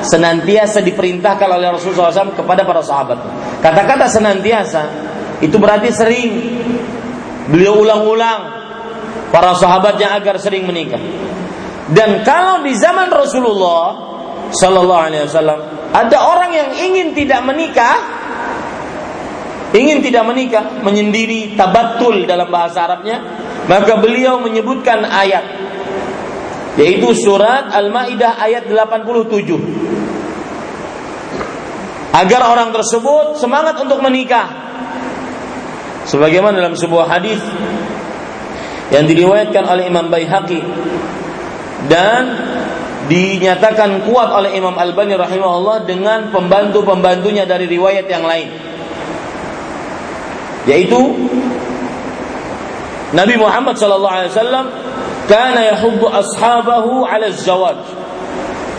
senantiasa 0.00 0.80
diperintahkan 0.80 1.48
oleh 1.52 1.68
Rasulullah 1.68 2.08
SAW 2.08 2.32
kepada 2.32 2.64
para 2.64 2.80
sahabatnya. 2.80 3.60
Kata-kata 3.60 4.08
senantiasa 4.08 4.82
itu 5.44 5.56
berarti 5.60 5.90
sering. 5.92 6.30
Beliau 7.46 7.78
ulang-ulang 7.78 8.40
para 9.30 9.54
sahabatnya 9.54 10.18
agar 10.18 10.40
sering 10.42 10.66
menikah. 10.66 10.98
Dan 11.86 12.26
kalau 12.26 12.66
di 12.66 12.74
zaman 12.74 13.06
Rasulullah 13.06 13.94
Sallallahu 14.50 15.02
Alaihi 15.06 15.22
Wasallam 15.30 15.58
ada 15.94 16.18
orang 16.26 16.50
yang 16.50 16.70
ingin 16.74 17.14
tidak 17.14 17.46
menikah, 17.46 17.94
ingin 19.70 20.02
tidak 20.02 20.26
menikah, 20.26 20.82
menyendiri 20.82 21.54
tabatul 21.54 22.26
dalam 22.26 22.50
bahasa 22.50 22.90
Arabnya, 22.90 23.22
maka 23.70 23.98
beliau 24.02 24.42
menyebutkan 24.42 25.06
ayat 25.06 25.65
yaitu 26.76 27.08
surat 27.16 27.72
Al-Maidah 27.72 28.36
ayat 28.40 28.68
87 28.68 29.56
agar 32.16 32.40
orang 32.48 32.72
tersebut 32.72 33.36
semangat 33.40 33.76
untuk 33.80 34.00
menikah 34.00 34.48
sebagaimana 36.08 36.60
dalam 36.60 36.76
sebuah 36.76 37.08
hadis 37.08 37.40
yang 38.94 39.04
diriwayatkan 39.04 39.64
oleh 39.66 39.90
Imam 39.90 40.06
Baihaqi 40.06 40.62
dan 41.90 42.22
dinyatakan 43.06 44.06
kuat 44.06 44.30
oleh 44.30 44.54
Imam 44.58 44.74
Albani 44.74 45.14
rahimahullah 45.14 45.86
dengan 45.86 46.30
pembantu-pembantunya 46.30 47.46
dari 47.46 47.70
riwayat 47.70 48.06
yang 48.10 48.26
lain. 48.26 48.48
Yaitu 50.66 50.98
Nabi 53.14 53.34
Muhammad 53.38 53.78
sallallahu 53.78 54.14
alaihi 54.18 54.32
wasallam 54.34 54.64
kana 55.26 55.74
yahuddu 55.74 56.06
ashabahu 56.08 57.06
'ala 57.06 57.30
zawaj. 57.34 57.78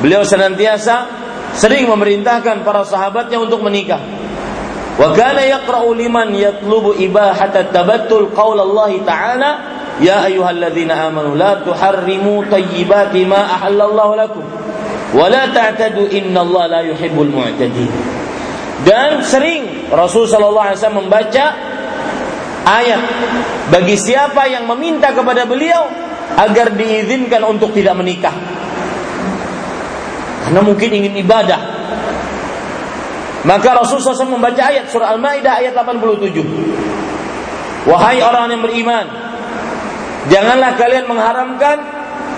Beliau 0.04 0.24
senantiasa 0.24 1.08
sering 1.56 1.88
memerintahkan 1.88 2.64
para 2.66 2.84
sahabatnya 2.84 3.39
untuk 3.39 3.64
menikah. 3.64 4.00
Wa 4.98 5.14
kana 5.14 5.45
yaqra'u 5.45 5.93
liman 5.93 6.34
yatlubu 6.34 6.98
ibahata 6.98 7.70
tabattul 7.70 8.34
qaul 8.34 8.58
Allah 8.58 8.91
Ta'ala 9.06 9.52
Ya 9.98 10.30
ayyuhalladzina 10.30 11.10
amanu 11.10 11.34
la 11.34 11.58
tuharrimu 11.66 12.45
tayyibati 12.45 13.26
ma 13.26 13.58
ahallallahu 13.58 14.14
lakum 14.14 14.45
wa 15.18 15.26
la 15.26 15.50
ta'tadu 15.50 16.14
innallaha 16.14 16.70
la 16.70 16.82
yuhibbul 16.86 17.34
mu'tadin. 17.34 17.89
Dan 18.86 19.26
sering 19.26 19.89
Rasul 19.89 20.30
sallallahu 20.30 20.70
alaihi 20.70 20.78
wasallam 20.78 21.02
membaca 21.10 21.45
ayat 22.70 23.02
bagi 23.74 23.98
siapa 23.98 24.45
yang 24.45 24.70
meminta 24.70 25.10
kepada 25.18 25.50
beliau 25.50 25.89
agar 26.36 26.75
diizinkan 26.75 27.47
untuk 27.47 27.71
tidak 27.71 27.95
menikah. 27.95 28.36
Karena 30.43 30.61
mungkin 30.63 30.89
ingin 30.91 31.15
ibadah. 31.23 31.80
Maka 33.47 33.80
Rasul 33.80 34.03
SAW 34.03 34.36
membaca 34.36 34.59
ayat 34.59 34.91
surah 34.91 35.15
Al-Maidah 35.15 35.63
ayat 35.63 35.71
87. 35.71 37.88
Wahai 37.88 38.19
orang 38.19 38.51
yang 38.51 38.59
beriman, 38.59 39.07
Janganlah 40.28 40.75
kalian 40.75 41.07
mengharamkan 41.07 41.78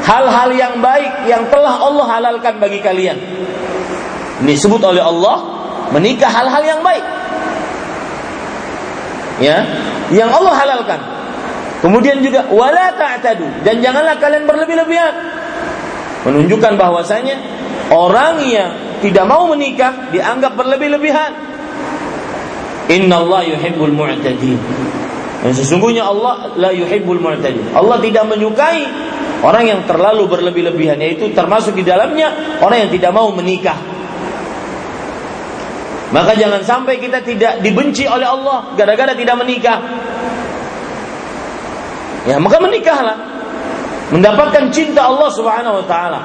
hal-hal 0.06 0.50
yang 0.54 0.78
baik 0.78 1.26
yang 1.26 1.50
telah 1.50 1.82
Allah 1.82 2.06
halalkan 2.06 2.62
bagi 2.62 2.80
kalian. 2.86 3.18
Ini 4.46 4.52
disebut 4.56 4.80
oleh 4.86 5.02
Allah 5.02 5.38
menikah 5.92 6.30
hal-hal 6.30 6.64
yang 6.64 6.82
baik. 6.86 7.06
Ya, 9.40 9.58
yang 10.14 10.30
Allah 10.30 10.54
halalkan. 10.54 11.00
Kemudian 11.80 12.20
juga 12.20 12.52
wala 12.52 12.92
ta'tadu 12.92 13.64
dan 13.64 13.80
janganlah 13.80 14.20
kalian 14.20 14.44
berlebih-lebihan. 14.44 15.14
Menunjukkan 16.28 16.76
bahwasanya 16.76 17.40
orang 17.96 18.44
yang 18.44 18.70
tidak 19.00 19.24
mau 19.24 19.48
menikah 19.48 20.12
dianggap 20.12 20.60
berlebih-lebihan. 20.60 21.32
Inna 22.92 23.24
Allah 23.24 23.48
yuhibbul 23.56 23.96
mu'tadin. 23.96 24.60
Dan 25.40 25.52
sesungguhnya 25.56 26.04
Allah 26.04 26.52
la 26.60 26.76
yuhibbul 26.76 27.24
mu'tadin. 27.24 27.72
Allah 27.72 27.96
tidak 28.04 28.28
menyukai 28.28 28.84
orang 29.40 29.72
yang 29.72 29.82
terlalu 29.88 30.28
berlebih-lebihan 30.28 31.00
yaitu 31.00 31.32
termasuk 31.32 31.80
di 31.80 31.88
dalamnya 31.88 32.60
orang 32.60 32.88
yang 32.88 32.92
tidak 32.92 33.12
mau 33.16 33.32
menikah. 33.32 33.80
Maka 36.10 36.34
jangan 36.36 36.66
sampai 36.66 36.98
kita 36.98 37.22
tidak 37.22 37.62
dibenci 37.62 38.10
oleh 38.10 38.26
Allah 38.26 38.74
gara-gara 38.76 39.14
tidak 39.14 39.36
menikah. 39.40 39.78
Ya, 42.30 42.38
maka 42.38 42.62
menikahlah. 42.62 43.18
Mendapatkan 44.14 44.70
cinta 44.70 45.10
Allah 45.10 45.30
Subhanahu 45.34 45.82
wa 45.82 45.86
taala. 45.90 46.22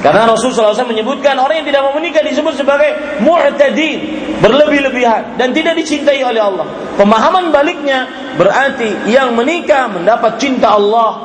Karena 0.00 0.26
Rasulullah 0.26 0.74
SAW 0.74 0.90
menyebutkan 0.90 1.38
orang 1.38 1.62
yang 1.62 1.68
tidak 1.68 1.86
mau 1.86 1.94
menikah 1.94 2.26
disebut 2.26 2.58
sebagai 2.58 3.20
mu'tadin, 3.22 4.00
berlebih-lebihan 4.42 5.38
dan 5.38 5.54
tidak 5.54 5.78
dicintai 5.78 6.18
oleh 6.26 6.42
Allah. 6.42 6.66
Pemahaman 6.98 7.54
baliknya 7.54 8.10
berarti 8.34 9.06
yang 9.06 9.36
menikah 9.38 9.86
mendapat 9.92 10.42
cinta 10.42 10.74
Allah 10.74 11.22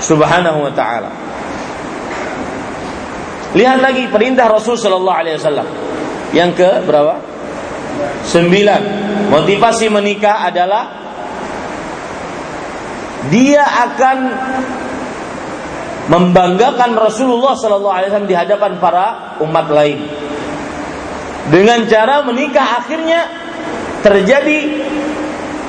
Subhanahu 0.00 0.64
wa 0.64 0.72
taala. 0.72 1.10
Lihat 3.52 3.78
lagi 3.84 4.08
perintah 4.08 4.48
Rasul 4.48 4.80
sallallahu 4.80 5.18
alaihi 5.20 5.36
wasallam. 5.36 5.68
Yang 6.32 6.50
ke 6.56 6.70
berapa? 6.88 7.20
Sembilan. 8.24 8.82
Motivasi 9.28 9.92
menikah 9.92 10.48
adalah 10.48 11.01
dia 13.30 13.62
akan 13.62 14.18
membanggakan 16.10 16.98
Rasulullah 16.98 17.54
Sallallahu 17.54 17.94
Alaihi 17.94 18.10
Wasallam 18.10 18.30
di 18.30 18.36
hadapan 18.36 18.72
para 18.82 19.38
umat 19.38 19.70
lain. 19.70 20.02
Dengan 21.46 21.86
cara 21.86 22.22
menikah 22.26 22.82
akhirnya 22.82 23.26
terjadi 24.02 24.58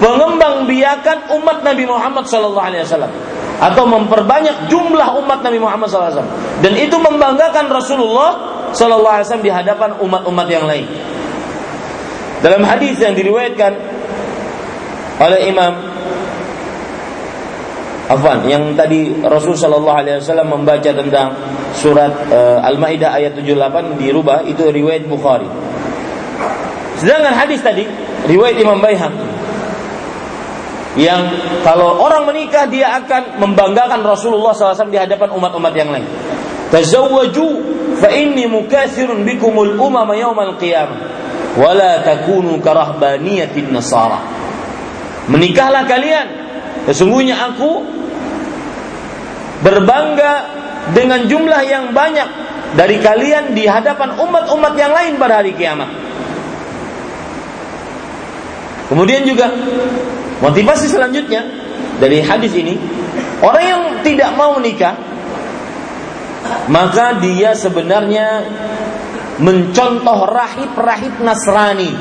pengembang 0.01 0.66
biakan 0.66 1.30
umat 1.38 1.62
Nabi 1.62 1.84
Muhammad 1.86 2.26
Sallallahu 2.26 2.66
Alaihi 2.66 2.86
Wasallam 2.86 3.14
atau 3.62 3.84
memperbanyak 3.86 4.68
jumlah 4.68 5.22
umat 5.24 5.45
Nabi 5.45 5.62
Muhammad 5.62 5.88
SAW 5.88 6.26
dan 6.66 6.74
itu 6.74 6.97
membanggakan 6.97 7.70
Rasulullah 7.70 8.32
Wasallam 8.74 9.45
di 9.45 9.54
hadapan 9.54 9.93
umat-umat 10.01 10.47
yang 10.49 10.66
lain. 10.66 10.89
Dalam 12.41 12.66
hadis 12.66 12.99
yang 12.99 13.14
diriwayatkan 13.16 13.72
oleh 15.22 15.39
Imam 15.47 15.93
Afwan, 18.04 18.43
yang 18.51 18.76
tadi 18.76 19.16
Rasul 19.24 19.56
Shallallahu 19.56 19.95
Alaihi 19.95 20.20
Wasallam 20.20 20.51
membaca 20.51 20.91
tentang 20.91 21.39
surat 21.72 22.12
uh, 22.28 22.60
Al-Maidah 22.60 23.16
ayat 23.16 23.39
78 23.39 23.95
dirubah 23.95 24.43
itu 24.43 24.68
riwayat 24.68 25.08
Bukhari. 25.08 25.47
Sedangkan 26.99 27.32
hadis 27.32 27.64
tadi 27.64 27.88
riwayat 28.28 28.60
Imam 28.60 28.84
Baihaqi 28.84 29.28
yang 30.93 31.26
kalau 31.66 32.06
orang 32.06 32.30
menikah 32.30 32.70
dia 32.70 32.93
akan 33.01 33.41
membanggakan 33.41 34.06
Rasulullah 34.06 34.54
SAW 34.54 34.93
di 34.93 34.99
hadapan 35.01 35.34
umat-umat 35.34 35.74
yang 35.74 35.89
lain. 35.89 36.06
Tazawwaju 36.70 37.47
fa 37.97 38.14
inni 38.14 38.45
mukathirun 38.45 39.26
bikumul 39.26 39.74
umama 39.80 40.14
yaumal 40.14 40.54
qiyamah 40.62 40.99
wala 41.58 42.04
takunu 42.06 42.62
karahbaniyatin 42.62 43.74
nasara. 43.74 44.22
Menikahlah 45.32 45.88
kalian 45.88 46.43
Sesungguhnya 46.89 47.39
aku 47.39 47.84
berbangga 49.63 50.34
dengan 50.91 51.23
jumlah 51.31 51.61
yang 51.63 51.95
banyak 51.95 52.27
dari 52.75 52.99
kalian 52.99 53.55
di 53.55 53.63
hadapan 53.63 54.19
umat-umat 54.19 54.73
yang 54.75 54.91
lain 54.91 55.15
pada 55.15 55.39
hari 55.39 55.55
kiamat. 55.55 55.88
Kemudian 58.91 59.23
juga 59.23 59.47
motivasi 60.43 60.91
selanjutnya 60.91 61.47
dari 62.03 62.19
hadis 62.19 62.51
ini, 62.51 62.75
orang 63.39 63.63
yang 63.63 63.81
tidak 64.03 64.36
mau 64.36 64.59
menikah 64.59 65.13
maka 66.67 67.19
dia 67.23 67.55
sebenarnya 67.55 68.43
mencontoh 69.39 70.27
rahib-rahib 70.29 71.19
Nasrani. 71.23 71.91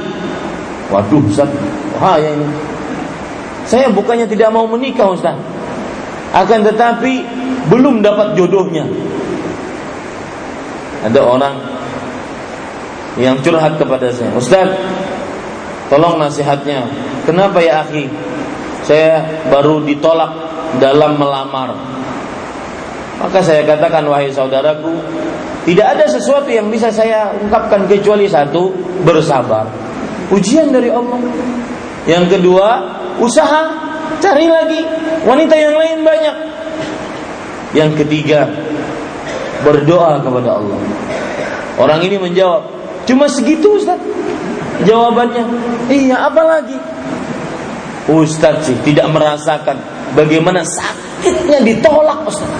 Waduh, 0.93 1.25
Ustaz, 1.25 1.49
bahaya 1.97 2.37
ini. 2.37 2.72
Saya 3.73 3.89
bukannya 3.89 4.29
tidak 4.29 4.53
mau 4.53 4.69
menikah 4.69 5.09
Ustaz. 5.17 5.33
Akan 6.37 6.61
tetapi 6.61 7.25
belum 7.73 8.05
dapat 8.05 8.37
jodohnya. 8.37 8.85
Ada 11.09 11.21
orang 11.25 11.57
yang 13.17 13.41
curhat 13.41 13.81
kepada 13.81 14.13
saya, 14.13 14.29
Ustaz, 14.37 14.77
tolong 15.89 16.21
nasihatnya. 16.21 16.85
Kenapa 17.25 17.65
ya 17.65 17.81
akhi? 17.81 18.13
Saya 18.85 19.25
baru 19.49 19.81
ditolak 19.89 20.37
dalam 20.77 21.17
melamar. 21.17 21.73
Maka 23.25 23.41
saya 23.41 23.65
katakan 23.65 24.05
wahai 24.05 24.29
saudaraku, 24.29 24.93
tidak 25.65 25.97
ada 25.97 26.05
sesuatu 26.13 26.53
yang 26.53 26.69
bisa 26.69 26.93
saya 26.93 27.33
ungkapkan 27.41 27.89
kecuali 27.89 28.29
satu, 28.29 28.69
bersabar. 29.01 29.65
Ujian 30.29 30.69
dari 30.69 30.93
Allah. 30.93 31.25
Yang 32.05 32.37
kedua, 32.37 33.01
usaha, 33.23 33.63
cari 34.19 34.51
lagi. 34.51 34.83
Wanita 35.23 35.55
yang 35.55 35.75
lain 35.79 35.99
banyak. 36.03 36.37
Yang 37.73 37.91
ketiga, 38.05 38.51
berdoa 39.63 40.21
kepada 40.21 40.59
Allah. 40.59 40.79
Orang 41.79 42.05
ini 42.05 42.19
menjawab, 42.19 42.69
cuma 43.09 43.31
segitu 43.31 43.79
Ustaz. 43.79 43.97
Jawabannya, 44.83 45.47
iya 45.89 46.27
apa 46.27 46.43
lagi? 46.43 46.77
Ustaz 48.11 48.67
sih 48.67 48.75
tidak 48.83 49.07
merasakan 49.15 49.79
bagaimana 50.19 50.67
sakitnya 50.67 51.63
ditolak 51.63 52.27
Ustaz. 52.27 52.51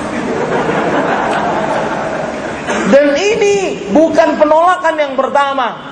Dan 2.89 3.15
ini 3.19 3.89
bukan 3.91 4.39
penolakan 4.39 4.95
yang 4.97 5.15
pertama. 5.19 5.92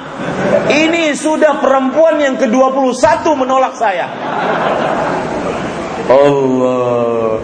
Ini 0.70 1.14
sudah 1.18 1.58
perempuan 1.58 2.20
yang 2.22 2.38
ke-21 2.38 3.26
menolak 3.34 3.74
saya. 3.74 4.06
Allah. 6.10 7.38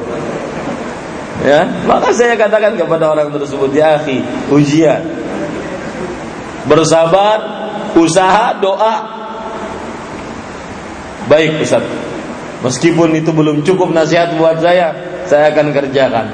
Ya, 1.47 1.63
maka 1.87 2.11
saya 2.11 2.35
katakan 2.35 2.75
kepada 2.75 3.13
orang 3.13 3.31
tersebut, 3.31 3.71
ya 3.71 4.03
akhi, 4.03 4.25
ujian. 4.51 5.03
Bersabar, 6.67 7.39
usaha, 7.95 8.59
doa. 8.59 8.95
Baik 11.31 11.63
Ustaz. 11.63 11.87
Meskipun 12.67 13.15
itu 13.15 13.31
belum 13.31 13.63
cukup 13.63 13.95
nasihat 13.95 14.35
buat 14.35 14.59
saya, 14.59 14.91
saya 15.29 15.55
akan 15.55 15.71
kerjakan. 15.71 16.27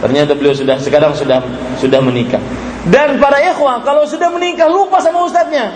Ternyata 0.00 0.36
beliau 0.36 0.56
sudah 0.56 0.80
sekarang 0.80 1.12
sudah 1.16 1.40
sudah 1.80 2.00
menikah. 2.00 2.40
Dan 2.86 3.18
para 3.18 3.42
ikhwah 3.42 3.82
kalau 3.82 4.06
sudah 4.06 4.30
menikah 4.30 4.70
lupa 4.70 5.02
sama 5.02 5.26
ustadznya. 5.26 5.74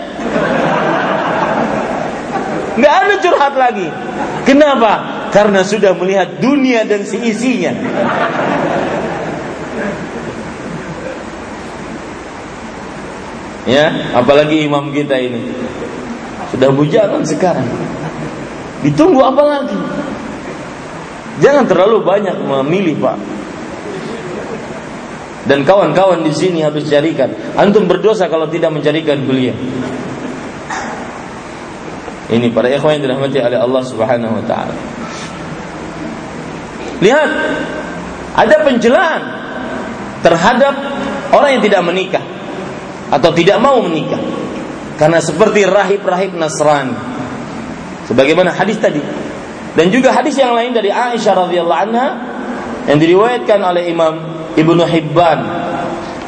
Nggak 2.79 2.95
ada 3.03 3.15
curhat 3.19 3.53
lagi. 3.59 3.87
Kenapa? 4.47 4.91
Karena 5.31 5.63
sudah 5.63 5.91
melihat 5.95 6.39
dunia 6.39 6.87
dan 6.87 7.03
seisinya. 7.03 7.75
Ya, 13.67 14.11
apalagi 14.17 14.65
imam 14.65 14.89
kita 14.89 15.19
ini 15.21 15.51
sudah 16.51 16.69
bujangan 16.73 17.23
sekarang. 17.23 17.67
Ditunggu 18.81 19.21
apa 19.21 19.43
lagi? 19.45 19.79
Jangan 21.39 21.69
terlalu 21.69 22.03
banyak 22.03 22.35
memilih, 22.41 22.97
Pak. 22.99 23.17
Dan 25.41 25.65
kawan-kawan 25.65 26.21
di 26.21 26.33
sini 26.33 26.61
harus 26.61 26.85
carikan. 26.85 27.33
Antum 27.57 27.89
berdosa 27.89 28.29
kalau 28.29 28.45
tidak 28.45 28.69
mencarikan 28.69 29.25
beliau. 29.25 29.57
Ini 32.31 32.47
para 32.55 32.71
ikhwan 32.71 33.01
yang 33.01 33.03
dirahmati 33.09 33.43
oleh 33.43 33.59
Allah 33.59 33.83
Subhanahu 33.83 34.39
wa 34.39 34.43
taala. 34.47 34.75
Lihat, 37.01 37.29
ada 38.37 38.55
penjelaan 38.63 39.21
terhadap 40.21 40.73
orang 41.33 41.59
yang 41.59 41.63
tidak 41.65 41.81
menikah 41.83 42.23
atau 43.11 43.33
tidak 43.35 43.57
mau 43.59 43.81
menikah. 43.83 44.21
Karena 44.95 45.17
seperti 45.17 45.65
rahib-rahib 45.65 46.37
Nasrani. 46.37 46.93
Sebagaimana 48.05 48.53
hadis 48.53 48.77
tadi. 48.77 49.01
Dan 49.73 49.89
juga 49.89 50.13
hadis 50.13 50.37
yang 50.37 50.53
lain 50.53 50.77
dari 50.77 50.93
Aisyah 50.93 51.33
radhiyallahu 51.47 51.81
anha 51.89 52.07
yang 52.85 52.99
diriwayatkan 53.01 53.59
oleh 53.59 53.87
Imam 53.89 54.40
Ibnu 54.57 54.83
Hibban 54.83 55.39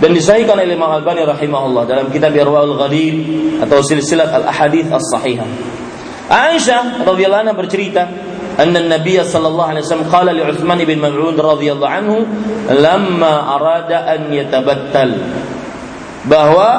dan 0.03 0.11
disahihkan 0.11 0.59
oleh 0.59 0.75
Imam 0.75 0.91
Al-Albani 0.91 1.23
rahimahullah 1.23 1.83
dalam 1.87 2.11
kitab 2.11 2.35
Irwaul 2.35 2.75
Ghadib 2.75 3.15
atau 3.63 3.79
silsilah 3.79 4.35
al 4.35 4.45
ahadith 4.51 4.91
as 4.91 5.05
sahihah. 5.15 5.47
Aisyah 6.27 7.07
radhiyallahu 7.07 7.43
anha 7.47 7.55
bercerita, 7.55 8.03
"Anna 8.59 8.83
Nabi 8.83 9.15
sallallahu 9.19 9.69
alaihi 9.69 9.83
wasallam 9.87 10.11
qala 10.11 10.31
li 10.35 10.43
Utsman 10.43 10.79
bin 10.83 10.99
Mas'ud 10.99 11.35
radhiyallahu 11.39 11.87
anhu 11.87 12.17
lamma 12.67 13.59
arada 13.59 14.07
an 14.07 14.27
yatabattal." 14.31 15.11
Bahwa 16.23 16.69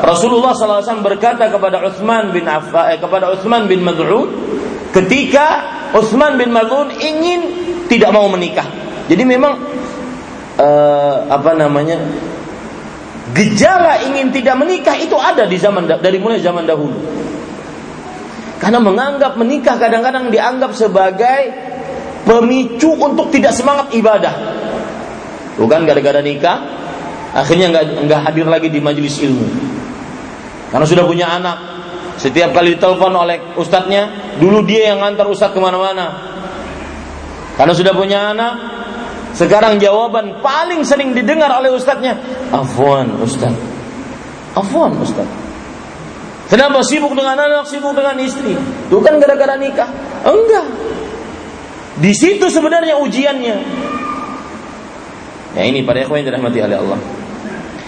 Rasulullah 0.00 0.56
sallallahu 0.56 0.80
alaihi 0.80 0.88
wasallam 0.88 1.08
berkata 1.08 1.44
kepada 1.52 1.80
Utsman 1.80 2.32
bin 2.32 2.44
Affa, 2.48 2.92
eh, 2.92 3.00
kepada 3.00 3.32
Utsman 3.32 3.68
bin 3.68 3.84
Mas'ud 3.84 4.28
ketika 4.92 5.64
Utsman 5.96 6.40
bin 6.40 6.52
Mas'ud 6.52 6.92
ingin 7.00 7.40
tidak 7.88 8.12
mau 8.12 8.28
menikah. 8.28 8.64
Jadi 9.06 9.22
memang 9.22 9.75
uh, 10.60 11.28
apa 11.28 11.52
namanya 11.56 12.00
gejala 13.32 14.00
ingin 14.06 14.30
tidak 14.32 14.56
menikah 14.56 14.96
itu 14.96 15.16
ada 15.18 15.44
di 15.44 15.56
zaman 15.58 15.88
dari 15.88 16.18
mulai 16.20 16.40
zaman 16.40 16.64
dahulu. 16.64 16.98
Karena 18.56 18.80
menganggap 18.80 19.36
menikah 19.36 19.76
kadang-kadang 19.76 20.32
dianggap 20.32 20.72
sebagai 20.72 21.40
pemicu 22.24 22.90
untuk 22.96 23.28
tidak 23.28 23.52
semangat 23.52 23.92
ibadah. 23.92 24.34
Bukan 25.56 25.84
gara-gara 25.84 26.20
nikah, 26.20 26.58
akhirnya 27.36 27.72
nggak 27.72 27.84
nggak 28.08 28.20
hadir 28.28 28.46
lagi 28.48 28.68
di 28.72 28.80
majelis 28.80 29.20
ilmu. 29.20 29.46
Karena 30.72 30.84
sudah 30.88 31.04
punya 31.04 31.26
anak, 31.36 31.56
setiap 32.16 32.52
kali 32.56 32.76
ditelepon 32.76 33.12
oleh 33.12 33.56
ustadznya, 33.56 34.36
dulu 34.40 34.64
dia 34.64 34.92
yang 34.92 35.04
ngantar 35.04 35.28
ustadz 35.28 35.52
ke 35.52 35.60
mana-mana. 35.60 36.36
Karena 37.56 37.72
sudah 37.72 37.92
punya 37.96 38.36
anak, 38.36 38.75
sekarang 39.36 39.76
jawaban 39.76 40.40
paling 40.40 40.80
sering 40.80 41.12
didengar 41.12 41.52
oleh 41.52 41.68
ustadznya, 41.68 42.16
Afwan 42.48 43.20
ustadz. 43.20 43.60
Afwan 44.56 44.96
ustadz. 44.96 45.44
Kenapa 46.48 46.80
sibuk 46.86 47.12
dengan 47.12 47.36
anak, 47.36 47.68
sibuk 47.68 47.92
dengan 47.92 48.16
istri? 48.22 48.56
Bukan 48.88 49.18
gara-gara 49.18 49.58
nikah. 49.58 49.90
Enggak. 50.24 50.66
Di 52.00 52.12
situ 52.16 52.48
sebenarnya 52.48 52.96
ujiannya. 53.02 53.56
Ya 55.58 55.62
ini 55.64 55.82
pada 55.82 56.04
ikhwan 56.04 56.22
yang 56.22 56.32
dirahmati 56.32 56.58
oleh 56.62 56.76
Allah. 56.80 56.98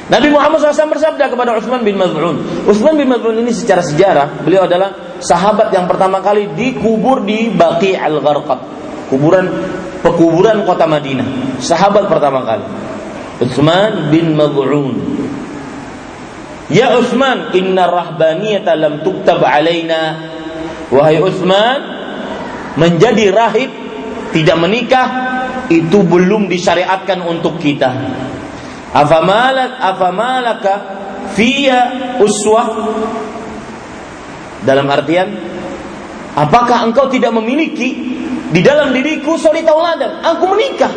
Nabi 0.08 0.28
Muhammad 0.32 0.64
SAW 0.64 0.88
bersabda 0.88 1.28
kepada 1.28 1.52
Utsman 1.52 1.84
bin 1.84 2.00
Maz'un. 2.00 2.40
Utsman 2.64 2.96
bin 2.96 3.12
Maz'un 3.12 3.44
ini 3.44 3.52
secara 3.52 3.84
sejarah, 3.84 4.40
beliau 4.40 4.64
adalah 4.64 5.20
sahabat 5.20 5.68
yang 5.68 5.84
pertama 5.84 6.24
kali 6.24 6.48
dikubur 6.56 7.28
di 7.28 7.52
Baqi 7.52 7.92
al-Gharqad. 7.92 8.60
Kuburan 9.08 9.46
pekuburan 10.04 10.62
kota 10.68 10.84
Madinah. 10.84 11.58
Sahabat 11.58 12.06
pertama 12.06 12.44
kali. 12.44 12.66
Utsman 13.42 14.12
bin 14.12 14.36
Mad'un. 14.36 14.96
Ya 16.68 16.92
Utsman, 17.00 17.56
inna 17.56 17.88
rahbaniyata 17.88 18.76
lam 18.76 19.00
tuktab 19.00 19.40
alaina. 19.40 20.28
Wahai 20.92 21.20
Utsman, 21.20 21.80
menjadi 22.76 23.32
rahib 23.32 23.70
tidak 24.32 24.56
menikah 24.60 25.08
itu 25.72 26.04
belum 26.04 26.48
disyariatkan 26.48 27.24
untuk 27.24 27.56
kita. 27.56 27.90
Afamalak 28.92 29.80
afamalaka 29.80 30.72
fiya 31.36 31.80
uswah 32.20 32.68
dalam 34.64 34.88
artian 34.88 35.28
apakah 36.32 36.88
engkau 36.88 37.06
tidak 37.12 37.30
memiliki 37.36 38.17
di 38.48 38.60
dalam 38.64 38.96
diriku 38.96 39.36
suri 39.36 39.60
tauladan. 39.64 40.24
Aku 40.24 40.48
menikah. 40.48 40.92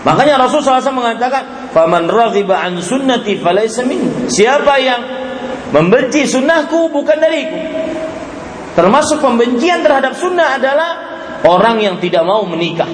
Makanya 0.00 0.40
Rasul 0.40 0.64
SAW 0.64 0.96
mengatakan, 0.96 1.70
"Faman 1.76 2.08
raghiba 2.08 2.56
an 2.56 2.80
sunnati 2.80 3.36
falaysa 3.36 3.84
min." 3.84 4.32
Siapa 4.32 4.74
yang 4.80 5.00
membenci 5.76 6.24
sunnahku 6.24 6.88
bukan 6.88 7.18
dariku. 7.20 7.58
Termasuk 8.72 9.20
pembencian 9.20 9.84
terhadap 9.84 10.16
sunnah 10.16 10.56
adalah 10.56 10.90
orang 11.44 11.84
yang 11.84 11.96
tidak 12.00 12.24
mau 12.24 12.48
menikah. 12.48 12.88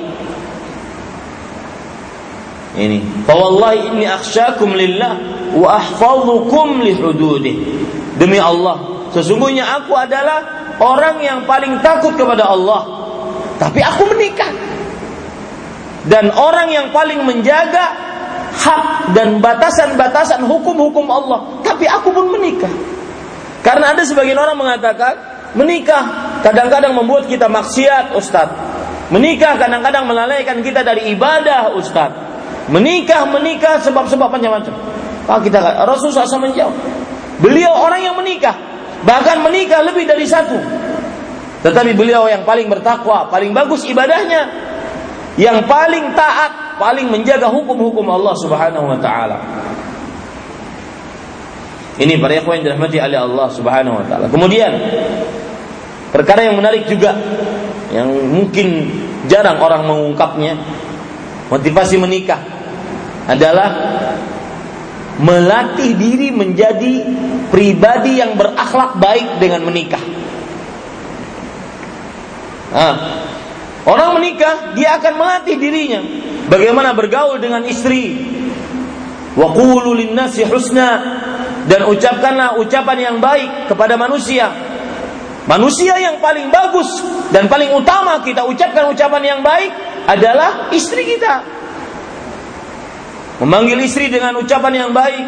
Ini, 2.77 3.25
"Fawallahi 3.25 3.95
inni 3.95 4.05
akhsyakum 4.05 4.75
lillah 4.75 5.13
wa 5.55 5.79
ahfazukum 5.79 6.83
li 6.83 6.93
hududih." 6.93 7.57
Demi 8.19 8.41
Allah, 8.41 9.09
sesungguhnya 9.15 9.65
aku 9.79 9.93
adalah 9.95 10.43
orang 10.81 11.23
yang 11.23 11.45
paling 11.49 11.81
takut 11.81 12.17
kepada 12.17 12.49
Allah. 12.49 12.96
Tapi 13.57 13.81
aku 13.81 14.03
menikah. 14.13 14.53
Dan 16.07 16.31
orang 16.31 16.71
yang 16.71 16.87
paling 16.95 17.27
menjaga 17.27 17.91
hak 18.55 19.13
dan 19.17 19.43
batasan-batasan 19.43 20.47
hukum-hukum 20.47 21.07
Allah. 21.11 21.61
Tapi 21.67 21.85
aku 21.91 22.15
pun 22.15 22.31
menikah. 22.31 22.71
Karena 23.67 23.91
ada 23.91 24.07
sebagian 24.07 24.39
orang 24.39 24.55
mengatakan 24.55 25.19
menikah 25.59 26.39
kadang-kadang 26.47 26.95
membuat 26.95 27.27
kita 27.27 27.51
maksiat, 27.51 28.15
Ustaz. 28.15 28.47
Menikah 29.11 29.59
kadang-kadang 29.59 30.07
melalaikan 30.07 30.63
kita 30.63 30.87
dari 30.87 31.11
ibadah, 31.11 31.75
Ustaz. 31.75 32.15
Menikah, 32.71 33.27
menikah 33.27 33.83
sebab-sebab 33.83 34.31
macam-macam. 34.31 34.75
Pak 35.27 35.39
kita 35.43 35.59
Rasulullah 35.83 36.23
SAW 36.23 36.47
menjawab. 36.47 36.75
Beliau 37.43 37.75
orang 37.75 37.99
yang 38.07 38.15
menikah, 38.15 38.55
Bahkan 39.07 39.37
menikah 39.45 39.85
lebih 39.85 40.09
dari 40.09 40.25
satu. 40.25 40.57
Tetapi 41.67 41.99
beliau 41.99 42.31
yang 42.31 42.47
paling 42.47 42.71
bertakwa, 42.71 43.27
paling 43.27 43.51
bagus 43.51 43.83
ibadahnya, 43.91 44.47
yang 45.35 45.67
paling 45.67 46.15
taat 46.15 46.79
paling 46.79 47.11
menjaga 47.11 47.51
hukum-hukum 47.51 48.07
Allah 48.07 48.35
Subhanahu 48.39 48.87
wa 48.87 48.99
taala. 49.03 49.39
Ini 51.97 52.21
para 52.21 52.37
ikhwan 52.37 52.61
yang 52.61 52.65
dirahmati 52.71 53.03
oleh 53.03 53.19
Allah 53.19 53.49
Subhanahu 53.51 53.99
wa 53.99 54.05
taala. 54.05 54.27
Kemudian 54.31 54.71
perkara 56.15 56.47
yang 56.47 56.55
menarik 56.55 56.87
juga 56.87 57.19
yang 57.91 58.09
mungkin 58.31 58.87
jarang 59.27 59.59
orang 59.59 59.89
mengungkapnya 59.89 60.55
motivasi 61.51 61.99
menikah 61.99 62.39
adalah 63.27 63.69
melatih 65.19 65.97
diri 65.97 66.29
menjadi 66.31 66.95
pribadi 67.49 68.21
yang 68.21 68.37
berakhlak 68.37 69.01
baik 69.01 69.41
dengan 69.41 69.65
menikah. 69.65 70.26
Nah, 72.77 72.95
orang 73.89 74.21
menikah 74.21 74.77
dia 74.77 75.01
akan 75.01 75.17
melatih 75.17 75.57
dirinya 75.57 76.05
bagaimana 76.53 76.93
bergaul 76.93 77.41
dengan 77.41 77.65
istri. 77.65 78.37
Wa 79.33 79.49
nasi 80.13 80.45
husna 80.45 80.91
dan 81.65 81.89
ucapkanlah 81.89 82.61
ucapan 82.61 82.99
yang 83.01 83.17
baik 83.17 83.73
kepada 83.73 83.97
manusia. 83.97 84.53
Manusia 85.49 85.95
yang 85.97 86.19
paling 86.21 86.53
bagus 86.53 86.89
dan 87.33 87.49
paling 87.49 87.73
utama 87.73 88.21
kita 88.21 88.45
ucapkan 88.45 88.93
ucapan 88.93 89.23
yang 89.25 89.41
baik 89.41 89.73
adalah 90.05 90.69
istri 90.77 91.07
kita. 91.07 91.41
Memanggil 93.41 93.79
istri 93.85 94.13
dengan 94.13 94.37
ucapan 94.37 94.85
yang 94.85 94.91
baik. 94.93 95.25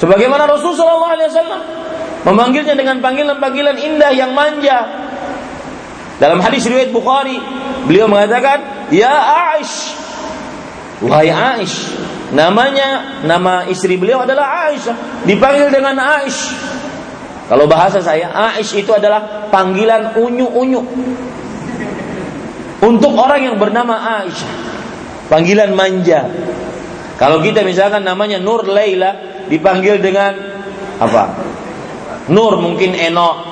Sebagaimana 0.00 0.44
Rasulullah 0.44 1.14
SAW 1.14 1.62
memanggilnya 2.26 2.74
dengan 2.74 3.00
panggilan-panggilan 3.00 3.76
indah 3.80 4.12
yang 4.12 4.32
manja. 4.36 5.07
Dalam 6.18 6.42
hadis 6.42 6.66
riwayat 6.66 6.90
Bukhari, 6.90 7.38
beliau 7.86 8.10
mengatakan, 8.10 8.90
"Ya 8.90 9.14
Aish, 9.54 9.94
wahai 11.02 11.30
Aish." 11.30 11.94
Namanya, 12.28 13.24
nama 13.24 13.64
istri 13.72 13.96
beliau 13.96 14.20
adalah 14.20 14.68
Aisyah. 14.68 15.24
Dipanggil 15.24 15.72
dengan 15.72 15.96
Aish. 15.96 16.52
Kalau 17.48 17.64
bahasa 17.64 18.04
saya, 18.04 18.28
Aish 18.28 18.76
itu 18.76 18.92
adalah 18.92 19.48
panggilan 19.48 20.12
unyu-unyu. 20.20 20.84
Untuk 22.84 23.12
orang 23.16 23.48
yang 23.48 23.56
bernama 23.56 24.20
Aisyah. 24.20 24.52
Panggilan 25.32 25.72
manja. 25.72 26.28
Kalau 27.16 27.40
kita 27.40 27.64
misalkan 27.64 28.04
namanya 28.04 28.36
Nur 28.36 28.68
Laila, 28.68 29.16
dipanggil 29.48 29.96
dengan 29.98 30.36
apa? 31.00 31.24
Nur 32.28 32.60
mungkin 32.60 32.92
Eno. 32.92 33.47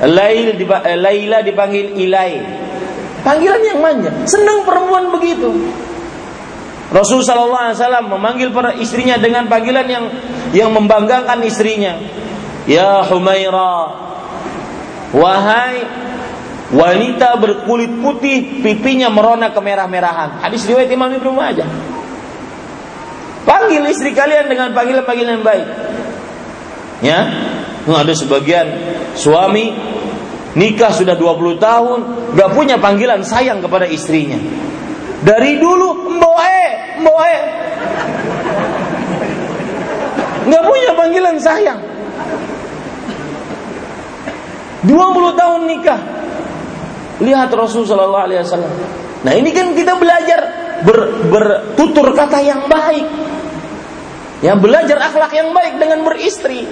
Lail 0.00 0.56
eh, 0.56 0.96
Laila 0.96 1.44
dipanggil 1.44 1.92
Ilai. 2.00 2.40
Panggilan 3.20 3.60
yang 3.60 3.78
manja. 3.84 4.10
Senang 4.24 4.64
perempuan 4.64 5.12
begitu. 5.12 5.52
Rasul 6.90 7.22
Shallallahu 7.22 7.70
Alaihi 7.70 8.08
memanggil 8.08 8.48
para 8.50 8.74
istrinya 8.74 9.14
dengan 9.20 9.46
panggilan 9.46 9.86
yang 9.86 10.04
yang 10.50 10.70
membanggakan 10.74 11.38
istrinya. 11.46 12.00
Ya 12.66 13.04
Humaira, 13.06 13.94
wahai 15.14 15.86
wanita 16.74 17.38
berkulit 17.38 17.92
putih, 18.02 18.62
pipinya 18.62 19.06
merona 19.06 19.54
kemerah-merahan. 19.54 20.42
Hadis 20.42 20.66
riwayat 20.66 20.90
Imam 20.90 21.10
Ibnu 21.14 21.30
Majah. 21.30 21.68
Panggil 23.46 23.82
istri 23.90 24.10
kalian 24.14 24.50
dengan 24.50 24.70
panggilan-panggilan 24.74 25.40
baik. 25.42 25.66
Ya, 27.00 27.20
ada 27.88 28.12
sebagian 28.12 28.66
suami 29.16 29.72
nikah 30.58 30.92
sudah 30.92 31.14
20 31.16 31.56
tahun, 31.62 31.98
gak 32.34 32.50
punya 32.52 32.76
panggilan 32.76 33.22
sayang 33.22 33.62
kepada 33.62 33.86
istrinya. 33.86 34.36
Dari 35.20 35.60
dulu 35.60 36.16
mboe, 36.16 36.62
mboe. 37.04 37.36
Gak 40.50 40.62
punya 40.64 40.90
panggilan 40.96 41.36
sayang. 41.38 41.80
20 44.84 45.40
tahun 45.40 45.60
nikah. 45.68 46.00
Lihat 47.20 47.52
Rasul 47.52 47.84
Shallallahu 47.84 48.24
Alaihi 48.24 48.40
Wasallam. 48.40 48.72
Nah 49.28 49.32
ini 49.36 49.52
kan 49.52 49.76
kita 49.76 50.00
belajar 50.00 50.40
ber, 50.88 51.28
bertutur 51.28 52.16
kata 52.16 52.40
yang 52.40 52.64
baik. 52.64 53.04
Ya 54.40 54.56
belajar 54.56 54.96
akhlak 54.96 55.36
yang 55.36 55.52
baik 55.52 55.76
dengan 55.76 56.00
beristri. 56.00 56.64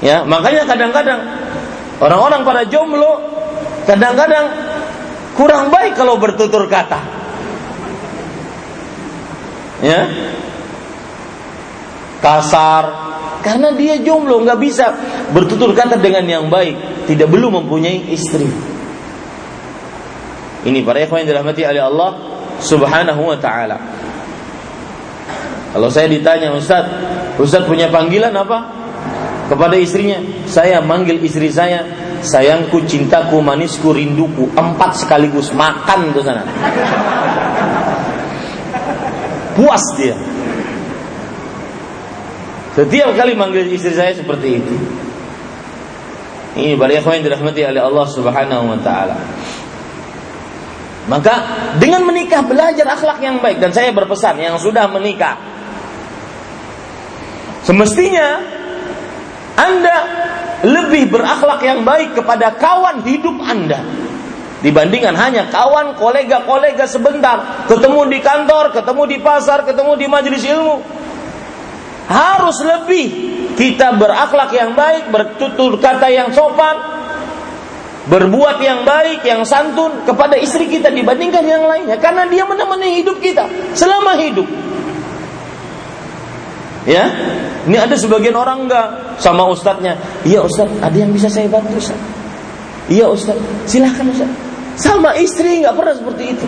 Ya 0.00 0.24
makanya 0.24 0.64
kadang-kadang 0.64 1.20
orang-orang 2.00 2.40
pada 2.44 2.62
jomblo 2.64 3.20
kadang-kadang 3.84 4.48
kurang 5.36 5.68
baik 5.68 5.96
kalau 5.96 6.16
bertutur 6.16 6.64
kata. 6.68 7.00
Ya 9.80 10.08
kasar, 12.20 12.84
karena 13.40 13.72
dia 13.72 13.96
jomblo, 14.04 14.44
nggak 14.44 14.60
bisa 14.60 14.92
bertutur 15.32 15.72
kata 15.72 15.96
dengan 15.96 16.24
yang 16.28 16.46
baik, 16.52 17.08
tidak 17.08 17.32
belum 17.32 17.64
mempunyai 17.64 18.12
istri. 18.12 18.44
Ini 20.60 20.84
para 20.84 21.00
ikhwan 21.00 21.24
yang 21.24 21.32
dirahmati 21.32 21.64
oleh 21.64 21.80
Allah 21.80 22.10
Subhanahu 22.60 23.22
wa 23.32 23.38
taala. 23.40 23.80
Kalau 25.72 25.88
saya 25.88 26.12
ditanya, 26.12 26.52
Ustaz, 26.52 26.84
Ustaz 27.40 27.64
punya 27.64 27.88
panggilan 27.88 28.36
apa? 28.36 28.79
Kepada 29.50 29.74
istrinya, 29.74 30.22
saya 30.46 30.78
manggil 30.78 31.18
istri 31.26 31.50
saya, 31.50 31.82
sayangku, 32.22 32.86
cintaku, 32.86 33.42
manisku, 33.42 33.90
rinduku, 33.90 34.46
empat 34.54 35.02
sekaligus 35.02 35.50
makan 35.50 36.14
ke 36.14 36.20
sana. 36.22 36.46
Puas 39.58 39.82
dia. 39.98 40.14
Setiap 42.78 43.10
kali 43.18 43.34
manggil 43.34 43.66
istri 43.74 43.90
saya 43.90 44.14
seperti 44.14 44.62
itu. 44.62 44.74
Ini 46.54 46.78
para 46.78 46.94
ikhwan 46.94 47.18
yang 47.18 47.26
dirahmati 47.26 47.66
oleh 47.66 47.82
Allah 47.82 48.06
Subhanahu 48.06 48.70
wa 48.70 48.78
taala. 48.86 49.18
Maka 51.10 51.34
dengan 51.82 52.06
menikah 52.06 52.46
belajar 52.46 52.86
akhlak 52.86 53.18
yang 53.18 53.42
baik 53.42 53.58
dan 53.58 53.74
saya 53.74 53.90
berpesan 53.90 54.38
yang 54.38 54.54
sudah 54.62 54.86
menikah 54.86 55.34
semestinya 57.66 58.59
Anda 59.60 59.96
lebih 60.64 61.12
berakhlak 61.12 61.60
yang 61.64 61.84
baik 61.84 62.16
kepada 62.16 62.56
kawan 62.56 63.04
hidup 63.04 63.36
Anda 63.44 63.80
dibandingkan 64.60 65.16
hanya 65.16 65.48
kawan 65.48 65.96
kolega-kolega 65.96 66.84
sebentar 66.84 67.64
ketemu 67.68 68.12
di 68.12 68.18
kantor, 68.20 68.72
ketemu 68.76 69.02
di 69.08 69.18
pasar, 69.20 69.64
ketemu 69.64 69.92
di 69.96 70.06
majelis 70.08 70.44
ilmu 70.44 71.00
harus 72.10 72.58
lebih 72.60 73.06
kita 73.54 73.94
berakhlak 73.94 74.50
yang 74.50 74.74
baik, 74.74 75.14
bertutur 75.14 75.78
kata 75.78 76.10
yang 76.10 76.34
sopan, 76.34 76.76
berbuat 78.10 78.58
yang 78.58 78.82
baik, 78.82 79.22
yang 79.22 79.46
santun 79.46 80.02
kepada 80.02 80.34
istri 80.34 80.66
kita 80.66 80.90
dibandingkan 80.90 81.46
yang 81.46 81.62
lainnya 81.62 81.96
karena 82.02 82.26
dia 82.26 82.42
menemani 82.42 82.98
hidup 82.98 83.22
kita 83.22 83.46
selama 83.78 84.18
hidup. 84.18 84.48
Ya, 86.90 87.06
ini 87.70 87.78
ada 87.78 87.94
sebagian 87.94 88.34
orang 88.34 88.66
enggak 88.66 89.14
sama 89.22 89.46
ustadznya. 89.46 89.94
Iya 90.26 90.42
ustad, 90.42 90.66
ada 90.82 90.96
yang 90.98 91.14
bisa 91.14 91.30
saya 91.30 91.46
bantu 91.46 91.78
ustad. 91.78 91.94
Iya 92.90 93.06
ustad, 93.06 93.38
silahkan 93.70 94.10
ustad. 94.10 94.26
Sama 94.74 95.14
istri 95.14 95.62
nggak 95.62 95.78
pernah 95.78 95.94
seperti 95.94 96.34
itu. 96.34 96.46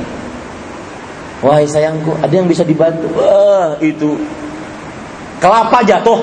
Wahai 1.47 1.71
sayangku, 1.71 2.19
ada 2.19 2.35
yang 2.35 2.51
bisa 2.51 2.67
dibantu. 2.67 3.07
Wah, 3.15 3.79
itu 3.79 4.19
kelapa 5.39 5.87
jatuh. 5.87 6.19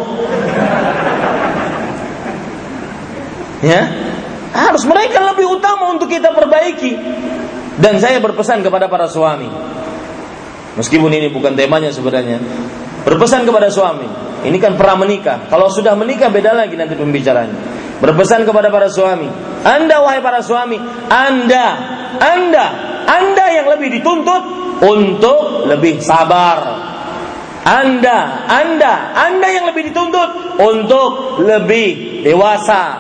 Ya, 3.64 3.88
harus 4.52 4.84
mereka 4.84 5.20
lebih 5.32 5.48
utama 5.60 5.96
untuk 5.96 6.12
kita 6.12 6.36
perbaiki. 6.36 6.96
Dan 7.80 8.04
saya 8.04 8.20
berpesan 8.20 8.60
kepada 8.60 8.91
para 8.91 9.08
suami. 9.08 9.48
Meskipun 10.76 11.12
ini 11.12 11.32
bukan 11.32 11.56
temanya 11.56 11.91
sebenarnya. 11.96 12.44
Berpesan 13.07 13.47
kepada 13.47 13.71
suami. 13.71 14.07
Ini 14.43 14.57
kan 14.59 14.80
pernah 14.80 15.03
menikah. 15.03 15.47
Kalau 15.51 15.67
sudah 15.67 15.95
menikah 15.99 16.31
beda 16.31 16.55
lagi 16.55 16.80
nanti 16.80 16.95
pembicaranya. 16.95 17.55
Berpesan 17.99 18.47
kepada 18.47 18.71
para 18.71 18.88
suami. 18.88 19.27
Anda 19.63 19.99
wahai 19.99 20.23
para 20.23 20.39
suami, 20.39 20.80
Anda, 21.11 21.65
Anda, 22.15 22.65
Anda 23.03 23.45
yang 23.51 23.67
lebih 23.67 23.99
dituntut 23.99 24.43
untuk 24.80 25.67
lebih 25.67 25.99
sabar, 25.99 26.89
anda, 27.69 28.49
Anda, 28.49 29.13
Anda 29.13 29.47
yang 29.51 29.69
lebih 29.69 29.93
dituntut 29.93 30.57
untuk 30.57 31.43
lebih 31.43 32.23
dewasa. 32.26 32.97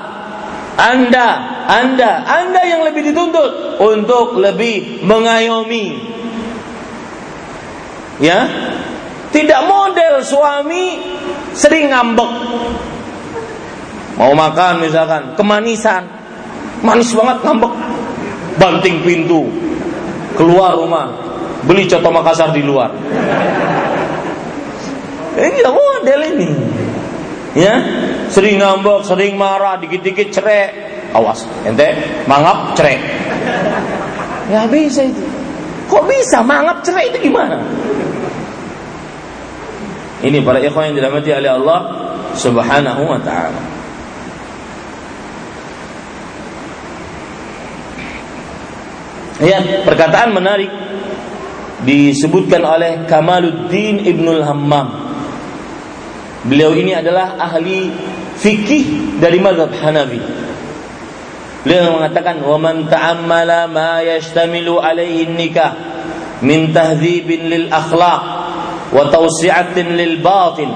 Anda, 0.77 1.27
Anda, 1.67 2.23
Anda 2.23 2.61
yang 2.69 2.85
lebih 2.85 3.11
dituntut 3.11 3.81
untuk 3.81 4.37
lebih 4.37 5.03
mengayomi. 5.03 5.85
Ya, 8.19 8.39
tidak 9.29 9.61
model 9.69 10.25
suami 10.25 10.97
sering 11.53 11.93
ngambek. 11.93 12.31
Mau 14.19 14.35
makan 14.35 14.83
misalkan, 14.83 15.37
kemanisan, 15.39 16.03
manis 16.83 17.13
banget 17.15 17.39
ngambek, 17.45 17.73
banting 18.59 18.99
pintu, 19.05 19.47
keluar 20.35 20.75
rumah, 20.75 21.07
beli 21.63 21.87
coto 21.87 22.09
Makassar 22.11 22.51
di 22.51 22.59
luar. 22.59 22.91
Ini 25.39 25.59
model 25.63 26.19
ini. 26.35 26.49
Ya, 27.55 27.79
sering 28.27 28.59
ngambek, 28.59 29.07
sering 29.07 29.39
marah, 29.39 29.79
dikit-dikit 29.79 30.35
cerai. 30.35 30.63
Awas, 31.09 31.41
ente 31.65 31.89
mangap 32.29 32.77
cerai. 32.77 32.97
Ya 34.49 34.65
bisa 34.69 35.05
itu. 35.05 35.25
Kok 35.89 36.05
bisa 36.05 36.45
mangap 36.45 36.85
cerai 36.85 37.09
itu 37.09 37.29
gimana? 37.29 37.57
Ini 40.19 40.43
para 40.43 40.59
ikhwan 40.59 40.91
yang 40.91 40.95
dirahmati 40.99 41.31
oleh 41.31 41.51
Allah 41.51 41.79
Subhanahu 42.35 43.01
wa 43.07 43.19
taala. 43.23 43.61
Ya, 49.39 49.63
perkataan 49.87 50.35
menarik 50.35 50.67
disebutkan 51.87 52.59
oleh 52.67 53.07
Kamaluddin 53.07 54.03
Ibnul 54.03 54.43
Hammam. 54.43 55.07
Beliau 56.43 56.75
ini 56.75 56.91
adalah 56.91 57.39
ahli 57.39 57.87
fikih 58.35 59.15
dari 59.23 59.39
mazhab 59.39 59.71
Hanafi. 59.71 60.19
Beliau 61.63 61.95
mengatakan, 61.99 62.43
"Wa 62.43 62.59
man 62.59 62.87
ta'ammala 62.91 63.71
ma 63.71 64.03
yashtamilu 64.03 64.79
alaihi 64.83 65.31
nikah 65.31 65.75
min 66.43 66.71
tahdhibin 66.71 67.51
lil 67.51 67.65
akhlaq 67.71 68.38
وتوسعة 68.93 69.79
للباطل 69.79 70.67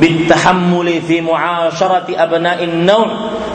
بالتحمل 0.00 1.02
في 1.02 1.20
معاشرة 1.20 2.06
أبناء 2.16 2.64
النوم 2.64 3.10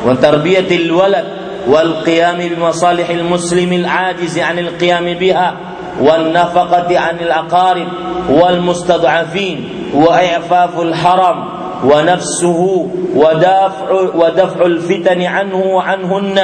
وتربية 0.06 0.76
الولد 0.76 1.26
والقيام 1.68 2.38
بمصالح 2.38 3.10
المسلم 3.10 3.74
العاجز 3.74 4.40
عن 4.40 4.60
القيام 4.60 5.14
بها 5.14 5.56
والنفقة 6.02 7.00
عن 7.00 7.16
الأقارب 7.20 7.88
والمستضعفين 8.30 9.70
وإعفاف 9.94 10.80
الحرم 10.80 11.50
ونفسه 11.84 12.88
ودفع 13.16 13.92
ودفع 14.16 14.66
الفتن 14.66 15.22
عنه 15.22 15.58
وعنهن 15.66 16.40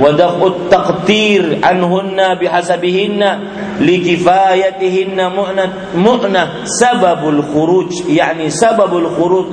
ودفع 0.00 0.46
التقتير 0.46 1.58
عنهن 1.62 2.34
بحسبهن 2.34 3.38
لكفايتهن 3.80 5.32
مؤنة, 5.36 5.72
مؤنة 5.96 6.48
سبب 6.64 7.28
الخروج 7.28 7.92
يعني 8.08 8.50
سبب 8.50 8.96
الخروج 8.96 9.46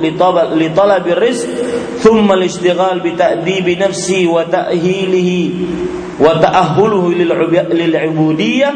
لطلب 0.54 1.06
الرزق 1.08 1.48
ثم 1.98 2.32
الاشتغال 2.32 3.00
بتأديب 3.00 3.68
نفسه 3.82 4.26
وتأهيله 4.26 5.50
وتأهله 6.20 7.12
للعبودية 7.72 8.74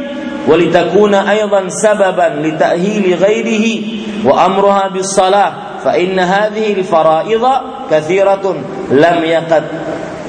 ولتكون 0.49 1.15
أيضا 1.15 1.69
سببا 1.69 2.43
لتأهيل 2.49 3.15
غيره 3.15 3.83
وأمرها 4.25 4.89
بالصلاة. 4.89 5.53
فإن 5.88 6.20
هذه 6.20 6.74
الفرائض 6.74 7.46
كثيرة 7.92 8.56
لم 8.92 9.18
يقد 9.24 9.64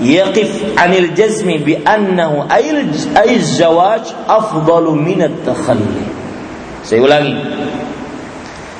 يقف 0.02 0.50
عن 0.78 0.94
الجزم 0.94 1.48
بأنه 1.56 2.46
أي 3.16 3.36
الزواج 3.36 4.02
أفضل 4.28 4.84
من 4.90 5.22
التخلي 5.22 6.02
Saya 6.84 7.00
ulangi 7.00 7.32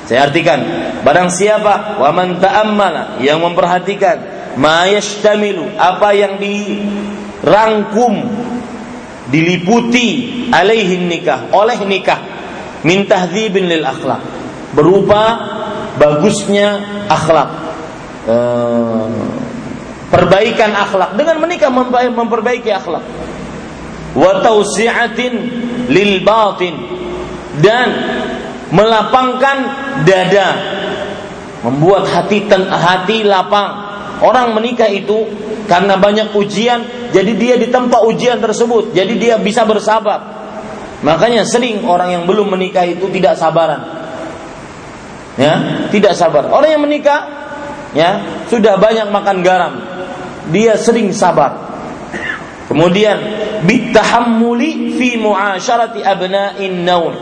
Saya 0.05 0.29
artikan 0.29 0.61
Barang 1.01 1.33
siapa 1.33 1.97
Waman 1.97 2.37
ta'ammala 2.37 3.17
Yang 3.17 3.39
memperhatikan 3.41 4.17
Ma 4.61 4.85
yashtamilu 4.85 5.73
Apa 5.73 6.13
yang 6.13 6.37
dirangkum 6.37 8.13
Diliputi 9.33 10.45
Alaihin 10.53 11.09
nikah 11.09 11.49
Oleh 11.49 11.81
nikah 11.81 12.21
Min 12.85 13.09
tahdhibin 13.09 13.65
lil 13.65 13.81
akhlak 13.81 14.21
Berupa 14.77 15.55
Bagusnya 15.98 16.68
akhlak. 17.10 17.50
Uh, 18.28 19.08
perbaikan 20.12 20.70
akhlak. 20.76 21.16
Dengan 21.18 21.42
menikah 21.42 21.72
memperbaiki 22.12 22.70
akhlak. 22.70 23.02
Wa 24.14 24.44
tausi'atin 24.44 25.32
lil 25.90 26.22
batin. 26.22 26.74
Dan 27.58 27.88
melapangkan 28.70 29.56
dada. 30.06 30.48
Membuat 31.66 32.08
hati 32.08 32.46
ten, 32.46 32.70
hati 32.70 33.26
lapang. 33.26 33.90
Orang 34.20 34.52
menikah 34.52 34.88
itu 34.88 35.26
karena 35.64 35.96
banyak 35.96 36.36
ujian 36.36 37.08
jadi 37.10 37.32
dia 37.34 37.54
ditempa 37.58 38.04
ujian 38.06 38.38
tersebut. 38.38 38.94
Jadi 38.94 39.18
dia 39.18 39.34
bisa 39.40 39.66
bersabar. 39.66 40.38
Makanya 41.00 41.48
sering 41.48 41.82
orang 41.88 42.12
yang 42.12 42.24
belum 42.28 42.52
menikah 42.52 42.84
itu 42.84 43.08
tidak 43.08 43.40
sabaran 43.40 43.99
ya? 45.38 45.86
Tidak 45.92 46.14
sabar. 46.16 46.48
Orang 46.50 46.70
yang 46.70 46.82
menikah 46.82 47.20
ya 47.94 48.42
sudah 48.46 48.78
banyak 48.78 49.10
makan 49.10 49.36
garam. 49.44 49.74
Dia 50.50 50.74
sering 50.80 51.14
sabar. 51.14 51.70
Kemudian 52.70 53.18
bitahammuli 53.66 54.94
fi 54.94 55.18
muasyarati 55.18 56.06
abna'in 56.06 56.86
naum. 56.86 57.14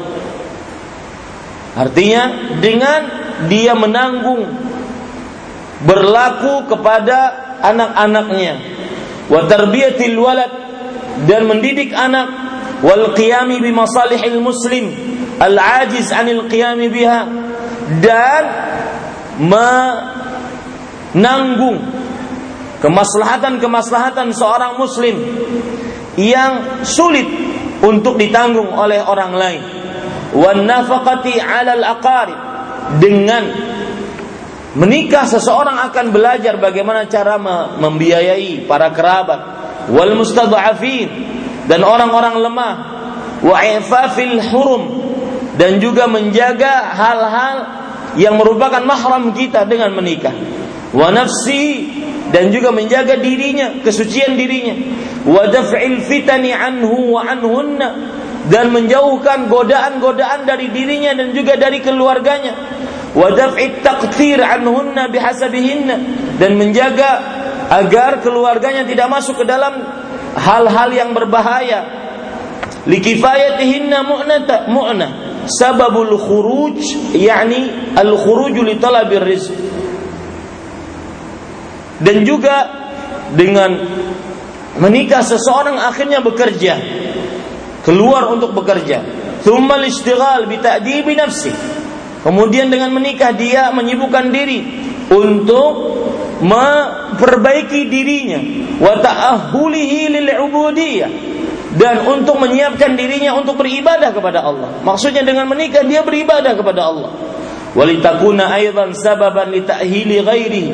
Artinya 1.72 2.52
dengan 2.60 3.00
dia 3.48 3.72
menanggung 3.72 4.44
berlaku 5.88 6.68
kepada 6.68 7.18
anak-anaknya. 7.64 8.54
Wa 9.32 9.48
tarbiyatil 9.48 10.16
walad 10.20 10.52
dan 11.24 11.48
mendidik 11.48 11.96
anak. 11.96 12.28
Wal 12.78 13.10
qiyami 13.16 13.58
bi 13.58 13.74
masalihil 13.74 14.38
muslim 14.38 14.94
al 15.42 15.58
ajiz 15.58 16.14
anil 16.14 16.46
qiyami 16.46 16.86
biha 16.86 17.47
dan 18.04 18.42
menanggung 21.14 21.78
kemaslahatan-kemaslahatan 22.84 24.30
seorang 24.36 24.78
muslim 24.78 25.16
yang 26.18 26.82
sulit 26.82 27.26
untuk 27.82 28.18
ditanggung 28.18 28.74
oleh 28.74 28.98
orang 29.02 29.32
lain. 29.34 29.62
Wan 30.34 30.66
nafaqati 30.66 31.38
'alal 31.38 31.84
aqarib. 31.86 32.38
Dengan 32.88 33.44
menikah 34.72 35.28
seseorang 35.28 35.76
akan 35.92 36.08
belajar 36.08 36.56
bagaimana 36.56 37.04
cara 37.06 37.36
membiayai 37.78 38.64
para 38.66 38.90
kerabat. 38.92 39.40
Wal 39.92 40.12
mustadhafin 40.18 41.08
dan 41.70 41.86
orang-orang 41.86 42.34
lemah. 42.42 42.74
Wa 43.38 43.62
ifafil 43.62 44.42
hurum 44.50 44.97
dan 45.58 45.82
juga 45.82 46.06
menjaga 46.06 46.94
hal-hal 46.94 47.56
yang 48.14 48.38
merupakan 48.38 48.80
mahram 48.86 49.34
kita 49.34 49.66
dengan 49.66 49.90
menikah 49.92 50.32
wa 50.94 51.12
nafsi 51.12 51.98
dan 52.28 52.52
juga 52.52 52.68
menjaga 52.72 53.16
dirinya, 53.16 53.80
kesucian 53.80 54.36
dirinya. 54.36 54.76
Wa 55.24 55.48
daf'il 55.48 56.04
fitani 56.04 56.52
anhu 56.52 57.16
wa 57.16 57.24
anhunna 57.24 57.88
dan 58.48 58.72
menjauhkan 58.72 59.48
godaan-godaan 59.48 60.44
dari 60.44 60.72
dirinya 60.72 61.16
dan 61.16 61.32
juga 61.32 61.56
dari 61.56 61.80
keluarganya. 61.80 62.52
Wa 63.16 63.32
daf'it 63.32 63.80
taqtir 63.80 64.40
anhunna 64.44 65.08
bihasabihinna 65.08 65.96
dan 66.36 66.56
menjaga 66.60 67.10
agar 67.68 68.20
keluarganya 68.24 68.84
tidak 68.84 69.08
masuk 69.08 69.44
ke 69.44 69.44
dalam 69.48 69.84
hal-hal 70.36 70.88
yang 70.92 71.16
berbahaya. 71.16 71.96
Likifayatihinna 72.88 74.04
mu'nata 74.04 74.68
mu'na 74.68 75.27
sababul 75.48 76.14
khuruj 76.20 76.78
yakni 77.16 77.92
al 77.96 78.12
khuruj 78.14 78.54
li 78.60 78.76
talabir 78.76 79.24
rizq. 79.24 79.52
Dan 81.98 82.22
juga 82.22 82.56
dengan 83.34 83.74
menikah 84.78 85.26
seseorang 85.26 85.80
akhirnya 85.80 86.22
bekerja. 86.22 86.78
Keluar 87.82 88.28
untuk 88.30 88.52
bekerja. 88.54 89.02
Thumma 89.42 89.80
istighal 89.82 90.46
bi 90.46 90.60
ta'dibi 90.60 91.16
nafsi. 91.16 91.50
Kemudian 92.22 92.68
dengan 92.68 92.92
menikah 92.92 93.32
dia 93.32 93.72
menyibukkan 93.72 94.28
diri 94.28 94.60
untuk 95.08 95.72
memperbaiki 96.44 97.88
dirinya. 97.88 98.40
Wa 98.78 99.00
ta'ahulihi 99.02 100.00
lil 100.12 100.28
ubudiyah 100.38 101.37
dan 101.78 102.02
untuk 102.04 102.42
menyiapkan 102.42 102.98
dirinya 102.98 103.38
untuk 103.38 103.62
beribadah 103.62 104.10
kepada 104.10 104.42
Allah. 104.42 104.82
Maksudnya 104.82 105.22
dengan 105.22 105.46
menikah 105.46 105.86
dia 105.86 106.02
beribadah 106.02 106.58
kepada 106.58 106.90
Allah. 106.90 107.10
Walitakuna 107.78 108.50
aidan 108.58 108.90
sababan 108.96 109.54
li 109.54 109.62
ta'hili 109.62 110.18
ghairi 110.24 110.66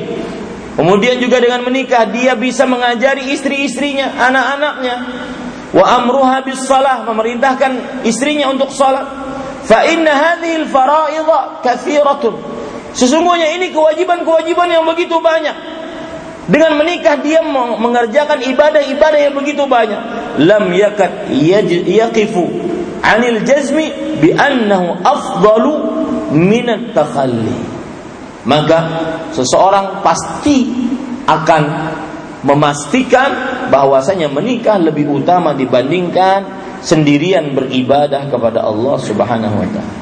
Kemudian 0.75 1.23
juga 1.23 1.39
dengan 1.39 1.63
menikah 1.63 2.03
dia 2.11 2.35
bisa 2.35 2.67
mengajari 2.67 3.31
istri-istrinya, 3.31 4.19
anak-anaknya. 4.19 4.97
Wa 5.71 6.03
amruha 6.03 6.43
bis 6.43 6.67
salah 6.67 7.07
memerintahkan 7.07 8.03
istrinya 8.03 8.51
untuk 8.51 8.75
salat. 8.75 9.07
Fa 9.67 9.87
inna 9.87 10.35
al 10.35 10.67
kathiratun. 11.63 12.35
Sesungguhnya 12.95 13.55
ini 13.55 13.71
kewajiban-kewajiban 13.71 14.71
yang 14.71 14.83
begitu 14.87 15.19
banyak. 15.23 15.55
Dengan 16.45 16.77
menikah 16.77 17.25
dia 17.25 17.41
mengerjakan 17.81 18.45
ibadah-ibadah 18.45 19.21
yang 19.21 19.35
begitu 19.35 19.65
banyak. 19.65 20.01
Lam 20.45 20.69
yakat 20.77 21.33
yaqifu 21.33 22.45
anil 23.01 23.41
jazmi 23.49 23.89
bi 24.21 24.37
annahu 24.37 25.01
afdalu 25.01 25.73
min 26.37 26.69
at-takhalli. 26.69 27.57
Maka 28.45 28.79
seseorang 29.33 30.05
pasti 30.05 30.69
akan 31.25 31.63
memastikan 32.45 33.31
bahwasanya 33.73 34.29
menikah 34.29 34.77
lebih 34.77 35.09
utama 35.09 35.57
dibandingkan 35.57 36.45
sendirian 36.85 37.57
beribadah 37.57 38.29
kepada 38.29 38.69
Allah 38.69 39.01
Subhanahu 39.01 39.57
wa 39.57 39.69
taala. 39.73 39.97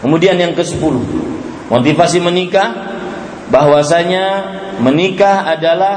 Kemudian 0.00 0.38
yang 0.38 0.54
ke-10, 0.56 0.94
motivasi 1.68 2.22
menikah 2.22 2.89
bahwasanya 3.50 4.26
menikah 4.78 5.44
adalah 5.44 5.94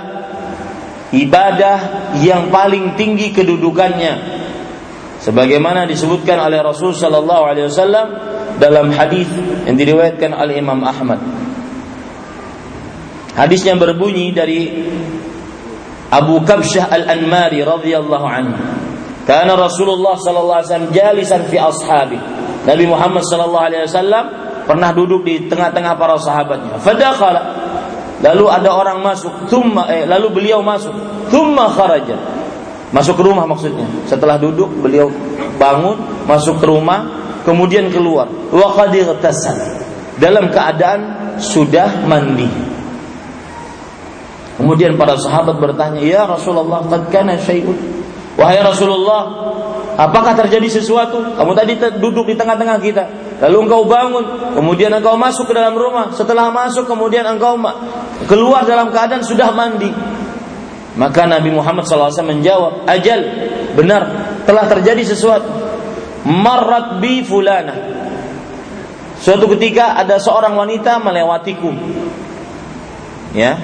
ibadah 1.14 1.78
yang 2.20 2.50
paling 2.50 2.98
tinggi 2.98 3.30
kedudukannya 3.30 4.42
sebagaimana 5.22 5.86
disebutkan 5.86 6.42
oleh 6.42 6.60
Rasul 6.60 6.92
sallallahu 6.98 7.44
alaihi 7.48 7.70
wasallam 7.70 8.08
dalam 8.58 8.90
hadis 8.92 9.30
yang 9.70 9.78
diriwayatkan 9.78 10.34
oleh 10.34 10.60
Imam 10.60 10.82
Ahmad. 10.82 11.22
Hadisnya 13.34 13.74
berbunyi 13.74 14.30
dari 14.30 14.70
Abu 16.14 16.38
Kabsyah 16.46 16.94
Al-Anmari 16.94 17.66
radhiyallahu 17.66 18.26
anhu. 18.30 18.54
Karena 19.26 19.58
Rasulullah 19.58 20.14
sallallahu 20.20 20.60
alaihi 20.62 20.70
wasallam 20.70 20.94
jalisan 20.94 21.42
fi 21.50 21.58
ashabi. 21.58 22.20
Nabi 22.64 22.86
Muhammad 22.86 23.26
sallallahu 23.26 23.66
alaihi 23.66 23.90
wasallam 23.90 24.43
pernah 24.64 24.91
duduk 24.95 25.23
di 25.27 25.48
tengah-tengah 25.48 25.94
para 25.95 26.15
sahabatnya. 26.19 26.80
Fadakhala 26.80 27.41
lalu 28.23 28.45
ada 28.48 28.69
orang 28.72 29.03
masuk, 29.03 29.52
thumma 29.52 29.88
eh, 29.91 30.07
lalu 30.07 30.41
beliau 30.41 30.64
masuk, 30.64 30.95
thumma 31.27 31.68
kharaja 31.68 32.15
Masuk 32.94 33.18
ke 33.18 33.23
rumah 33.26 33.49
maksudnya. 33.49 33.90
Setelah 34.06 34.38
duduk 34.38 34.69
beliau 34.77 35.10
bangun, 35.57 35.98
masuk 36.30 36.61
ke 36.61 36.65
rumah, 36.69 37.10
kemudian 37.41 37.90
keluar. 37.90 38.30
Wa 38.53 38.85
Dalam 40.22 40.53
keadaan 40.53 40.99
sudah 41.41 42.06
mandi. 42.06 42.45
Kemudian 44.61 44.94
para 44.94 45.18
sahabat 45.18 45.57
bertanya, 45.57 46.06
"Ya 46.06 46.30
Rasulullah, 46.30 46.85
qad 46.85 47.10
kana 47.10 47.34
syai'un?" 47.41 47.73
Wahai 48.38 48.61
Rasulullah, 48.61 49.22
apakah 49.95 50.34
terjadi 50.38 50.82
sesuatu? 50.82 51.36
Kamu 51.38 51.52
tadi 51.57 51.78
duduk 51.98 52.30
di 52.30 52.36
tengah-tengah 52.38 52.78
kita, 52.82 53.03
lalu 53.44 53.70
engkau 53.70 53.84
bangun, 53.86 54.26
kemudian 54.57 54.94
engkau 54.94 55.18
masuk 55.18 55.49
ke 55.49 55.53
dalam 55.53 55.74
rumah. 55.78 56.14
Setelah 56.14 56.49
masuk, 56.49 56.90
kemudian 56.90 57.26
engkau 57.26 57.57
keluar 58.30 58.65
dalam 58.65 58.90
keadaan 58.90 59.22
sudah 59.22 59.53
mandi. 59.53 59.90
Maka 60.94 61.26
Nabi 61.26 61.49
Muhammad 61.49 61.90
SAW 61.90 62.14
menjawab, 62.22 62.86
ajal, 62.86 63.20
benar, 63.74 64.02
telah 64.45 64.70
terjadi 64.70 65.02
sesuatu. 65.10 65.49
Marat 66.24 67.02
bi 67.02 67.26
fulana. 67.26 67.76
Suatu 69.18 69.49
ketika 69.57 69.98
ada 69.98 70.20
seorang 70.20 70.53
wanita 70.53 70.99
melewatiku. 71.02 71.72
Ya. 73.34 73.57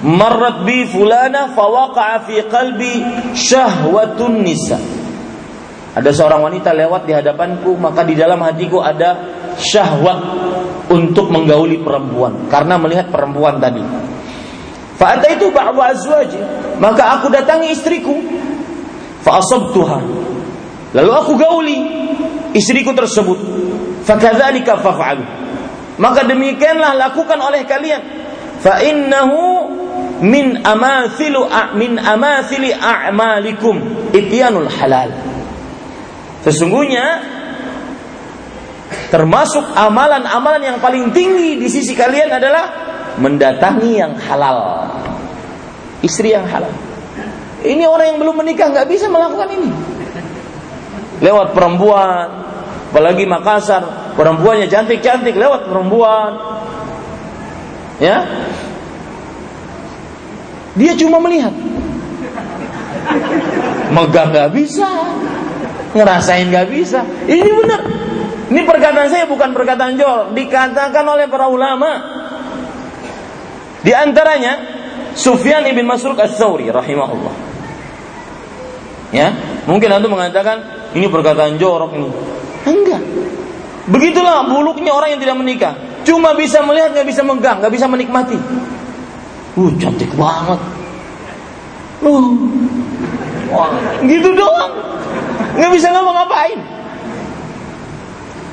Marat 0.00 0.64
bi 0.64 0.88
fulana 0.88 1.52
fawaqa'a 1.52 2.24
fi 2.24 2.40
qalbi 2.48 3.04
syahwatun 3.36 4.40
nisa. 4.40 4.80
Ada 5.92 6.08
seorang 6.14 6.46
wanita 6.46 6.72
lewat 6.72 7.04
di 7.04 7.12
hadapanku, 7.12 7.76
maka 7.76 8.06
di 8.06 8.16
dalam 8.16 8.40
hatiku 8.40 8.80
ada 8.80 9.18
syahwat 9.60 10.20
untuk 10.88 11.28
menggauli 11.28 11.82
perempuan 11.82 12.48
karena 12.48 12.80
melihat 12.80 13.12
perempuan 13.12 13.60
tadi. 13.60 13.82
Fa'ata 14.96 15.26
itu 15.32 15.48
ba'du 15.52 15.80
azwaji, 15.80 16.40
maka 16.80 17.20
aku 17.20 17.28
datangi 17.32 17.72
istriku. 17.72 18.16
Fa'asabtuha. 19.20 19.98
Lalu 20.96 21.10
aku 21.12 21.32
gauli 21.36 21.76
istriku 22.56 22.96
tersebut. 22.96 23.38
Fakadzalika 24.04 24.80
faf'alu. 24.80 25.24
Maka 26.00 26.24
demikianlah 26.24 26.96
lakukan 26.96 27.36
oleh 27.36 27.68
kalian. 27.68 28.02
Fa 28.60 28.80
innahu 28.80 29.68
min 30.20 30.60
amathilu 30.60 31.48
min 31.76 31.96
amathili 31.96 32.72
a'malikum 32.76 34.08
ityanul 34.12 34.68
halal. 34.68 35.10
Sesungguhnya 36.44 37.20
termasuk 39.12 39.64
amalan-amalan 39.76 40.62
yang 40.62 40.78
paling 40.80 41.12
tinggi 41.12 41.60
di 41.60 41.68
sisi 41.68 41.92
kalian 41.92 42.32
adalah 42.32 42.64
mendatangi 43.20 43.90
yang 43.96 44.16
halal. 44.16 44.88
Istri 46.00 46.32
yang 46.32 46.48
halal. 46.48 46.72
Ini 47.60 47.84
orang 47.84 48.16
yang 48.16 48.18
belum 48.24 48.40
menikah 48.40 48.72
nggak 48.72 48.88
bisa 48.88 49.12
melakukan 49.12 49.52
ini. 49.52 49.68
Lewat 51.20 51.52
perempuan, 51.52 52.28
apalagi 52.88 53.28
Makassar, 53.28 54.16
perempuannya 54.16 54.64
cantik-cantik 54.72 55.36
lewat 55.36 55.68
perempuan. 55.68 56.30
Ya. 58.00 58.24
Dia 60.78 60.92
cuma 60.94 61.18
melihat. 61.18 61.54
Megang 63.90 64.30
nggak 64.30 64.50
bisa, 64.54 64.86
ngerasain 65.98 66.46
nggak 66.46 66.68
bisa. 66.70 67.02
Ini 67.26 67.50
benar. 67.50 67.80
Ini 68.50 68.60
perkataan 68.66 69.10
saya 69.10 69.30
bukan 69.30 69.54
perkataan 69.54 69.94
jorok, 69.94 70.34
dikatakan 70.34 71.04
oleh 71.06 71.26
para 71.30 71.46
ulama. 71.46 71.90
Di 73.80 73.94
antaranya 73.94 74.58
Sufyan 75.14 75.66
ibn 75.70 75.86
Masruk 75.86 76.18
Ats-Tsauri 76.18 76.70
rahimahullah. 76.70 77.34
Ya, 79.10 79.34
mungkin 79.66 79.90
Anda 79.90 80.06
mengatakan 80.06 80.62
ini 80.94 81.06
perkataan 81.10 81.58
jorok 81.58 81.94
ini. 81.98 82.10
Enggak. 82.66 83.02
Begitulah 83.90 84.46
buluknya 84.46 84.94
orang 84.94 85.18
yang 85.18 85.20
tidak 85.22 85.36
menikah. 85.38 85.74
Cuma 86.06 86.34
bisa 86.38 86.62
melihat, 86.62 86.94
nggak 86.94 87.06
bisa 87.10 87.22
megang, 87.26 87.58
nggak 87.58 87.74
bisa 87.74 87.86
menikmati. 87.90 88.38
Uh, 89.58 89.70
cantik 89.82 90.10
banget. 90.14 90.60
Uh, 92.00 92.22
wah, 93.50 93.70
gitu 94.06 94.30
doang. 94.32 94.72
Nggak 95.58 95.70
bisa 95.74 95.90
ngapa-ngapain. 95.90 96.60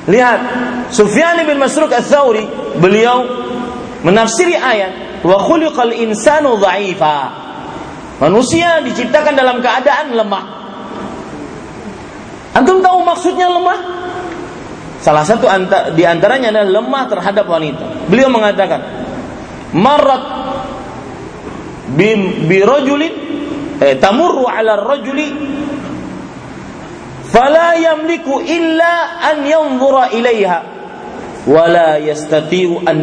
Lihat, 0.08 0.40
Sufyan 0.88 1.36
bin 1.44 1.60
Masruk 1.60 1.92
Ats-Tsauri, 1.92 2.48
beliau 2.80 3.28
menafsiri 4.02 4.56
ayat 4.56 5.20
wa 5.20 5.36
khuliqal 5.36 5.92
insanu 5.92 6.56
dha'ifa. 6.56 7.16
Manusia 8.18 8.82
diciptakan 8.82 9.38
dalam 9.38 9.62
keadaan 9.62 10.16
lemah. 10.16 10.44
Antum 12.56 12.82
tahu 12.82 13.06
maksudnya 13.06 13.46
lemah? 13.46 13.78
Salah 14.98 15.22
satu 15.22 15.46
di 15.94 16.02
antaranya 16.02 16.50
adalah 16.50 16.82
lemah 16.82 17.04
terhadap 17.06 17.46
wanita. 17.46 18.10
Beliau 18.10 18.26
mengatakan, 18.26 18.80
"Marrat 19.78 20.47
bi 21.96 22.58
rajulin 22.60 23.14
eh, 23.80 23.94
tamurru 23.96 24.44
'ala 24.44 24.76
rajuli 24.76 25.28
fala 27.28 27.76
yamliku 27.76 28.40
illa 28.44 29.22
an 29.22 29.44
yanzura 29.44 30.12
ilaiha 30.12 30.58
wala 31.48 31.96
yastati'u 31.96 32.84
an 32.84 33.00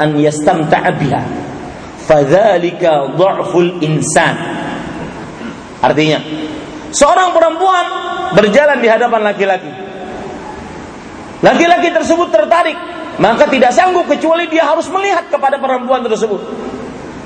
an 0.00 0.10
yastamta'a 0.16 0.90
biha. 0.96 1.22
Fadzalika 2.08 3.12
dha'ful 3.14 3.84
insan. 3.84 4.34
Artinya 5.84 6.18
seorang 6.90 7.30
perempuan 7.36 7.86
berjalan 8.34 8.80
di 8.80 8.88
hadapan 8.88 9.20
laki-laki. 9.22 9.72
Laki-laki 11.40 11.88
tersebut 11.92 12.28
tertarik 12.28 12.76
maka 13.20 13.48
tidak 13.48 13.72
sanggup 13.76 14.08
kecuali 14.08 14.48
dia 14.48 14.64
harus 14.64 14.88
melihat 14.88 15.28
kepada 15.28 15.60
perempuan 15.60 16.00
tersebut 16.04 16.40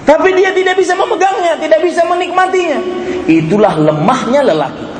tapi 0.04 0.36
dia 0.36 0.52
tidak 0.52 0.76
bisa 0.76 0.92
memegangnya 0.94 1.56
tidak 1.58 1.80
bisa 1.80 2.04
menikmatinya 2.04 2.78
itulah 3.28 3.74
lemahnya 3.76 4.44
lelaki 4.44 4.94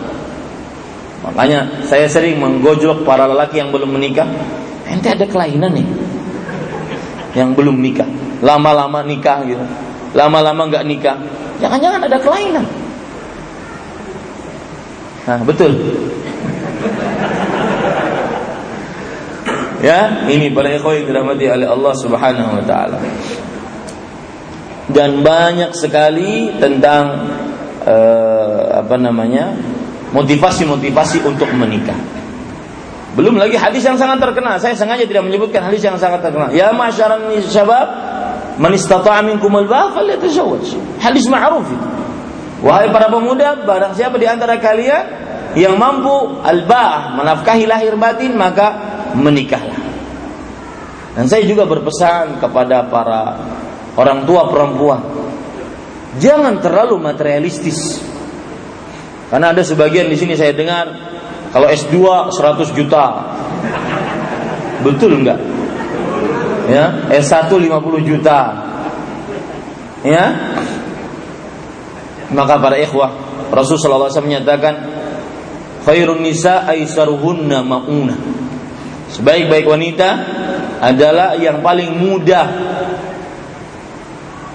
Makanya 1.25 1.81
saya 1.89 2.05
sering 2.05 2.37
menggojlok 2.37 3.09
para 3.09 3.25
lelaki 3.25 3.57
yang 3.57 3.73
belum 3.73 3.97
menikah. 3.97 4.29
Ente 4.85 5.09
ada 5.09 5.25
kelainan 5.25 5.73
nih. 5.73 5.87
Yang 7.33 7.51
belum 7.57 7.81
nikah. 7.81 8.05
Lama-lama 8.45 9.01
nikah 9.01 9.41
gitu. 9.49 9.65
Lama-lama 10.13 10.69
nggak 10.69 10.85
nikah. 10.85 11.17
Jangan-jangan 11.65 12.05
ada 12.05 12.19
kelainan. 12.21 12.67
Nah, 15.25 15.41
betul. 15.49 15.73
ya, 19.81 20.29
ini 20.29 20.53
para 20.53 20.69
ikhwan 20.77 21.09
dirahmati 21.09 21.49
oleh 21.49 21.65
Allah 21.65 21.95
Subhanahu 21.97 22.61
wa 22.61 22.65
taala. 22.69 23.01
Dan 24.91 25.25
banyak 25.25 25.73
sekali 25.73 26.53
tentang 26.61 27.29
uh, 27.85 28.85
apa 28.85 28.97
namanya? 29.01 29.57
motivasi-motivasi 30.15 31.27
untuk 31.27 31.51
menikah. 31.59 31.99
Belum 33.19 33.35
lagi 33.35 33.59
hadis 33.59 33.83
yang 33.83 33.99
sangat 33.99 34.23
terkenal. 34.23 34.63
Saya 34.63 34.79
sengaja 34.79 35.03
tidak 35.03 35.27
menyebutkan 35.27 35.67
hadis 35.67 35.83
yang 35.83 35.99
sangat 35.99 36.23
terkenal. 36.23 36.55
Ya 36.55 36.71
masyaran 36.71 37.35
syabab, 37.51 37.89
Man 38.59 38.71
istata'a 38.79 39.27
minkum 39.27 39.51
al-ba'a. 39.51 39.91
Hadis 41.03 41.27
ma'ruf 41.27 41.67
itu. 41.67 41.87
Wahai 42.63 42.89
para 42.95 43.11
pemuda, 43.11 43.67
barang 43.67 43.93
siapa 43.99 44.17
di 44.17 44.25
antara 44.25 44.57
kalian 44.57 45.05
yang 45.59 45.77
mampu 45.77 46.41
al-ba'ah 46.43 47.19
menafkahi 47.19 47.67
lahir 47.69 47.95
batin 47.99 48.35
maka 48.39 48.73
menikahlah. 49.15 49.79
Dan 51.15 51.31
saya 51.31 51.47
juga 51.47 51.69
berpesan 51.69 52.43
kepada 52.43 52.91
para 52.91 53.39
orang 53.95 54.27
tua 54.27 54.51
perempuan, 54.51 55.01
jangan 56.19 56.59
terlalu 56.63 56.99
materialistis. 56.99 58.01
Karena 59.31 59.51
ada 59.51 59.63
sebagian 59.67 60.07
di 60.07 60.17
sini 60.19 60.39
saya 60.39 60.55
dengar 60.55 60.87
kalau 61.51 61.67
S2 61.71 61.97
100 62.35 62.79
juta. 62.79 63.05
Betul 64.85 65.23
enggak? 65.23 65.41
Ya, 66.69 67.09
S1 67.15 67.51
50 67.51 67.71
juta. 68.05 68.39
Ya, 70.05 70.25
maka 72.35 72.61
para 72.61 72.77
ikhwah, 72.77 73.15
Rasulullah 73.49 74.11
SAW 74.11 74.29
menyatakan, 74.29 74.75
khairun 75.87 76.21
nisa 76.21 76.67
aisaruhunna 76.69 77.63
mauna. 77.65 78.17
Sebaik-baik 79.15 79.65
wanita 79.65 80.09
adalah 80.83 81.39
yang 81.39 81.63
paling 81.63 81.95
mudah 81.95 82.74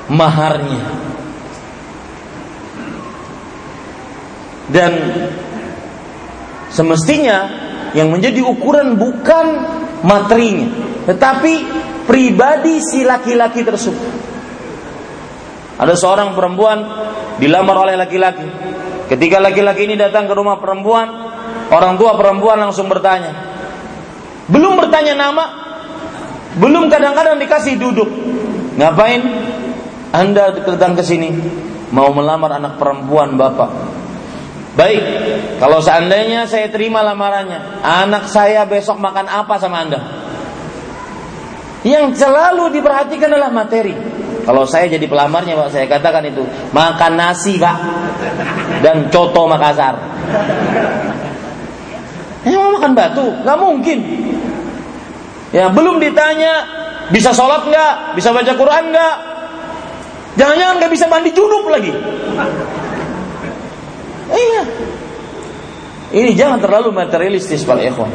maharnya. 0.09 0.83
Dan 4.69 4.91
semestinya 6.69 7.49
yang 7.97 8.13
menjadi 8.13 8.45
ukuran 8.45 9.01
bukan 9.01 9.47
materinya, 10.05 10.69
tetapi 11.09 11.53
pribadi 12.05 12.77
si 12.77 13.01
laki-laki 13.01 13.65
tersebut. 13.65 14.29
Ada 15.79 15.95
seorang 15.97 16.37
perempuan 16.37 16.85
dilamar 17.41 17.87
oleh 17.87 17.95
laki-laki. 17.97 18.45
Ketika 19.09 19.41
laki-laki 19.41 19.89
ini 19.89 19.97
datang 19.97 20.29
ke 20.29 20.33
rumah 20.37 20.61
perempuan, 20.61 21.07
orang 21.73 21.97
tua 21.97 22.13
perempuan 22.13 22.61
langsung 22.61 22.85
bertanya. 22.85 23.33
Belum 24.45 24.77
bertanya 24.77 25.17
nama, 25.17 25.45
belum 26.61 26.93
kadang-kadang 26.93 27.41
dikasih 27.41 27.81
duduk. 27.81 28.09
Ngapain? 28.77 29.21
Anda 30.09 30.57
datang 30.65 30.97
ke 30.97 31.03
sini 31.05 31.29
mau 31.93 32.09
melamar 32.13 32.57
anak 32.57 32.81
perempuan 32.81 33.37
Bapak. 33.37 33.69
Baik, 34.73 35.03
kalau 35.59 35.83
seandainya 35.83 36.47
saya 36.47 36.71
terima 36.71 37.03
lamarannya, 37.03 37.83
anak 37.83 38.31
saya 38.31 38.63
besok 38.63 38.95
makan 39.01 39.27
apa 39.27 39.59
sama 39.59 39.83
Anda? 39.83 39.99
Yang 41.83 42.21
selalu 42.23 42.79
diperhatikan 42.79 43.27
adalah 43.27 43.51
materi. 43.51 43.91
Kalau 44.47 44.63
saya 44.65 44.87
jadi 44.87 45.03
pelamarnya 45.05 45.53
Pak, 45.59 45.69
saya 45.69 45.85
katakan 45.85 46.25
itu 46.25 46.41
makan 46.71 47.11
nasi 47.19 47.59
Pak 47.59 47.77
dan 48.81 49.11
coto 49.11 49.45
Makassar. 49.45 49.95
Ya 52.47 52.55
mau 52.55 52.71
makan 52.79 52.95
batu, 52.95 53.25
nggak 53.43 53.59
mungkin. 53.59 53.99
Ya 55.51 55.67
belum 55.67 55.99
ditanya 55.99 56.65
bisa 57.11 57.35
sholat 57.35 57.67
nggak, 57.67 58.15
bisa 58.15 58.31
baca 58.31 58.53
Quran 58.55 58.83
nggak, 58.95 59.15
jangan-jangan 60.37 60.75
nggak 60.77 60.91
bisa 60.91 61.05
mandi 61.07 61.29
junub 61.33 61.65
lagi. 61.71 61.93
Iya. 64.29 64.61
Ini 66.09 66.29
jangan 66.33 66.61
terlalu 66.61 66.93
materialistis 66.93 67.65
para 67.65 67.81
ikhwan. 67.85 68.09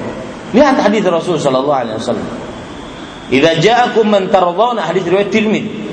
Lihat 0.54 0.82
hadis 0.82 1.02
Rasul 1.06 1.38
sallallahu 1.38 1.78
alaihi 1.78 1.98
wasallam. 1.98 2.28
Idza 3.30 3.58
ja'akum 3.58 4.06
man 4.06 4.30
tardawna 4.30 4.86
hadis 4.86 5.02
riwayat 5.08 5.32
Tirmidzi 5.32 5.84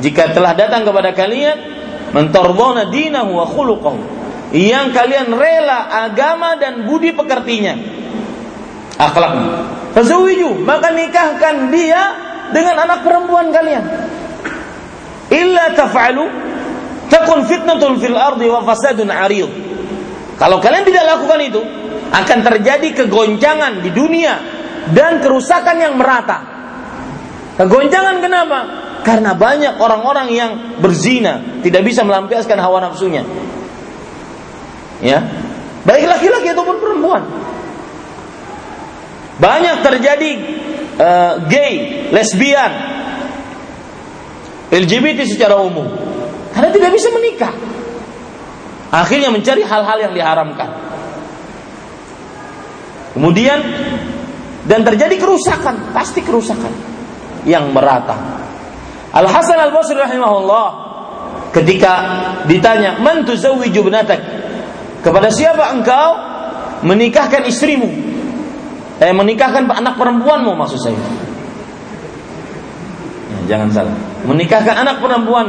jika 0.00 0.32
telah 0.36 0.52
datang 0.52 0.84
kepada 0.84 1.16
kalian 1.16 1.56
mentardona 2.12 2.88
dinahu 2.92 3.40
wa 3.40 3.46
khuluquhu 3.48 4.00
yang 4.52 4.92
kalian 4.92 5.32
rela 5.32 5.88
agama 6.06 6.56
dan 6.60 6.84
budi 6.86 7.16
pekertinya 7.16 7.74
akhlaknya 9.00 9.66
fazawiju 9.96 10.62
maka 10.62 10.92
nikahkan 10.92 11.72
dia 11.72 12.02
dengan 12.52 12.86
anak 12.86 13.02
perempuan 13.02 13.50
kalian 13.50 13.84
illa 15.32 15.72
taf'alu 15.74 16.24
takun 17.10 17.46
fitnatun 17.46 17.98
fil 18.02 18.16
ardi 18.18 18.46
wa 18.50 18.62
fasadun 18.62 19.10
arid 19.10 19.50
kalau 20.36 20.60
kalian 20.60 20.84
tidak 20.84 21.04
lakukan 21.06 21.40
itu 21.42 21.62
akan 22.12 22.38
terjadi 22.44 22.88
kegoncangan 23.04 23.82
di 23.82 23.90
dunia 23.90 24.34
dan 24.94 25.18
kerusakan 25.18 25.76
yang 25.78 25.94
merata 25.98 26.38
kegoncangan 27.58 28.22
kenapa 28.22 28.86
karena 29.06 29.38
banyak 29.38 29.78
orang-orang 29.78 30.34
yang 30.34 30.50
berzina, 30.82 31.62
tidak 31.62 31.86
bisa 31.86 32.02
melampiaskan 32.02 32.58
hawa 32.58 32.82
nafsunya. 32.82 33.22
Ya. 34.98 35.22
Baik 35.86 36.10
laki-laki 36.10 36.50
ataupun 36.50 36.82
perempuan. 36.82 37.22
Banyak 39.38 39.86
terjadi 39.86 40.30
uh, 40.98 41.32
gay, 41.46 41.74
lesbian, 42.10 42.72
LGBT 44.70 45.26
secara 45.28 45.58
umum. 45.60 45.86
Karena 46.50 46.70
tidak 46.72 46.90
bisa 46.96 47.08
menikah. 47.12 47.52
Akhirnya 48.90 49.28
mencari 49.28 49.62
hal-hal 49.66 49.98
yang 50.08 50.12
diharamkan. 50.14 50.70
Kemudian 53.16 53.58
dan 54.66 54.80
terjadi 54.82 55.16
kerusakan, 55.16 55.94
pasti 55.94 56.20
kerusakan 56.20 56.72
yang 57.46 57.70
merata. 57.70 58.42
Al 59.14 59.24
Hasan 59.30 59.56
Al 59.56 59.72
Basri 59.72 59.96
rahimahullah 59.96 60.68
ketika 61.56 61.92
ditanya 62.44 63.00
man 63.00 63.24
tuzawwiju 63.24 63.80
ibnatak 63.88 64.20
kepada 65.00 65.32
siapa 65.32 65.72
engkau 65.72 66.08
menikahkan 66.84 67.48
istrimu 67.48 67.88
eh 69.00 69.12
menikahkan 69.16 69.64
anak 69.64 69.96
perempuanmu 69.96 70.52
maksud 70.52 70.76
saya 70.76 71.00
ya, 73.32 73.56
jangan 73.56 73.68
salah 73.72 73.96
menikahkan 74.26 74.74
anak 74.74 74.98
perempuan 74.98 75.46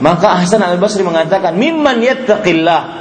maka 0.00 0.40
Hasan 0.40 0.64
Al 0.64 0.80
Basri 0.80 1.04
mengatakan 1.04 1.54
mimman 1.54 2.00
yattaqillah 2.00 3.00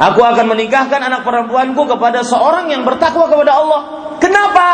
Aku 0.00 0.24
akan 0.24 0.56
menikahkan 0.56 0.96
anak 0.96 1.28
perempuanku 1.28 1.84
kepada 1.84 2.24
seorang 2.24 2.72
yang 2.72 2.88
bertakwa 2.88 3.28
kepada 3.28 3.52
Allah. 3.52 3.80
Kenapa? 4.16 4.68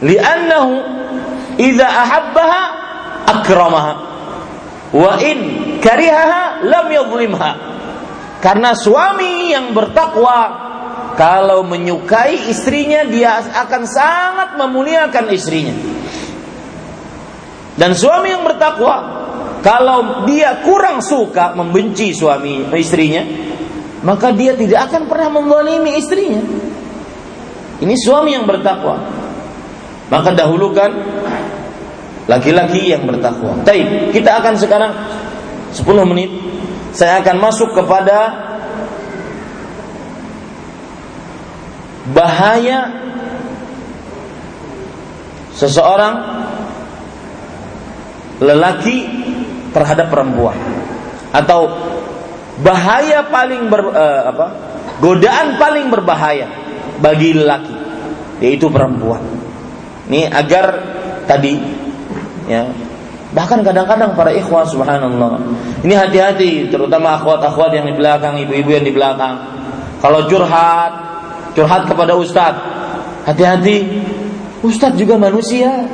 Li'annahu 0.00 0.72
idza 1.60 1.84
ahabbaha 1.84 2.62
akramaha 3.28 3.94
wa 4.94 5.12
in 5.20 5.38
karihaha 5.84 6.64
lam 6.64 6.86
yadhlimha 6.88 7.52
karena 8.40 8.72
suami 8.72 9.52
yang 9.52 9.76
bertakwa 9.76 10.70
kalau 11.18 11.66
menyukai 11.66 12.48
istrinya 12.48 13.04
dia 13.04 13.42
akan 13.42 13.82
sangat 13.84 14.48
memuliakan 14.54 15.28
istrinya 15.34 15.74
dan 17.78 17.94
suami 17.94 18.34
yang 18.34 18.42
bertakwa 18.42 19.16
kalau 19.62 20.26
dia 20.26 20.60
kurang 20.66 20.98
suka 20.98 21.54
membenci 21.54 22.10
suami 22.10 22.66
istrinya 22.74 23.48
maka 24.02 24.30
dia 24.30 24.54
tidak 24.54 24.90
akan 24.90 25.10
pernah 25.10 25.28
menzalimi 25.32 25.98
istrinya. 25.98 26.42
Ini 27.78 27.94
suami 27.98 28.34
yang 28.34 28.46
bertakwa. 28.46 28.98
Maka 30.08 30.34
dahulukan 30.34 30.90
laki-laki 32.30 32.94
yang 32.94 33.06
bertakwa. 33.06 33.58
Baik, 33.66 34.14
kita 34.14 34.38
akan 34.42 34.54
sekarang 34.58 34.92
10 35.74 36.10
menit. 36.10 36.30
Saya 36.94 37.20
akan 37.22 37.36
masuk 37.38 37.74
kepada 37.76 38.48
bahaya 42.08 42.88
seseorang 45.52 46.47
lelaki 48.38 49.06
terhadap 49.74 50.10
perempuan. 50.10 50.56
Atau 51.34 51.68
bahaya 52.62 53.26
paling 53.28 53.70
ber, 53.70 53.94
uh, 53.94 54.22
apa 54.34 54.46
godaan 54.98 55.60
paling 55.60 55.86
berbahaya 55.92 56.50
bagi 56.98 57.34
lelaki 57.36 57.76
yaitu 58.42 58.66
perempuan. 58.70 59.22
Ini 60.10 60.30
agar 60.30 60.66
tadi 61.28 61.54
ya 62.48 62.66
bahkan 63.28 63.60
kadang-kadang 63.60 64.16
para 64.16 64.32
ikhwah 64.32 64.64
subhanallah. 64.64 65.38
Ini 65.84 65.94
hati-hati 65.94 66.72
terutama 66.72 67.20
akhwat-akhwat 67.20 67.70
yang 67.76 67.86
di 67.86 67.94
belakang 67.94 68.40
ibu-ibu 68.40 68.70
yang 68.72 68.86
di 68.86 68.94
belakang. 68.94 69.36
Kalau 70.00 70.26
curhat 70.26 70.92
curhat 71.52 71.86
kepada 71.86 72.14
ustadz. 72.14 72.76
Hati-hati 73.28 73.84
ustadz 74.64 74.96
juga 74.96 75.20
manusia 75.20 75.84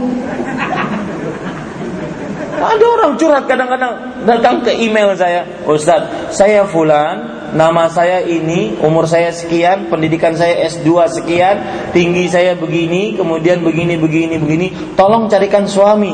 ada 2.64 2.84
orang 2.84 3.12
curhat 3.20 3.44
kadang-kadang 3.44 4.24
datang 4.24 4.64
ke 4.64 4.72
email 4.72 5.12
saya 5.12 5.44
Ustadz 5.68 6.32
saya 6.32 6.64
fulan 6.64 7.34
nama 7.54 7.86
saya 7.86 8.26
ini, 8.26 8.74
umur 8.82 9.06
saya 9.06 9.30
sekian, 9.30 9.86
pendidikan 9.86 10.34
saya 10.34 10.66
S2 10.66 10.90
sekian, 11.22 11.56
tinggi 11.94 12.26
saya 12.26 12.58
begini, 12.58 13.14
kemudian 13.14 13.62
begini, 13.62 13.94
begini, 13.94 14.42
begini. 14.42 14.66
Tolong 14.98 15.30
carikan 15.30 15.64
suami. 15.64 16.12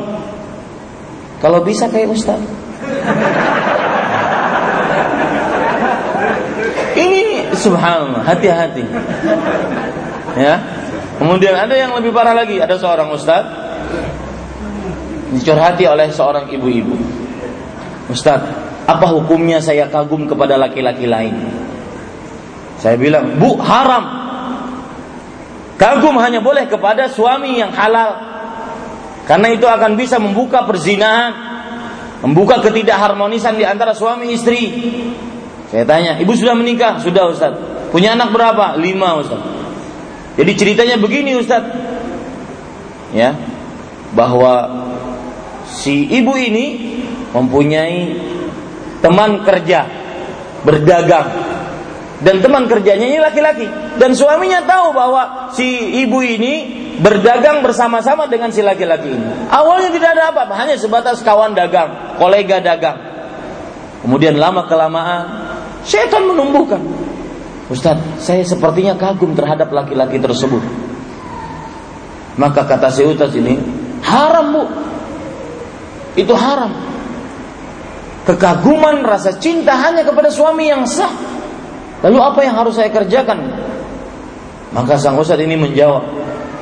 Kalau 1.41 1.65
bisa 1.65 1.89
kayak 1.89 2.13
Ustaz. 2.13 2.37
Ini 7.01 7.57
subhanallah, 7.57 8.21
hati-hati. 8.29 8.85
Ya. 10.37 10.61
Kemudian 11.17 11.53
ada 11.53 11.77
yang 11.77 11.97
lebih 11.97 12.13
parah 12.17 12.33
lagi, 12.33 12.57
ada 12.57 12.81
seorang 12.81 13.13
ustaz 13.13 13.45
dicurhati 15.35 15.87
oleh 15.87 16.11
seorang 16.11 16.51
ibu-ibu. 16.51 16.95
Ustaz, 18.11 18.43
apa 18.91 19.07
hukumnya 19.07 19.63
saya 19.63 19.87
kagum 19.87 20.27
kepada 20.27 20.59
laki-laki 20.59 21.07
lain? 21.07 21.35
Saya 22.83 22.99
bilang, 22.99 23.39
bu 23.39 23.55
haram. 23.63 24.05
Kagum 25.79 26.19
hanya 26.19 26.43
boleh 26.43 26.67
kepada 26.67 27.09
suami 27.09 27.63
yang 27.63 27.71
halal. 27.71 28.19
Karena 29.25 29.55
itu 29.55 29.65
akan 29.69 29.95
bisa 29.95 30.19
membuka 30.19 30.67
perzinahan, 30.67 31.33
membuka 32.27 32.59
ketidakharmonisan 32.59 33.55
di 33.55 33.65
antara 33.65 33.95
suami 33.95 34.35
istri. 34.35 34.75
Saya 35.71 35.87
tanya, 35.87 36.19
ibu 36.19 36.35
sudah 36.35 36.59
menikah? 36.59 36.99
Sudah 36.99 37.31
Ustaz. 37.31 37.55
Punya 37.95 38.19
anak 38.19 38.35
berapa? 38.35 38.75
Lima 38.75 39.23
Ustaz. 39.23 39.39
Jadi 40.35 40.53
ceritanya 40.59 40.97
begini 40.99 41.39
Ustaz. 41.39 41.63
Ya, 43.15 43.39
bahwa 44.15 44.67
si 45.71 46.11
ibu 46.11 46.35
ini 46.35 46.99
mempunyai 47.31 48.01
teman 49.01 49.47
kerja 49.47 49.87
berdagang 50.67 51.29
dan 52.21 52.45
teman 52.45 52.69
kerjanya 52.69 53.07
ini 53.09 53.19
laki-laki 53.23 53.65
dan 53.97 54.13
suaminya 54.13 54.61
tahu 54.69 54.93
bahwa 54.93 55.53
si 55.57 55.65
ibu 56.05 56.21
ini 56.21 56.81
berdagang 57.01 57.65
bersama-sama 57.65 58.29
dengan 58.29 58.53
si 58.53 58.61
laki-laki 58.61 59.09
ini. 59.09 59.49
Awalnya 59.49 59.91
tidak 59.91 60.11
ada 60.21 60.23
apa-apa, 60.31 60.55
hanya 60.61 60.77
sebatas 60.77 61.25
kawan 61.25 61.57
dagang, 61.57 62.21
kolega 62.21 62.61
dagang. 62.61 63.01
Kemudian 64.05 64.37
lama 64.37 64.69
kelamaan 64.69 65.25
setan 65.85 66.29
menumbuhkan. 66.29 66.81
Ustaz, 67.73 67.97
saya 68.21 68.45
sepertinya 68.45 68.99
kagum 69.01 69.33
terhadap 69.33 69.73
laki-laki 69.73 70.21
tersebut. 70.21 70.61
Maka 72.37 72.67
kata 72.69 72.93
si 72.93 73.03
Ustaz 73.07 73.33
ini, 73.33 73.57
haram 74.05 74.47
bu. 74.53 74.63
Itu 76.19 76.35
haram 76.35 76.91
kekaguman, 78.31 79.03
rasa 79.03 79.37
cinta 79.41 79.75
hanya 79.75 80.07
kepada 80.07 80.29
suami 80.31 80.71
yang 80.71 80.87
sah. 80.87 81.11
Lalu 82.07 82.19
apa 82.21 82.41
yang 82.47 82.55
harus 82.57 82.79
saya 82.79 82.89
kerjakan? 82.93 83.39
Maka 84.71 84.97
sang 84.97 85.19
ustadz 85.19 85.43
ini 85.43 85.59
menjawab, 85.59 86.07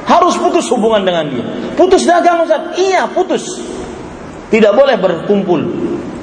harus 0.08 0.34
putus 0.40 0.66
hubungan 0.72 1.04
dengan 1.04 1.28
dia. 1.28 1.44
Putus 1.76 2.08
dagang 2.08 2.42
ustadz? 2.42 2.74
Iya, 2.80 3.06
putus. 3.12 3.44
Tidak 4.48 4.72
boleh 4.72 4.96
berkumpul, 4.96 5.60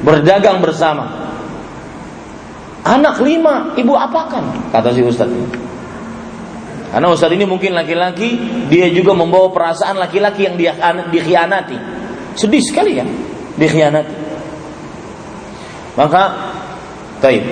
berdagang 0.01 0.59
bersama. 0.59 1.23
Anak 2.85 3.21
lima, 3.21 3.73
ibu 3.77 3.93
apakan? 3.93 4.73
Kata 4.73 4.89
si 4.93 5.05
ustadz 5.05 5.31
ini. 5.31 5.49
Karena 6.89 7.07
ustadz 7.11 7.37
ini 7.37 7.45
mungkin 7.45 7.77
laki-laki, 7.77 8.29
dia 8.67 8.89
juga 8.89 9.13
membawa 9.13 9.53
perasaan 9.53 10.01
laki-laki 10.01 10.49
yang 10.49 10.55
dia 10.57 10.73
dikhianati. 11.13 11.77
Sedih 12.35 12.59
sekali 12.59 12.99
ya, 12.99 13.05
dikhianati. 13.55 14.15
Maka 15.95 16.23
taib. 17.23 17.43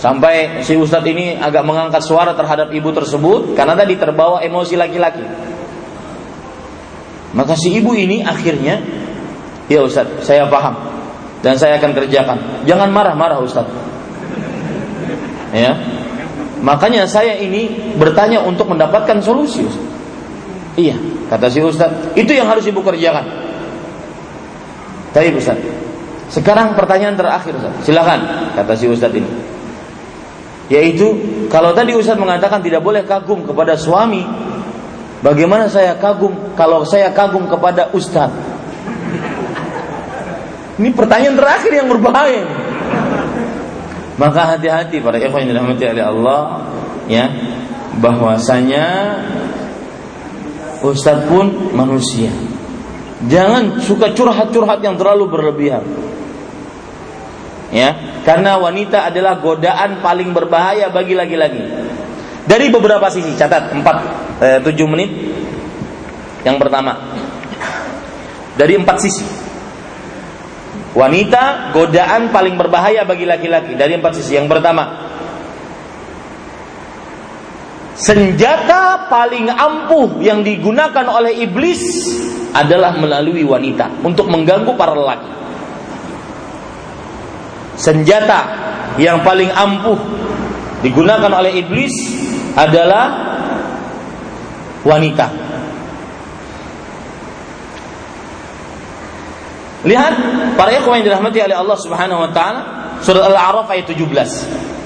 Sampai 0.00 0.64
si 0.64 0.80
ustadz 0.80 1.04
ini 1.12 1.36
agak 1.36 1.60
mengangkat 1.60 2.00
suara 2.00 2.32
terhadap 2.32 2.72
ibu 2.72 2.88
tersebut 2.88 3.52
karena 3.52 3.76
tadi 3.76 4.00
terbawa 4.00 4.40
emosi 4.40 4.76
laki-laki. 4.76 5.24
Maka 7.36 7.52
si 7.56 7.76
ibu 7.76 7.92
ini 7.92 8.24
akhirnya, 8.24 8.80
ya 9.68 9.84
ustadz, 9.84 10.24
saya 10.24 10.48
paham 10.48 10.72
dan 11.44 11.60
saya 11.60 11.76
akan 11.76 11.92
kerjakan. 11.92 12.64
Jangan 12.64 12.88
marah-marah 12.88 13.44
ustadz. 13.44 13.76
Ya, 15.52 15.76
makanya 16.64 17.04
saya 17.04 17.36
ini 17.36 17.92
bertanya 18.00 18.40
untuk 18.40 18.72
mendapatkan 18.72 19.20
solusi. 19.20 19.68
Ustaz. 19.68 19.84
Iya, 20.80 20.96
kata 21.28 21.52
si 21.52 21.60
ustadz, 21.60 22.16
itu 22.16 22.32
yang 22.32 22.48
harus 22.48 22.64
ibu 22.64 22.80
kerjakan. 22.80 23.49
Tapi 25.10 25.34
ustadz, 25.34 25.90
sekarang 26.30 26.78
pertanyaan 26.78 27.18
terakhir 27.18 27.58
Ustaz. 27.58 27.74
Silakan 27.82 28.54
kata 28.54 28.72
si 28.78 28.86
Ustaz 28.86 29.10
ini. 29.10 29.26
Yaitu 30.70 31.10
kalau 31.50 31.74
tadi 31.74 31.90
Ustaz 31.98 32.14
mengatakan 32.14 32.62
tidak 32.62 32.86
boleh 32.86 33.02
kagum 33.02 33.42
kepada 33.42 33.74
suami, 33.74 34.22
bagaimana 35.26 35.66
saya 35.66 35.98
kagum 35.98 36.54
kalau 36.54 36.86
saya 36.86 37.10
kagum 37.10 37.50
kepada 37.50 37.90
Ustaz? 37.90 38.30
Ini 40.78 40.94
pertanyaan 40.94 41.34
terakhir 41.34 41.72
yang 41.74 41.90
berbahaya. 41.90 42.46
Maka 44.14 44.54
hati-hati 44.54 45.02
para 45.02 45.18
ikhwan 45.18 45.44
yang 45.44 45.58
dirahmati 45.58 45.84
oleh 45.90 46.04
Allah 46.06 46.40
ya 47.10 47.26
bahwasanya 47.98 48.86
Ustadz 50.86 51.26
pun 51.26 51.74
manusia. 51.74 52.30
Jangan 53.28 53.84
suka 53.84 54.16
curhat-curhat 54.16 54.80
yang 54.80 54.96
terlalu 54.96 55.28
berlebihan. 55.28 55.84
Ya 57.70 57.94
karena 58.24 58.56
wanita 58.58 59.08
adalah 59.12 59.38
godaan 59.38 60.00
paling 60.00 60.32
berbahaya 60.32 60.88
bagi 60.88 61.12
laki-laki. 61.12 61.60
Dari 62.48 62.66
beberapa 62.72 63.06
sisi 63.12 63.36
catat 63.36 63.70
4 63.76 63.84
eh, 64.40 64.58
7 64.64 64.92
menit. 64.92 65.10
Yang 66.40 66.56
pertama 66.56 66.96
dari 68.56 68.76
empat 68.80 68.96
sisi. 69.00 69.24
Wanita 70.90 71.70
godaan 71.76 72.34
paling 72.34 72.58
berbahaya 72.58 73.04
bagi 73.04 73.28
laki-laki 73.28 73.76
dari 73.76 74.00
empat 74.00 74.16
sisi. 74.16 74.40
Yang 74.40 74.48
pertama 74.58 74.82
senjata 78.00 79.12
paling 79.12 79.52
ampuh 79.52 80.24
yang 80.24 80.40
digunakan 80.40 81.04
oleh 81.04 81.44
iblis 81.44 81.84
adalah 82.56 82.96
melalui 82.96 83.44
wanita 83.44 84.00
untuk 84.00 84.26
mengganggu 84.32 84.72
para 84.74 84.96
lelaki 84.96 85.30
senjata 87.80 88.40
yang 89.00 89.24
paling 89.24 89.48
ampuh 89.48 89.96
digunakan 90.84 91.32
oleh 91.32 91.64
iblis 91.64 91.92
adalah 92.52 93.32
wanita. 94.84 95.26
Lihat 99.80 100.14
para 100.60 100.76
ikhwan 100.76 101.00
yang 101.00 101.06
dirahmati 101.08 101.40
oleh 101.40 101.56
Allah 101.56 101.78
Subhanahu 101.80 102.20
wa 102.20 102.30
taala 102.36 102.60
surat 103.00 103.24
Al-A'raf 103.32 103.64
ayat 103.72 103.88
17. 103.88 104.79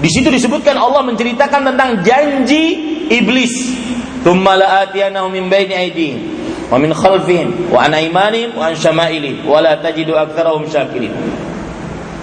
Di 0.00 0.08
situ 0.08 0.32
disebutkan 0.32 0.80
Allah 0.80 1.04
menceritakan 1.04 1.72
tentang 1.72 2.00
janji 2.00 2.64
iblis. 3.12 3.52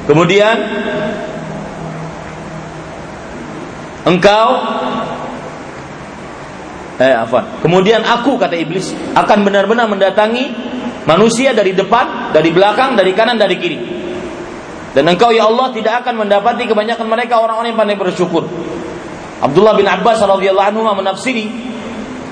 Kemudian 0.08 0.56
engkau 4.08 4.50
eh? 6.98 7.14
Kemudian 7.62 8.02
aku 8.02 8.40
kata 8.42 8.56
iblis 8.58 8.94
akan 9.14 9.46
benar-benar 9.46 9.86
mendatangi 9.86 10.50
manusia 11.06 11.54
dari 11.54 11.78
depan, 11.78 12.34
dari 12.34 12.50
belakang, 12.50 12.98
dari 12.98 13.12
kanan, 13.14 13.38
dari 13.38 13.56
kiri. 13.60 13.78
Dan 14.98 15.06
engkau 15.14 15.30
ya 15.30 15.46
Allah 15.46 15.70
tidak 15.78 16.02
akan 16.02 16.26
mendapati 16.26 16.66
kebanyakan 16.66 17.06
mereka 17.06 17.38
orang-orang 17.38 17.70
yang 17.70 17.78
pandai 17.78 17.94
bersyukur. 18.02 18.50
Abdullah 19.38 19.78
bin 19.78 19.86
Abbas 19.86 20.26
radhiyallahu 20.26 20.74
anhu 20.74 20.82
menafsiri 20.98 21.46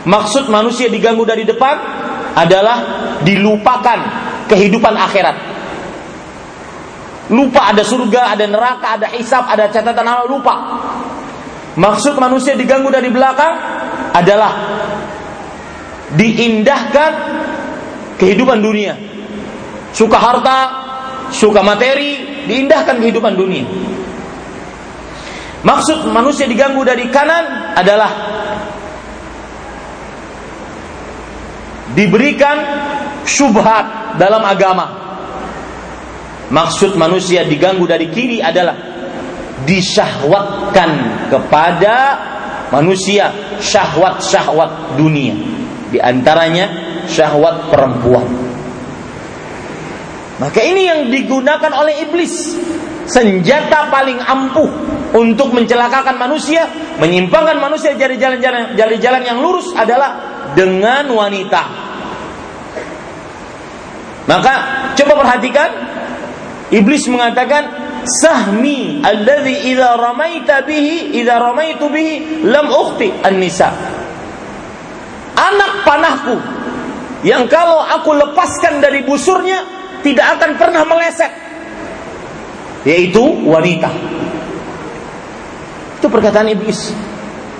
maksud 0.02 0.50
manusia 0.50 0.90
diganggu 0.90 1.22
dari 1.30 1.46
depan 1.46 1.78
adalah 2.34 2.78
dilupakan 3.22 4.00
kehidupan 4.50 4.98
akhirat. 4.98 5.38
Lupa 7.30 7.70
ada 7.70 7.86
surga, 7.86 8.34
ada 8.34 8.50
neraka, 8.50 8.98
ada 8.98 9.14
hisab, 9.14 9.46
ada 9.46 9.70
catatan 9.70 10.02
amal 10.02 10.26
lupa. 10.26 10.82
Maksud 11.78 12.18
manusia 12.18 12.58
diganggu 12.58 12.90
dari 12.90 13.14
belakang 13.14 13.54
adalah 14.10 14.54
diindahkan 16.18 17.12
kehidupan 18.18 18.58
dunia. 18.58 18.98
Suka 19.94 20.18
harta, 20.18 20.85
suka 21.32 21.62
materi, 21.66 22.46
diindahkan 22.50 23.00
kehidupan 23.02 23.34
dunia. 23.38 23.66
Maksud 25.66 26.06
manusia 26.14 26.46
diganggu 26.46 26.86
dari 26.86 27.10
kanan 27.10 27.74
adalah 27.74 28.12
diberikan 31.98 32.58
syubhat 33.26 34.18
dalam 34.22 34.46
agama 34.46 35.06
Maksud 36.46 36.94
manusia 36.94 37.42
diganggu 37.42 37.90
dari 37.90 38.14
kiri 38.14 38.38
adalah 38.38 38.78
disyahwatkan 39.66 40.90
kepada 41.34 41.96
manusia 42.70 43.34
syahwat-syahwat 43.58 44.94
dunia. 44.94 45.34
Di 45.90 45.98
antaranya 45.98 46.70
syahwat 47.10 47.74
perempuan. 47.74 48.45
Maka 50.36 50.60
ini 50.60 50.88
yang 50.88 51.00
digunakan 51.08 51.72
oleh 51.72 52.04
iblis. 52.04 52.60
Senjata 53.06 53.94
paling 53.94 54.18
ampuh 54.18 54.66
untuk 55.14 55.54
mencelakakan 55.54 56.18
manusia, 56.18 56.66
menyimpangkan 56.98 57.62
manusia 57.62 57.94
dari 57.94 58.18
jalan-jalan 58.18 58.74
dari 58.74 58.98
jalan 58.98 59.22
yang 59.22 59.38
lurus 59.38 59.70
adalah 59.78 60.18
dengan 60.58 61.14
wanita. 61.14 61.64
Maka 64.26 64.54
coba 64.98 65.14
perhatikan 65.22 65.70
iblis 66.74 67.06
mengatakan 67.06 67.86
sahmi 68.06 69.06
alladhi 69.06 69.70
idza 69.70 70.02
ramaita 70.02 70.66
bihi 70.66 71.14
idza 71.22 71.38
ramaitu 71.38 71.86
bihi 71.90 72.46
lam 72.46 72.70
ukhti 72.70 73.14
an-nisa 73.22 73.70
anak 75.36 75.86
panahku 75.86 76.38
yang 77.26 77.50
kalau 77.50 77.82
aku 77.82 78.14
lepaskan 78.14 78.82
dari 78.82 79.02
busurnya 79.02 79.75
tidak 80.06 80.38
akan 80.38 80.62
pernah 80.62 80.86
meleset. 80.86 81.34
Yaitu 82.86 83.26
wanita. 83.50 83.90
Itu 85.98 86.06
perkataan 86.06 86.54
iblis. 86.54 86.94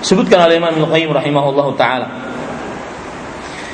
Sebutkan 0.06 0.46
oleh 0.46 0.62
Imam 0.62 0.70
Al-Qayyim 0.70 1.10
rahimahullahu 1.10 1.74
taala. 1.74 2.06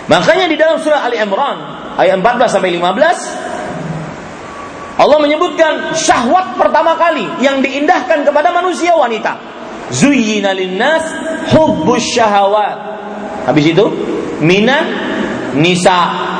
Makanya 0.08 0.48
di 0.48 0.56
dalam 0.56 0.80
surah 0.80 1.04
Ali 1.04 1.20
Imran 1.20 1.60
ayat 2.00 2.16
14 2.16 2.48
sampai 2.48 2.72
15 2.72 3.52
Allah 4.92 5.18
menyebutkan 5.24 5.92
syahwat 5.96 6.56
pertama 6.56 6.96
kali 7.00 7.24
yang 7.44 7.60
diindahkan 7.60 8.24
kepada 8.24 8.52
manusia 8.52 8.96
wanita. 8.96 9.36
Zuyyina 9.92 10.56
linnas 10.56 11.04
hubbus 11.52 12.04
syahawat. 12.12 12.76
Habis 13.48 13.76
itu 13.76 13.84
minan 14.40 14.84
nisa 15.58 16.31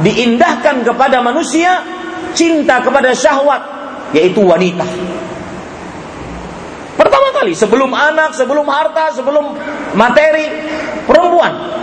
diindahkan 0.00 0.82
kepada 0.86 1.20
manusia 1.20 1.84
cinta 2.32 2.80
kepada 2.80 3.12
syahwat 3.12 3.62
yaitu 4.16 4.42
wanita. 4.42 4.86
Pertama 6.98 7.32
kali 7.32 7.56
sebelum 7.56 7.90
anak, 7.96 8.36
sebelum 8.36 8.66
harta, 8.68 9.14
sebelum 9.16 9.56
materi 9.96 10.46
perempuan. 11.08 11.80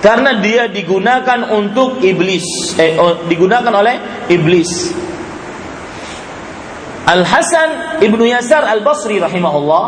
Karena 0.00 0.40
dia 0.40 0.64
digunakan 0.64 1.52
untuk 1.52 2.00
iblis, 2.00 2.72
eh, 2.80 2.96
oh, 2.96 3.20
digunakan 3.28 3.68
oleh 3.68 4.24
iblis 4.32 4.96
Al 7.10 7.26
Hasan 7.26 8.00
ibnu 8.00 8.22
Yasar 8.22 8.64
Al 8.64 8.86
Basri 8.86 9.18
rahimahullah 9.18 9.84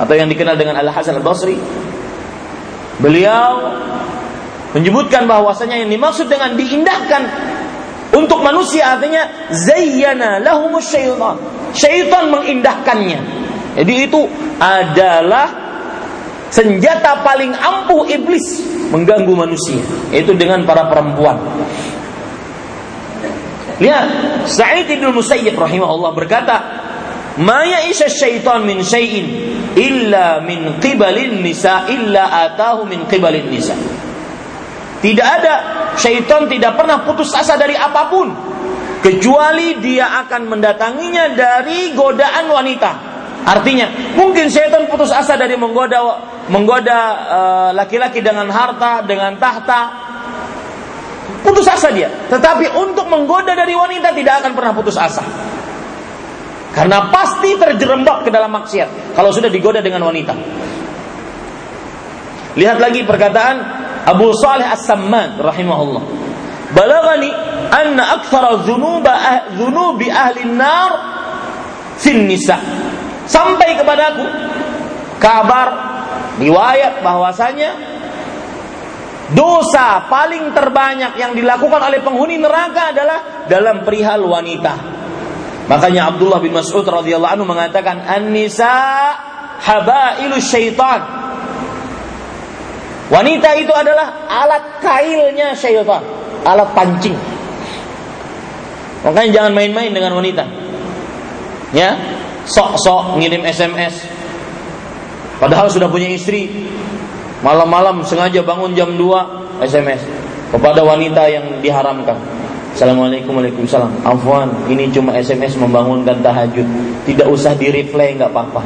atau 0.00 0.14
yang 0.16 0.32
dikenal 0.32 0.56
dengan 0.56 0.80
Al 0.80 0.88
Hasan 0.88 1.20
Al 1.20 1.22
Basri, 1.22 1.60
beliau 2.98 3.78
menyebutkan 4.74 5.30
bahwasanya 5.30 5.80
yang 5.86 5.90
dimaksud 5.90 6.26
dengan 6.26 6.58
diindahkan 6.58 7.22
untuk 8.14 8.42
manusia 8.42 8.94
artinya 8.94 9.50
zayyana 9.50 10.42
lahumus 10.42 10.90
syaitan. 10.90 11.38
Syaitan 11.74 12.30
mengindahkannya. 12.30 13.20
Jadi 13.74 13.94
itu 14.06 14.22
adalah 14.62 15.50
senjata 16.54 17.26
paling 17.26 17.50
ampuh 17.50 18.06
iblis 18.06 18.62
mengganggu 18.94 19.34
manusia, 19.34 19.82
yaitu 20.14 20.38
dengan 20.38 20.62
para 20.62 20.86
perempuan. 20.86 21.42
Lihat, 23.82 24.06
Sa'id 24.46 24.86
bin 24.86 25.02
Musayyib 25.10 25.58
rahimahullah 25.58 26.14
berkata, 26.14 26.56
"Ma 27.42 27.66
ya'isha 27.66 28.06
syaitan 28.06 28.62
min 28.62 28.86
syai'in 28.86 29.26
illa 29.74 30.38
min 30.38 30.78
qibalin 30.78 31.42
nisa 31.42 31.90
illa 31.90 32.46
atahu 32.46 32.86
min 32.86 33.10
qibalin 33.10 33.50
nisa." 33.50 33.74
Tidak 35.02 35.26
ada 35.26 35.54
syaitan 35.98 36.46
tidak 36.50 36.78
pernah 36.78 37.02
putus 37.06 37.30
asa 37.34 37.54
dari 37.58 37.74
apa 37.74 38.08
pun 38.08 38.28
kecuali 39.04 39.78
dia 39.82 40.22
akan 40.24 40.48
mendatanginya 40.48 41.34
dari 41.34 41.92
godaan 41.92 42.48
wanita. 42.48 42.90
Artinya, 43.44 44.16
mungkin 44.16 44.48
syaitan 44.48 44.88
putus 44.88 45.12
asa 45.12 45.36
dari 45.36 45.52
menggoda 45.58 46.00
menggoda 46.48 47.00
eh, 47.28 47.70
laki-laki 47.76 48.24
dengan 48.24 48.48
harta, 48.48 49.04
dengan 49.04 49.36
tahta, 49.36 50.04
Putus 51.44 51.68
asa 51.68 51.92
dia. 51.92 52.08
Tetapi 52.32 52.72
untuk 52.72 53.04
menggoda 53.04 53.52
dari 53.52 53.76
wanita 53.76 54.16
tidak 54.16 54.40
akan 54.40 54.52
pernah 54.56 54.72
putus 54.72 54.96
asa. 54.96 55.20
Karena 56.72 57.12
pasti 57.12 57.52
terjerembab 57.54 58.24
ke 58.24 58.32
dalam 58.32 58.48
maksiat 58.48 59.12
kalau 59.12 59.28
sudah 59.28 59.52
digoda 59.52 59.84
dengan 59.84 60.08
wanita. 60.08 60.32
Lihat 62.56 62.80
lagi 62.80 63.04
perkataan 63.04 63.56
Abu 64.04 64.32
Saleh 64.36 64.68
As-Samman 64.68 65.40
rahimahullah. 65.40 66.04
Balagani 66.74 67.30
anna 67.70 68.20
aktsara 68.20 68.64
dzunuba 68.66 69.12
ah, 69.12 69.40
dzunubi 69.54 70.10
ahli 70.12 70.44
nar 70.48 70.90
fin 71.96 72.28
nisa. 72.28 72.60
Sampai 73.24 73.80
kepadaku 73.80 74.24
kabar 75.16 75.68
riwayat 76.36 77.00
bahwasanya 77.00 77.94
Dosa 79.32 80.04
paling 80.12 80.52
terbanyak 80.52 81.16
yang 81.16 81.32
dilakukan 81.32 81.80
oleh 81.80 82.04
penghuni 82.04 82.36
neraka 82.36 82.92
adalah 82.92 83.48
dalam 83.48 83.80
perihal 83.80 84.20
wanita. 84.20 84.74
Makanya 85.64 86.12
Abdullah 86.12 86.44
bin 86.44 86.52
Mas'ud 86.52 86.84
radhiyallahu 86.84 87.32
anhu 87.32 87.48
mengatakan 87.48 88.04
an-nisa 88.04 89.16
habailu 89.64 90.36
syaitan. 90.44 91.00
Wanita 93.12 93.50
itu 93.60 93.72
adalah 93.74 94.24
alat 94.28 94.80
kailnya 94.80 95.52
syaitan, 95.52 96.00
alat 96.44 96.68
pancing. 96.72 97.16
Makanya 99.04 99.30
jangan 99.30 99.52
main-main 99.52 99.92
dengan 99.92 100.16
wanita. 100.16 100.44
Ya, 101.76 101.92
sok-sok 102.48 103.20
ngirim 103.20 103.44
SMS. 103.44 104.08
Padahal 105.36 105.68
sudah 105.68 105.90
punya 105.92 106.08
istri, 106.08 106.48
Malam-malam 107.44 108.00
sengaja 108.08 108.40
bangun 108.40 108.72
jam 108.72 108.96
2 108.96 109.60
SMS 109.60 110.00
kepada 110.48 110.80
wanita 110.80 111.28
yang 111.28 111.60
diharamkan. 111.60 112.16
Assalamualaikum 112.72 113.36
Waalaikumsalam. 113.36 114.00
Afwan, 114.00 114.48
ini 114.72 114.88
cuma 114.88 115.12
SMS 115.12 115.52
membangunkan 115.60 116.24
tahajud. 116.24 116.64
Tidak 117.04 117.28
usah 117.28 117.52
di 117.60 117.68
replay 117.68 118.16
nggak 118.16 118.32
apa-apa. 118.32 118.64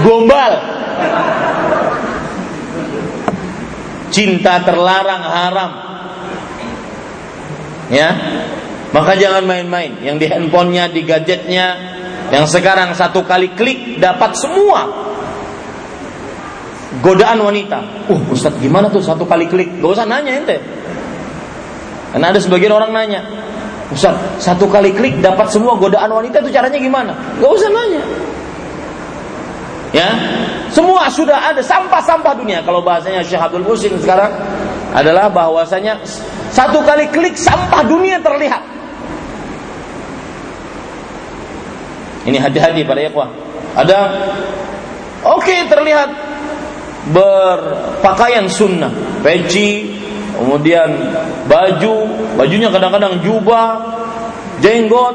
Gombal. 0.00 0.52
Cinta 4.14 4.62
terlarang 4.62 5.22
haram. 5.26 5.70
Ya. 7.90 8.14
Maka 8.94 9.18
jangan 9.18 9.42
main-main. 9.42 9.98
Yang 9.98 10.16
di 10.22 10.26
handphonenya, 10.30 10.86
di 10.94 11.02
gadgetnya, 11.02 11.66
yang 12.30 12.46
sekarang 12.46 12.94
satu 12.94 13.26
kali 13.26 13.50
klik 13.58 13.98
dapat 13.98 14.38
semua 14.38 14.86
godaan 17.02 17.42
wanita. 17.42 18.06
Uh, 18.06 18.22
Ustadz 18.30 18.62
gimana 18.62 18.86
tuh 18.86 19.02
satu 19.02 19.26
kali 19.26 19.50
klik? 19.50 19.82
Gak 19.82 19.90
usah 19.98 20.06
nanya 20.06 20.38
ente. 20.38 20.62
Karena 22.14 22.30
ada 22.30 22.38
sebagian 22.38 22.70
orang 22.70 22.94
nanya, 22.94 23.26
Ustaz, 23.90 24.14
satu 24.38 24.70
kali 24.70 24.94
klik 24.94 25.18
dapat 25.18 25.50
semua 25.50 25.74
godaan 25.74 26.14
wanita 26.14 26.38
itu 26.46 26.54
caranya 26.54 26.78
gimana? 26.78 27.12
Gak 27.42 27.50
usah 27.50 27.70
nanya. 27.74 28.02
Ya, 29.90 30.10
semua 30.74 31.06
sudah 31.06 31.54
ada 31.54 31.62
sampah-sampah 31.62 32.34
dunia. 32.34 32.58
Kalau 32.66 32.82
bahasanya 32.82 33.22
Syekh 33.22 33.38
Abdul 33.38 33.62
Musin 33.62 33.94
sekarang 34.02 34.34
adalah 34.90 35.30
bahwasanya 35.30 36.02
satu 36.50 36.82
kali 36.82 37.06
klik 37.14 37.38
sampah 37.38 37.86
dunia 37.86 38.18
terlihat. 38.18 38.58
Ini 42.26 42.42
hati-hati 42.42 42.82
pada 42.82 43.00
ikhwah. 43.06 43.30
Ada 43.78 43.98
oke 45.22 45.46
okay, 45.46 45.70
terlihat 45.70 46.10
berpakaian 47.14 48.50
sunnah, 48.50 48.90
peci, 49.22 49.94
kemudian 50.34 50.90
baju, 51.46 51.96
bajunya 52.34 52.66
kadang-kadang 52.72 53.22
jubah, 53.22 53.78
jenggot, 54.58 55.14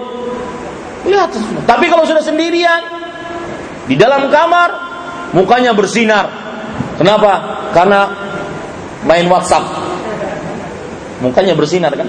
lihat. 1.03 1.35
Tapi 1.67 1.85
kalau 1.91 2.07
sudah 2.07 2.23
sendirian 2.23 2.79
di 3.89 3.97
dalam 3.97 4.29
kamar, 4.31 4.88
mukanya 5.35 5.71
bersinar. 5.73 6.29
Kenapa? 6.97 7.63
Karena 7.71 8.09
main 9.05 9.25
WhatsApp. 9.29 9.65
Mukanya 11.19 11.55
bersinar 11.55 11.91
kan? 11.95 12.07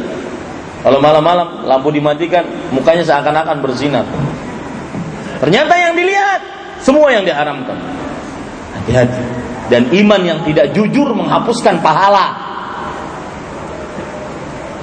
Kalau 0.81 0.99
malam-malam 1.03 1.69
lampu 1.69 1.93
dimatikan, 1.93 2.47
mukanya 2.73 3.05
seakan-akan 3.05 3.61
bersinar. 3.61 4.07
Ternyata 5.41 5.75
yang 5.77 5.93
dilihat 5.97 6.41
semua 6.81 7.13
yang 7.13 7.25
diharamkan. 7.25 7.77
Hati-hati 8.81 9.23
dan 9.71 9.87
iman 9.87 10.21
yang 10.27 10.39
tidak 10.43 10.75
jujur 10.75 11.15
menghapuskan 11.15 11.79
pahala. 11.79 12.35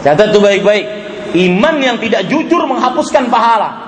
Catat 0.02 0.32
itu 0.32 0.40
baik-baik. 0.40 0.86
Iman 1.36 1.84
yang 1.84 1.98
tidak 2.00 2.32
jujur 2.32 2.64
menghapuskan 2.64 3.28
pahala. 3.28 3.87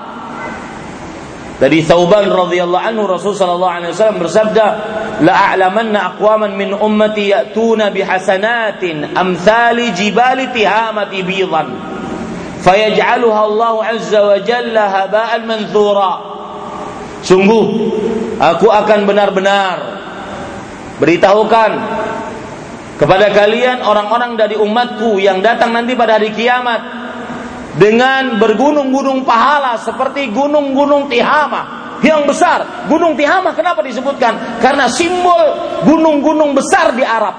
Dari 1.60 1.84
Thauban 1.84 2.24
radhiyallahu 2.24 2.88
anhu 2.88 3.04
Rasul 3.04 3.36
sallallahu 3.36 3.68
alaihi 3.68 3.92
wasallam 3.92 4.24
bersabda, 4.24 4.66
"La 5.20 5.52
a'lamanna 5.52 6.16
aqwaman 6.16 6.56
min 6.56 6.72
ummati 6.72 7.36
ya'tuna 7.36 7.92
bihasanatin 7.92 9.12
amthali 9.12 9.92
jibali 9.92 10.48
tihamati 10.56 11.20
bidan." 11.20 11.68
Fayaj'aluha 12.64 13.40
Allah 13.44 13.74
azza 13.92 14.20
wa 14.24 14.40
jalla 14.40 14.84
haba'an 14.88 15.44
manthura. 15.44 16.12
Sungguh 17.20 17.64
aku 18.40 18.72
akan 18.72 19.04
benar-benar 19.04 19.76
beritahukan 20.96 21.72
kepada 22.96 23.32
kalian 23.36 23.84
orang-orang 23.84 24.36
dari 24.36 24.56
umatku 24.56 25.20
yang 25.20 25.44
datang 25.44 25.76
nanti 25.76 25.92
pada 25.92 26.16
hari 26.16 26.32
kiamat 26.32 26.99
dengan 27.78 28.40
bergunung-gunung 28.40 29.22
pahala 29.22 29.78
seperti 29.78 30.32
gunung-gunung 30.34 31.06
Tihama 31.06 31.94
yang 32.02 32.26
besar. 32.26 32.88
Gunung 32.90 33.14
Tihama 33.14 33.54
kenapa 33.54 33.84
disebutkan? 33.84 34.58
Karena 34.58 34.90
simbol 34.90 35.42
gunung-gunung 35.86 36.56
besar 36.56 36.96
di 36.96 37.04
Arab. 37.04 37.36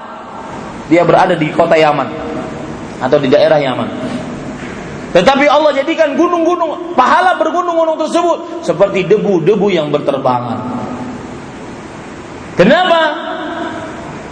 Dia 0.88 1.04
berada 1.04 1.36
di 1.36 1.48
kota 1.52 1.76
Yaman 1.76 2.08
atau 3.02 3.18
di 3.18 3.28
daerah 3.28 3.58
Yaman. 3.58 3.88
Tetapi 5.12 5.44
Allah 5.44 5.76
jadikan 5.76 6.16
gunung-gunung 6.16 6.96
pahala 6.96 7.36
bergunung-gunung 7.36 8.00
tersebut 8.00 8.64
seperti 8.64 9.04
debu-debu 9.04 9.68
yang 9.68 9.92
berterbangan. 9.92 10.64
Kenapa? 12.56 13.00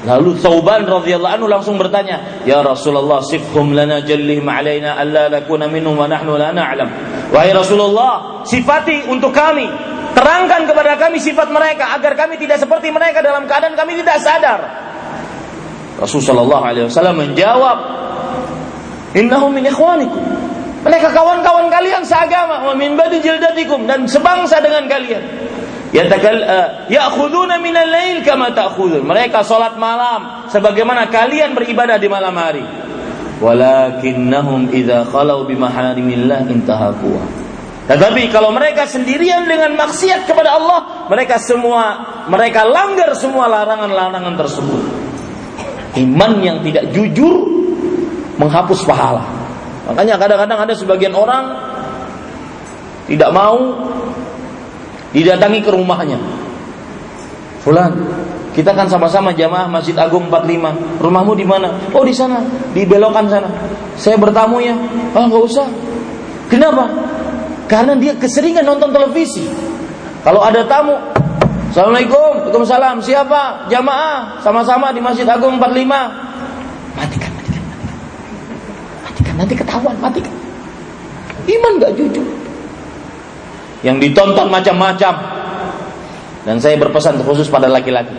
Lalu 0.01 0.41
Thauban 0.41 0.89
radhiyallahu 0.89 1.35
anhu 1.37 1.49
langsung 1.49 1.77
bertanya, 1.77 2.41
"Ya 2.49 2.65
Rasulullah, 2.65 3.21
sifhum 3.21 3.77
lana 3.77 4.01
jallihim 4.01 4.49
alaina 4.49 4.97
alla 4.97 5.29
nakuna 5.29 5.69
minhum 5.69 5.93
wa 5.93 6.09
nahnu 6.09 6.41
la 6.41 6.57
na'lam." 6.57 6.89
Wahai 7.29 7.53
Rasulullah, 7.53 8.41
sifati 8.49 9.05
untuk 9.13 9.37
kami, 9.37 9.69
terangkan 10.17 10.65
kepada 10.65 10.97
kami 10.97 11.21
sifat 11.21 11.53
mereka 11.53 11.93
agar 12.01 12.17
kami 12.17 12.41
tidak 12.41 12.57
seperti 12.57 12.89
mereka 12.89 13.21
dalam 13.21 13.45
keadaan 13.45 13.77
kami 13.77 14.01
tidak 14.01 14.17
sadar. 14.25 14.61
Rasulullah 16.01 16.65
alaihi 16.65 16.89
wasallam 16.89 17.21
menjawab, 17.21 17.79
"Innahum 19.21 19.53
min 19.53 19.69
ikhwanikum." 19.69 20.25
Mereka 20.81 21.13
kawan-kawan 21.13 21.69
kalian 21.69 22.01
seagama, 22.09 22.65
wa 22.65 22.73
min 22.73 22.97
badi 22.97 23.21
jildatikum 23.21 23.85
dan 23.85 24.09
sebangsa 24.09 24.65
dengan 24.65 24.89
kalian. 24.89 25.21
Minal 27.61 27.91
lail 27.91 28.23
kama 28.23 28.55
ta'khudun. 28.55 29.03
Mereka 29.03 29.43
salat 29.43 29.75
malam 29.75 30.47
sebagaimana 30.51 31.11
kalian 31.11 31.55
beribadah 31.55 31.99
di 31.99 32.07
malam 32.07 32.35
hari. 32.39 32.63
Walakinnahum 33.43 34.71
idza 34.71 35.09
khalau 35.11 35.49
bimaharimillah. 35.49 36.47
Tetapi 37.91 38.23
kalau 38.31 38.55
mereka 38.55 38.87
sendirian 38.87 39.51
dengan 39.51 39.75
maksiat 39.75 40.31
kepada 40.31 40.55
Allah, 40.55 41.11
mereka 41.11 41.43
semua 41.43 42.07
mereka 42.31 42.63
langgar 42.63 43.11
semua 43.19 43.51
larangan-larangan 43.51 44.35
tersebut. 44.39 44.83
Iman 45.99 46.39
yang 46.39 46.63
tidak 46.63 46.95
jujur 46.95 47.51
menghapus 48.39 48.87
pahala. 48.87 49.27
Makanya 49.91 50.23
kadang-kadang 50.23 50.71
ada 50.71 50.75
sebagian 50.79 51.19
orang 51.19 51.51
tidak 53.11 53.35
mau 53.35 53.59
didatangi 55.11 55.61
ke 55.63 55.71
rumahnya. 55.71 56.19
Fulan, 57.61 57.93
kita 58.57 58.73
kan 58.73 58.89
sama-sama 58.89 59.35
jamaah 59.37 59.69
Masjid 59.69 59.93
Agung 59.99 60.33
45. 60.33 61.03
Rumahmu 61.03 61.33
di 61.37 61.45
mana? 61.45 61.77
Oh 61.93 62.03
di 62.07 62.15
sana, 62.15 62.41
di 62.73 62.89
belokan 62.89 63.29
sana. 63.29 63.49
Saya 64.01 64.17
bertamu 64.17 64.59
ya. 64.63 64.75
Ah 65.13 65.29
nggak 65.29 65.45
usah. 65.45 65.69
Kenapa? 66.49 66.89
Karena 67.69 67.95
dia 67.95 68.17
keseringan 68.17 68.67
nonton 68.67 68.91
televisi. 68.91 69.47
Kalau 70.27 70.43
ada 70.43 70.67
tamu, 70.67 70.97
Assalamualaikum, 71.71 72.51
Waalaikumsalam. 72.51 72.99
Siapa? 72.99 73.71
Jamaah, 73.71 74.43
sama-sama 74.43 74.91
di 74.91 74.99
Masjid 74.99 75.23
Agung 75.29 75.55
45. 75.55 75.87
Matikan, 76.99 77.31
matikan, 77.39 77.63
matikan. 77.63 77.97
Matikan, 79.07 79.35
nanti 79.39 79.55
ketahuan, 79.55 79.95
matikan. 80.03 80.35
Iman 81.47 81.79
gak 81.79 81.95
jujur 81.95 82.40
yang 83.87 83.97
ditonton 84.01 84.49
macam-macam. 84.49 85.15
Dan 86.41 86.57
saya 86.57 86.81
berpesan 86.81 87.21
khusus 87.21 87.53
pada 87.53 87.69
laki-laki. 87.69 88.17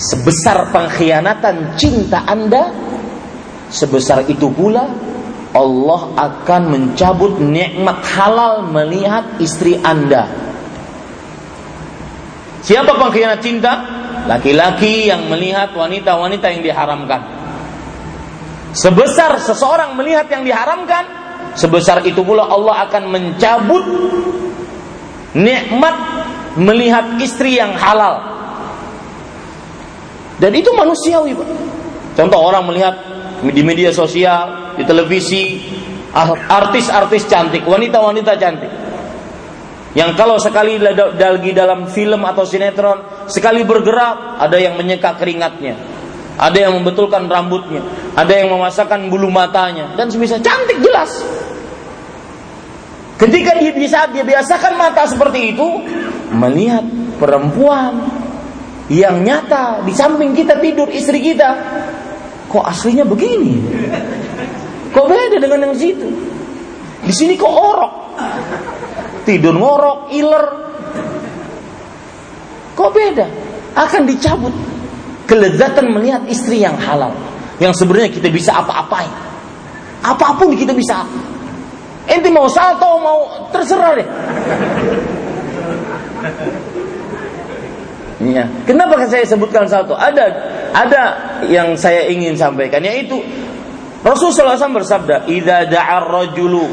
Sebesar 0.00 0.72
pengkhianatan 0.72 1.76
cinta 1.76 2.24
Anda, 2.24 2.72
sebesar 3.68 4.24
itu 4.32 4.48
pula 4.48 4.88
Allah 5.52 6.00
akan 6.16 6.62
mencabut 6.72 7.36
nikmat 7.36 8.00
halal 8.16 8.64
melihat 8.64 9.36
istri 9.42 9.76
Anda. 9.84 10.24
Siapa 12.64 12.96
pengkhianat 12.96 13.40
cinta? 13.44 13.72
Laki-laki 14.24 15.08
yang 15.08 15.28
melihat 15.28 15.72
wanita-wanita 15.76 16.46
yang 16.48 16.62
diharamkan. 16.64 17.20
Sebesar 18.72 19.36
seseorang 19.42 19.98
melihat 19.98 20.30
yang 20.30 20.46
diharamkan, 20.46 21.19
sebesar 21.54 22.06
itu 22.06 22.20
pula 22.22 22.46
Allah 22.46 22.86
akan 22.86 23.02
mencabut 23.10 23.84
nikmat 25.34 25.96
melihat 26.58 27.18
istri 27.22 27.58
yang 27.58 27.74
halal. 27.78 28.18
Dan 30.40 30.56
itu 30.56 30.72
manusiawi, 30.72 31.36
Pak. 31.36 31.48
Contoh 32.16 32.40
orang 32.40 32.64
melihat 32.66 32.94
di 33.44 33.62
media 33.62 33.92
sosial, 33.92 34.74
di 34.74 34.84
televisi, 34.88 35.60
artis-artis 36.48 37.28
cantik, 37.28 37.62
wanita-wanita 37.68 38.32
cantik. 38.40 38.72
Yang 39.90 40.10
kalau 40.14 40.38
sekali 40.38 40.78
lagi 40.78 41.50
dalam 41.50 41.90
film 41.90 42.22
atau 42.22 42.46
sinetron, 42.46 43.26
sekali 43.26 43.66
bergerak, 43.66 44.38
ada 44.38 44.54
yang 44.54 44.78
menyeka 44.78 45.18
keringatnya. 45.18 45.99
Ada 46.40 46.56
yang 46.56 46.80
membetulkan 46.80 47.28
rambutnya, 47.28 47.84
ada 48.16 48.32
yang 48.32 48.48
memasakkan 48.48 49.12
bulu 49.12 49.28
matanya, 49.28 49.92
dan 49.92 50.08
semisal 50.08 50.40
cantik 50.40 50.80
jelas. 50.80 51.20
Ketika 53.20 53.60
dia 53.60 53.76
bisa 53.76 54.08
dia 54.08 54.24
biasakan 54.24 54.80
mata 54.80 55.04
seperti 55.04 55.52
itu, 55.52 55.68
melihat 56.32 56.80
perempuan 57.20 58.08
yang 58.88 59.20
nyata 59.20 59.84
di 59.84 59.92
samping 59.92 60.32
kita 60.32 60.56
tidur 60.64 60.88
istri 60.88 61.20
kita, 61.20 61.52
kok 62.48 62.64
aslinya 62.64 63.04
begini? 63.04 63.60
Kok 64.96 65.06
beda 65.12 65.36
dengan 65.36 65.68
yang 65.68 65.76
situ? 65.76 66.08
Di 67.04 67.12
sini 67.12 67.36
kok 67.36 67.52
orok, 67.52 67.92
tidur 69.28 69.60
ngorok, 69.60 70.08
iler, 70.16 70.46
kok 72.72 72.90
beda? 72.96 73.28
Akan 73.76 74.08
dicabut 74.08 74.69
kelezatan 75.30 75.94
melihat 75.94 76.26
istri 76.26 76.66
yang 76.66 76.74
halal, 76.74 77.14
yang 77.62 77.70
sebenarnya 77.70 78.10
kita 78.10 78.26
bisa 78.34 78.50
apa-apain, 78.58 79.10
apa 80.02 80.34
pun 80.34 80.50
kita 80.58 80.74
bisa 80.74 81.06
Ente 82.10 82.26
mau 82.32 82.50
salto 82.50 82.98
mau 82.98 83.46
terserah 83.54 83.92
deh. 83.94 84.08
Ya. 88.20 88.44
Kenapa 88.68 89.00
saya 89.08 89.24
sebutkan 89.24 89.64
salto? 89.64 89.96
Ada 89.96 90.28
ada 90.76 91.02
yang 91.48 91.72
saya 91.80 92.04
ingin 92.12 92.36
sampaikan 92.36 92.84
yaitu 92.84 93.16
Rasulullah 94.04 94.60
SAW 94.60 94.76
bersabda, 94.76 95.24
"Idza 95.24 95.64
da'a 95.64 96.04
rajulu 96.04 96.68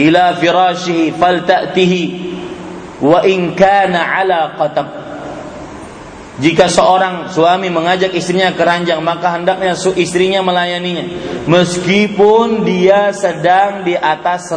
ila 0.00 0.24
firashihi 0.40 1.12
falta'tihi 1.12 2.02
wa 3.04 3.20
in 3.28 3.52
kana 3.52 4.00
'ala 4.00 4.56
qatab." 4.56 4.88
Jika 6.40 6.72
seorang 6.72 7.28
suami 7.28 7.68
mengajak 7.68 8.16
istrinya 8.16 8.56
ke 8.56 8.64
ranjang, 8.64 9.04
maka 9.04 9.36
hendaknya 9.36 9.76
istrinya 9.76 10.40
melayaninya, 10.40 11.04
meskipun 11.44 12.64
dia 12.64 13.12
sedang 13.12 13.84
di 13.84 13.92
atas 13.92 14.48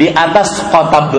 di 0.00 0.08
atas 0.08 0.64
kotab. 0.72 1.12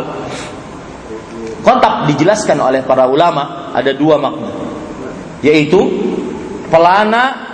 Kotab 1.62 2.10
dijelaskan 2.10 2.58
oleh 2.58 2.82
para 2.82 3.06
ulama 3.06 3.70
ada 3.78 3.94
dua 3.94 4.18
makna, 4.18 4.50
yaitu 5.46 5.86
pelana 6.74 7.46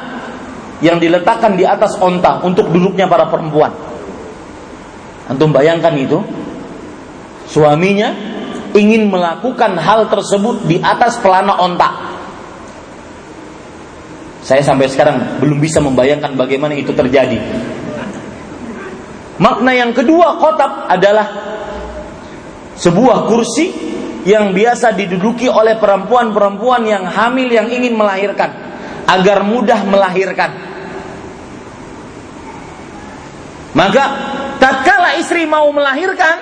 yang 0.79 1.03
diletakkan 1.03 1.59
di 1.59 1.67
atas 1.67 1.99
onta 1.99 2.39
untuk 2.47 2.71
duduknya 2.71 3.11
para 3.11 3.27
perempuan. 3.27 3.75
Antum 5.27 5.51
bayangkan 5.51 5.99
itu, 5.99 6.23
suaminya 7.43 8.15
ingin 8.71 9.11
melakukan 9.11 9.75
hal 9.83 10.07
tersebut 10.07 10.63
di 10.63 10.79
atas 10.79 11.19
pelana 11.19 11.59
onta 11.59 12.12
saya 14.43 14.59
sampai 14.59 14.91
sekarang 14.91 15.39
belum 15.39 15.63
bisa 15.63 15.79
membayangkan 15.79 16.35
bagaimana 16.35 16.75
itu 16.75 16.91
terjadi. 16.91 17.39
Makna 19.39 19.71
yang 19.71 19.95
kedua 19.95 20.35
kotab 20.37 20.91
adalah 20.91 21.27
sebuah 22.75 23.25
kursi 23.31 23.71
yang 24.27 24.51
biasa 24.51 24.91
diduduki 24.95 25.47
oleh 25.47 25.79
perempuan-perempuan 25.79 26.83
yang 26.83 27.03
hamil 27.07 27.47
yang 27.47 27.67
ingin 27.71 27.95
melahirkan 27.95 28.51
agar 29.07 29.47
mudah 29.47 29.79
melahirkan. 29.87 30.51
Maka 33.73 34.03
tatkala 34.61 35.17
istri 35.17 35.49
mau 35.49 35.65
melahirkan, 35.73 36.37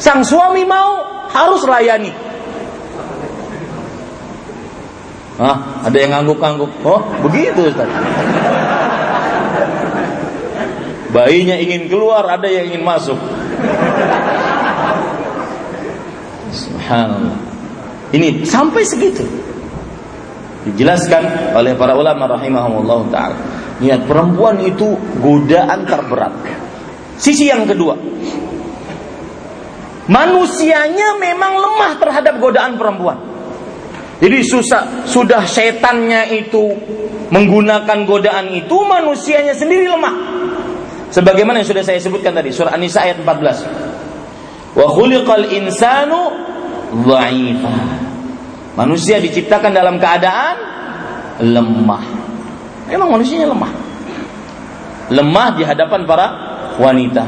sang 0.00 0.26
suami 0.26 0.66
mau 0.66 1.04
harus 1.30 1.62
layani. 1.62 2.10
Ah, 5.36 5.84
ada 5.84 5.96
yang 6.00 6.16
ngangguk-ngangguk. 6.16 6.70
Oh, 6.80 7.00
begitu 7.28 7.68
Ustaz. 7.68 7.88
Bayinya 11.12 11.56
ingin 11.60 11.92
keluar, 11.92 12.24
ada 12.24 12.48
yang 12.48 12.72
ingin 12.72 12.84
masuk. 12.84 13.16
Subhanallah. 16.52 17.36
Ini 18.16 18.48
sampai 18.48 18.82
segitu. 18.84 19.24
Dijelaskan 20.66 21.54
oleh 21.54 21.76
para 21.76 21.94
ulama 21.94 22.26
rahimahumullah 22.26 23.00
taala. 23.12 23.38
Niat 23.76 24.08
perempuan 24.08 24.56
itu 24.64 24.96
godaan 25.20 25.84
terberat. 25.84 26.32
Sisi 27.20 27.48
yang 27.48 27.68
kedua, 27.68 27.96
manusianya 30.08 31.16
memang 31.20 31.60
lemah 31.60 31.92
terhadap 32.00 32.40
godaan 32.40 32.80
perempuan. 32.80 33.25
Jadi 34.16 34.38
susah, 34.40 35.04
sudah 35.04 35.44
setannya 35.44 36.32
itu 36.32 36.72
menggunakan 37.28 38.08
godaan 38.08 38.48
itu, 38.48 38.76
manusianya 38.80 39.52
sendiri 39.52 39.84
lemah. 39.92 40.14
Sebagaimana 41.12 41.60
yang 41.60 41.68
sudah 41.68 41.84
saya 41.84 42.00
sebutkan 42.00 42.32
tadi, 42.32 42.48
surah 42.48 42.72
An-Nisa 42.72 43.04
ayat 43.04 43.20
14. 43.20 44.76
Wa 44.76 44.86
khuliqal 44.88 45.52
insanu 45.52 46.32
dha'ifa. 47.04 47.74
Manusia 48.76 49.20
diciptakan 49.20 49.72
dalam 49.72 49.96
keadaan 50.00 50.56
lemah. 51.40 52.04
Memang 52.88 53.20
manusianya 53.20 53.48
lemah. 53.52 53.72
Lemah 55.12 55.48
di 55.56 55.62
hadapan 55.64 56.04
para 56.08 56.26
wanita. 56.80 57.24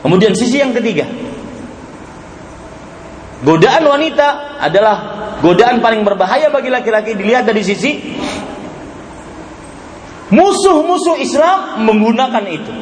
Kemudian 0.00 0.32
sisi 0.32 0.58
yang 0.58 0.72
ketiga, 0.72 1.04
Godaan 3.40 3.88
wanita 3.88 4.60
adalah 4.60 4.96
godaan 5.40 5.80
paling 5.80 6.04
berbahaya 6.04 6.52
bagi 6.52 6.68
laki-laki 6.68 7.16
dilihat 7.16 7.48
dari 7.48 7.64
sisi 7.64 7.96
musuh-musuh 10.28 11.16
Islam 11.16 11.88
menggunakan 11.88 12.44
itu. 12.52 12.72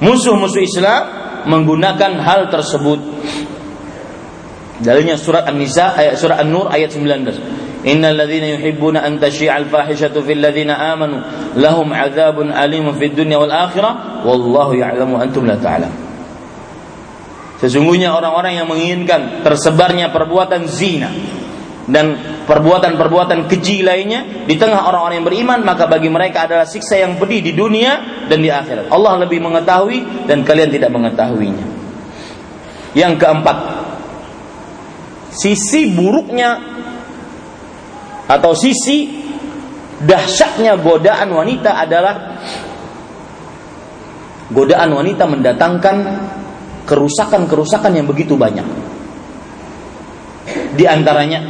Musuh-musuh 0.00 0.64
Islam 0.64 1.02
menggunakan 1.44 2.24
hal 2.24 2.48
tersebut. 2.48 3.00
Dalilnya 4.80 5.20
surat 5.20 5.44
An-Nisa 5.44 5.92
ayat 5.92 6.16
surat 6.16 6.40
An-Nur 6.40 6.72
ayat 6.72 6.96
19. 6.96 7.84
Innal 7.84 8.16
ladzina 8.16 8.48
yuhibbuna 8.56 9.04
an 9.04 9.20
tashi'a 9.20 9.60
al-fahishatu 9.60 10.24
fil 10.24 10.40
ladzina 10.40 10.76
amanu 10.96 11.20
lahum 11.60 11.92
'adzabun 11.92 12.48
alimun 12.48 12.96
fid 12.96 13.12
dunya 13.12 13.36
wal 13.36 13.52
akhirah 13.52 14.24
wallahu 14.24 14.72
ya'lamu 14.72 15.20
antum 15.20 15.44
la 15.44 15.60
ta'lamun. 15.60 16.09
Sesungguhnya 17.60 18.16
orang-orang 18.16 18.56
yang 18.56 18.66
menginginkan 18.72 19.44
tersebarnya 19.44 20.08
perbuatan 20.08 20.64
zina 20.64 21.12
dan 21.84 22.16
perbuatan-perbuatan 22.48 23.44
keji 23.52 23.84
lainnya 23.84 24.48
di 24.48 24.56
tengah 24.56 24.88
orang-orang 24.88 25.20
yang 25.20 25.28
beriman 25.28 25.60
maka 25.60 25.84
bagi 25.84 26.08
mereka 26.08 26.48
adalah 26.48 26.64
siksa 26.64 26.96
yang 26.96 27.20
pedih 27.20 27.44
di 27.44 27.52
dunia 27.52 28.24
dan 28.32 28.40
di 28.40 28.48
akhirat. 28.48 28.88
Allah 28.88 29.20
lebih 29.20 29.44
mengetahui 29.44 30.24
dan 30.24 30.40
kalian 30.40 30.72
tidak 30.72 30.88
mengetahuinya. 30.88 31.66
Yang 32.96 33.14
keempat, 33.22 33.56
sisi 35.36 35.92
buruknya 35.92 36.58
atau 38.24 38.56
sisi 38.56 39.20
dahsyatnya 40.00 40.80
godaan 40.80 41.28
wanita 41.28 41.76
adalah 41.76 42.40
godaan 44.48 44.90
wanita 44.96 45.28
mendatangkan 45.28 45.96
kerusakan-kerusakan 46.84 47.92
yang 47.96 48.06
begitu 48.06 48.36
banyak. 48.36 48.64
Di 50.74 50.84
antaranya 50.86 51.40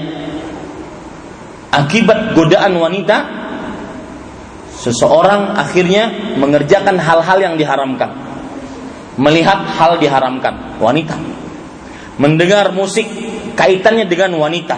akibat 1.71 2.35
godaan 2.35 2.75
wanita 2.77 3.17
seseorang 4.81 5.55
akhirnya 5.61 6.35
mengerjakan 6.41 6.97
hal-hal 6.97 7.39
yang 7.39 7.55
diharamkan. 7.61 8.11
Melihat 9.21 9.61
hal 9.77 10.01
diharamkan 10.01 10.81
wanita. 10.81 11.17
Mendengar 12.17 12.73
musik 12.73 13.05
kaitannya 13.57 14.09
dengan 14.09 14.33
wanita. 14.41 14.77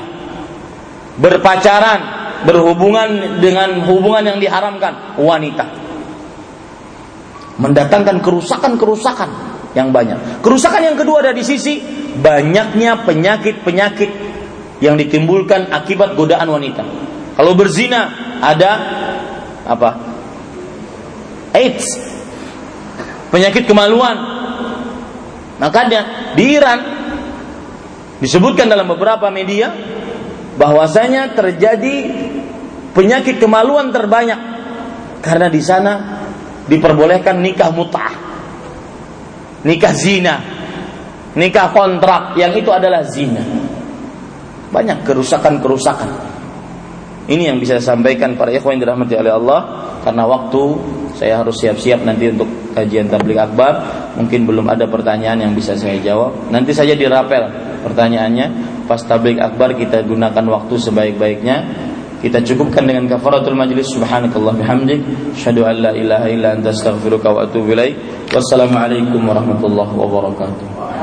Berpacaran, 1.22 2.00
berhubungan 2.42 3.38
dengan 3.38 3.78
hubungan 3.86 4.34
yang 4.34 4.38
diharamkan 4.42 5.18
wanita. 5.20 5.64
Mendatangkan 7.62 8.18
kerusakan-kerusakan 8.24 9.51
yang 9.72 9.90
banyak. 9.90 10.44
Kerusakan 10.44 10.92
yang 10.92 10.96
kedua 10.96 11.24
ada 11.24 11.32
di 11.32 11.44
sisi 11.44 11.80
banyaknya 12.16 13.04
penyakit-penyakit 13.08 14.10
yang 14.84 14.98
ditimbulkan 14.98 15.72
akibat 15.72 16.18
godaan 16.18 16.48
wanita. 16.50 16.84
Kalau 17.38 17.52
berzina 17.56 18.12
ada 18.42 18.70
apa? 19.64 19.90
AIDS. 21.56 21.86
Penyakit 23.32 23.64
kemaluan. 23.64 24.16
Makanya 25.56 26.32
di 26.36 26.44
Iran 26.52 26.78
disebutkan 28.20 28.68
dalam 28.68 28.88
beberapa 28.92 29.32
media 29.32 29.72
bahwasanya 30.60 31.32
terjadi 31.32 32.12
penyakit 32.92 33.40
kemaluan 33.40 33.88
terbanyak 33.88 34.36
karena 35.24 35.48
di 35.48 35.62
sana 35.64 35.92
diperbolehkan 36.68 37.40
nikah 37.40 37.72
mut'ah 37.72 38.31
nikah 39.62 39.94
zina, 39.94 40.38
nikah 41.34 41.70
kontrak 41.70 42.38
yang 42.38 42.52
itu 42.54 42.70
adalah 42.70 43.02
zina. 43.06 43.42
Banyak 44.72 45.04
kerusakan-kerusakan. 45.04 46.10
Ini 47.22 47.54
yang 47.54 47.62
bisa 47.62 47.78
saya 47.78 47.94
sampaikan 47.94 48.34
para 48.34 48.50
ikhwan 48.50 48.76
yang 48.76 48.88
dirahmati 48.88 49.14
oleh 49.14 49.30
Allah 49.30 49.60
karena 50.02 50.26
waktu 50.26 50.62
saya 51.14 51.38
harus 51.38 51.54
siap-siap 51.60 52.02
nanti 52.02 52.34
untuk 52.34 52.48
kajian 52.74 53.06
tablik 53.06 53.38
akbar. 53.38 53.78
Mungkin 54.18 54.48
belum 54.48 54.66
ada 54.66 54.90
pertanyaan 54.90 55.38
yang 55.46 55.52
bisa 55.54 55.78
saya 55.78 56.02
jawab. 56.02 56.50
Nanti 56.50 56.74
saja 56.74 56.98
dirapel 56.98 57.46
pertanyaannya. 57.86 58.46
Pas 58.90 58.98
tablik 59.06 59.38
akbar 59.38 59.78
kita 59.78 60.02
gunakan 60.02 60.44
waktu 60.50 60.74
sebaik-baiknya 60.74 61.56
kita 62.22 62.38
cukupkan 62.46 62.86
dengan 62.86 63.10
kafaratul 63.10 63.58
majlis. 63.58 63.90
Subhanakallah 63.90 64.54
bihamdik. 64.54 65.02
Syadu 65.34 65.66
an 65.66 65.82
la 65.82 65.90
ilaha 65.90 66.30
illa 66.30 66.54
anta 66.54 66.70
astaghfiruka 66.70 67.34
wa 67.34 67.42
atubu 67.42 67.74
ilaik. 67.74 67.98
Wassalamualaikum 68.30 69.18
warahmatullahi 69.26 69.92
wabarakatuh 69.92 71.02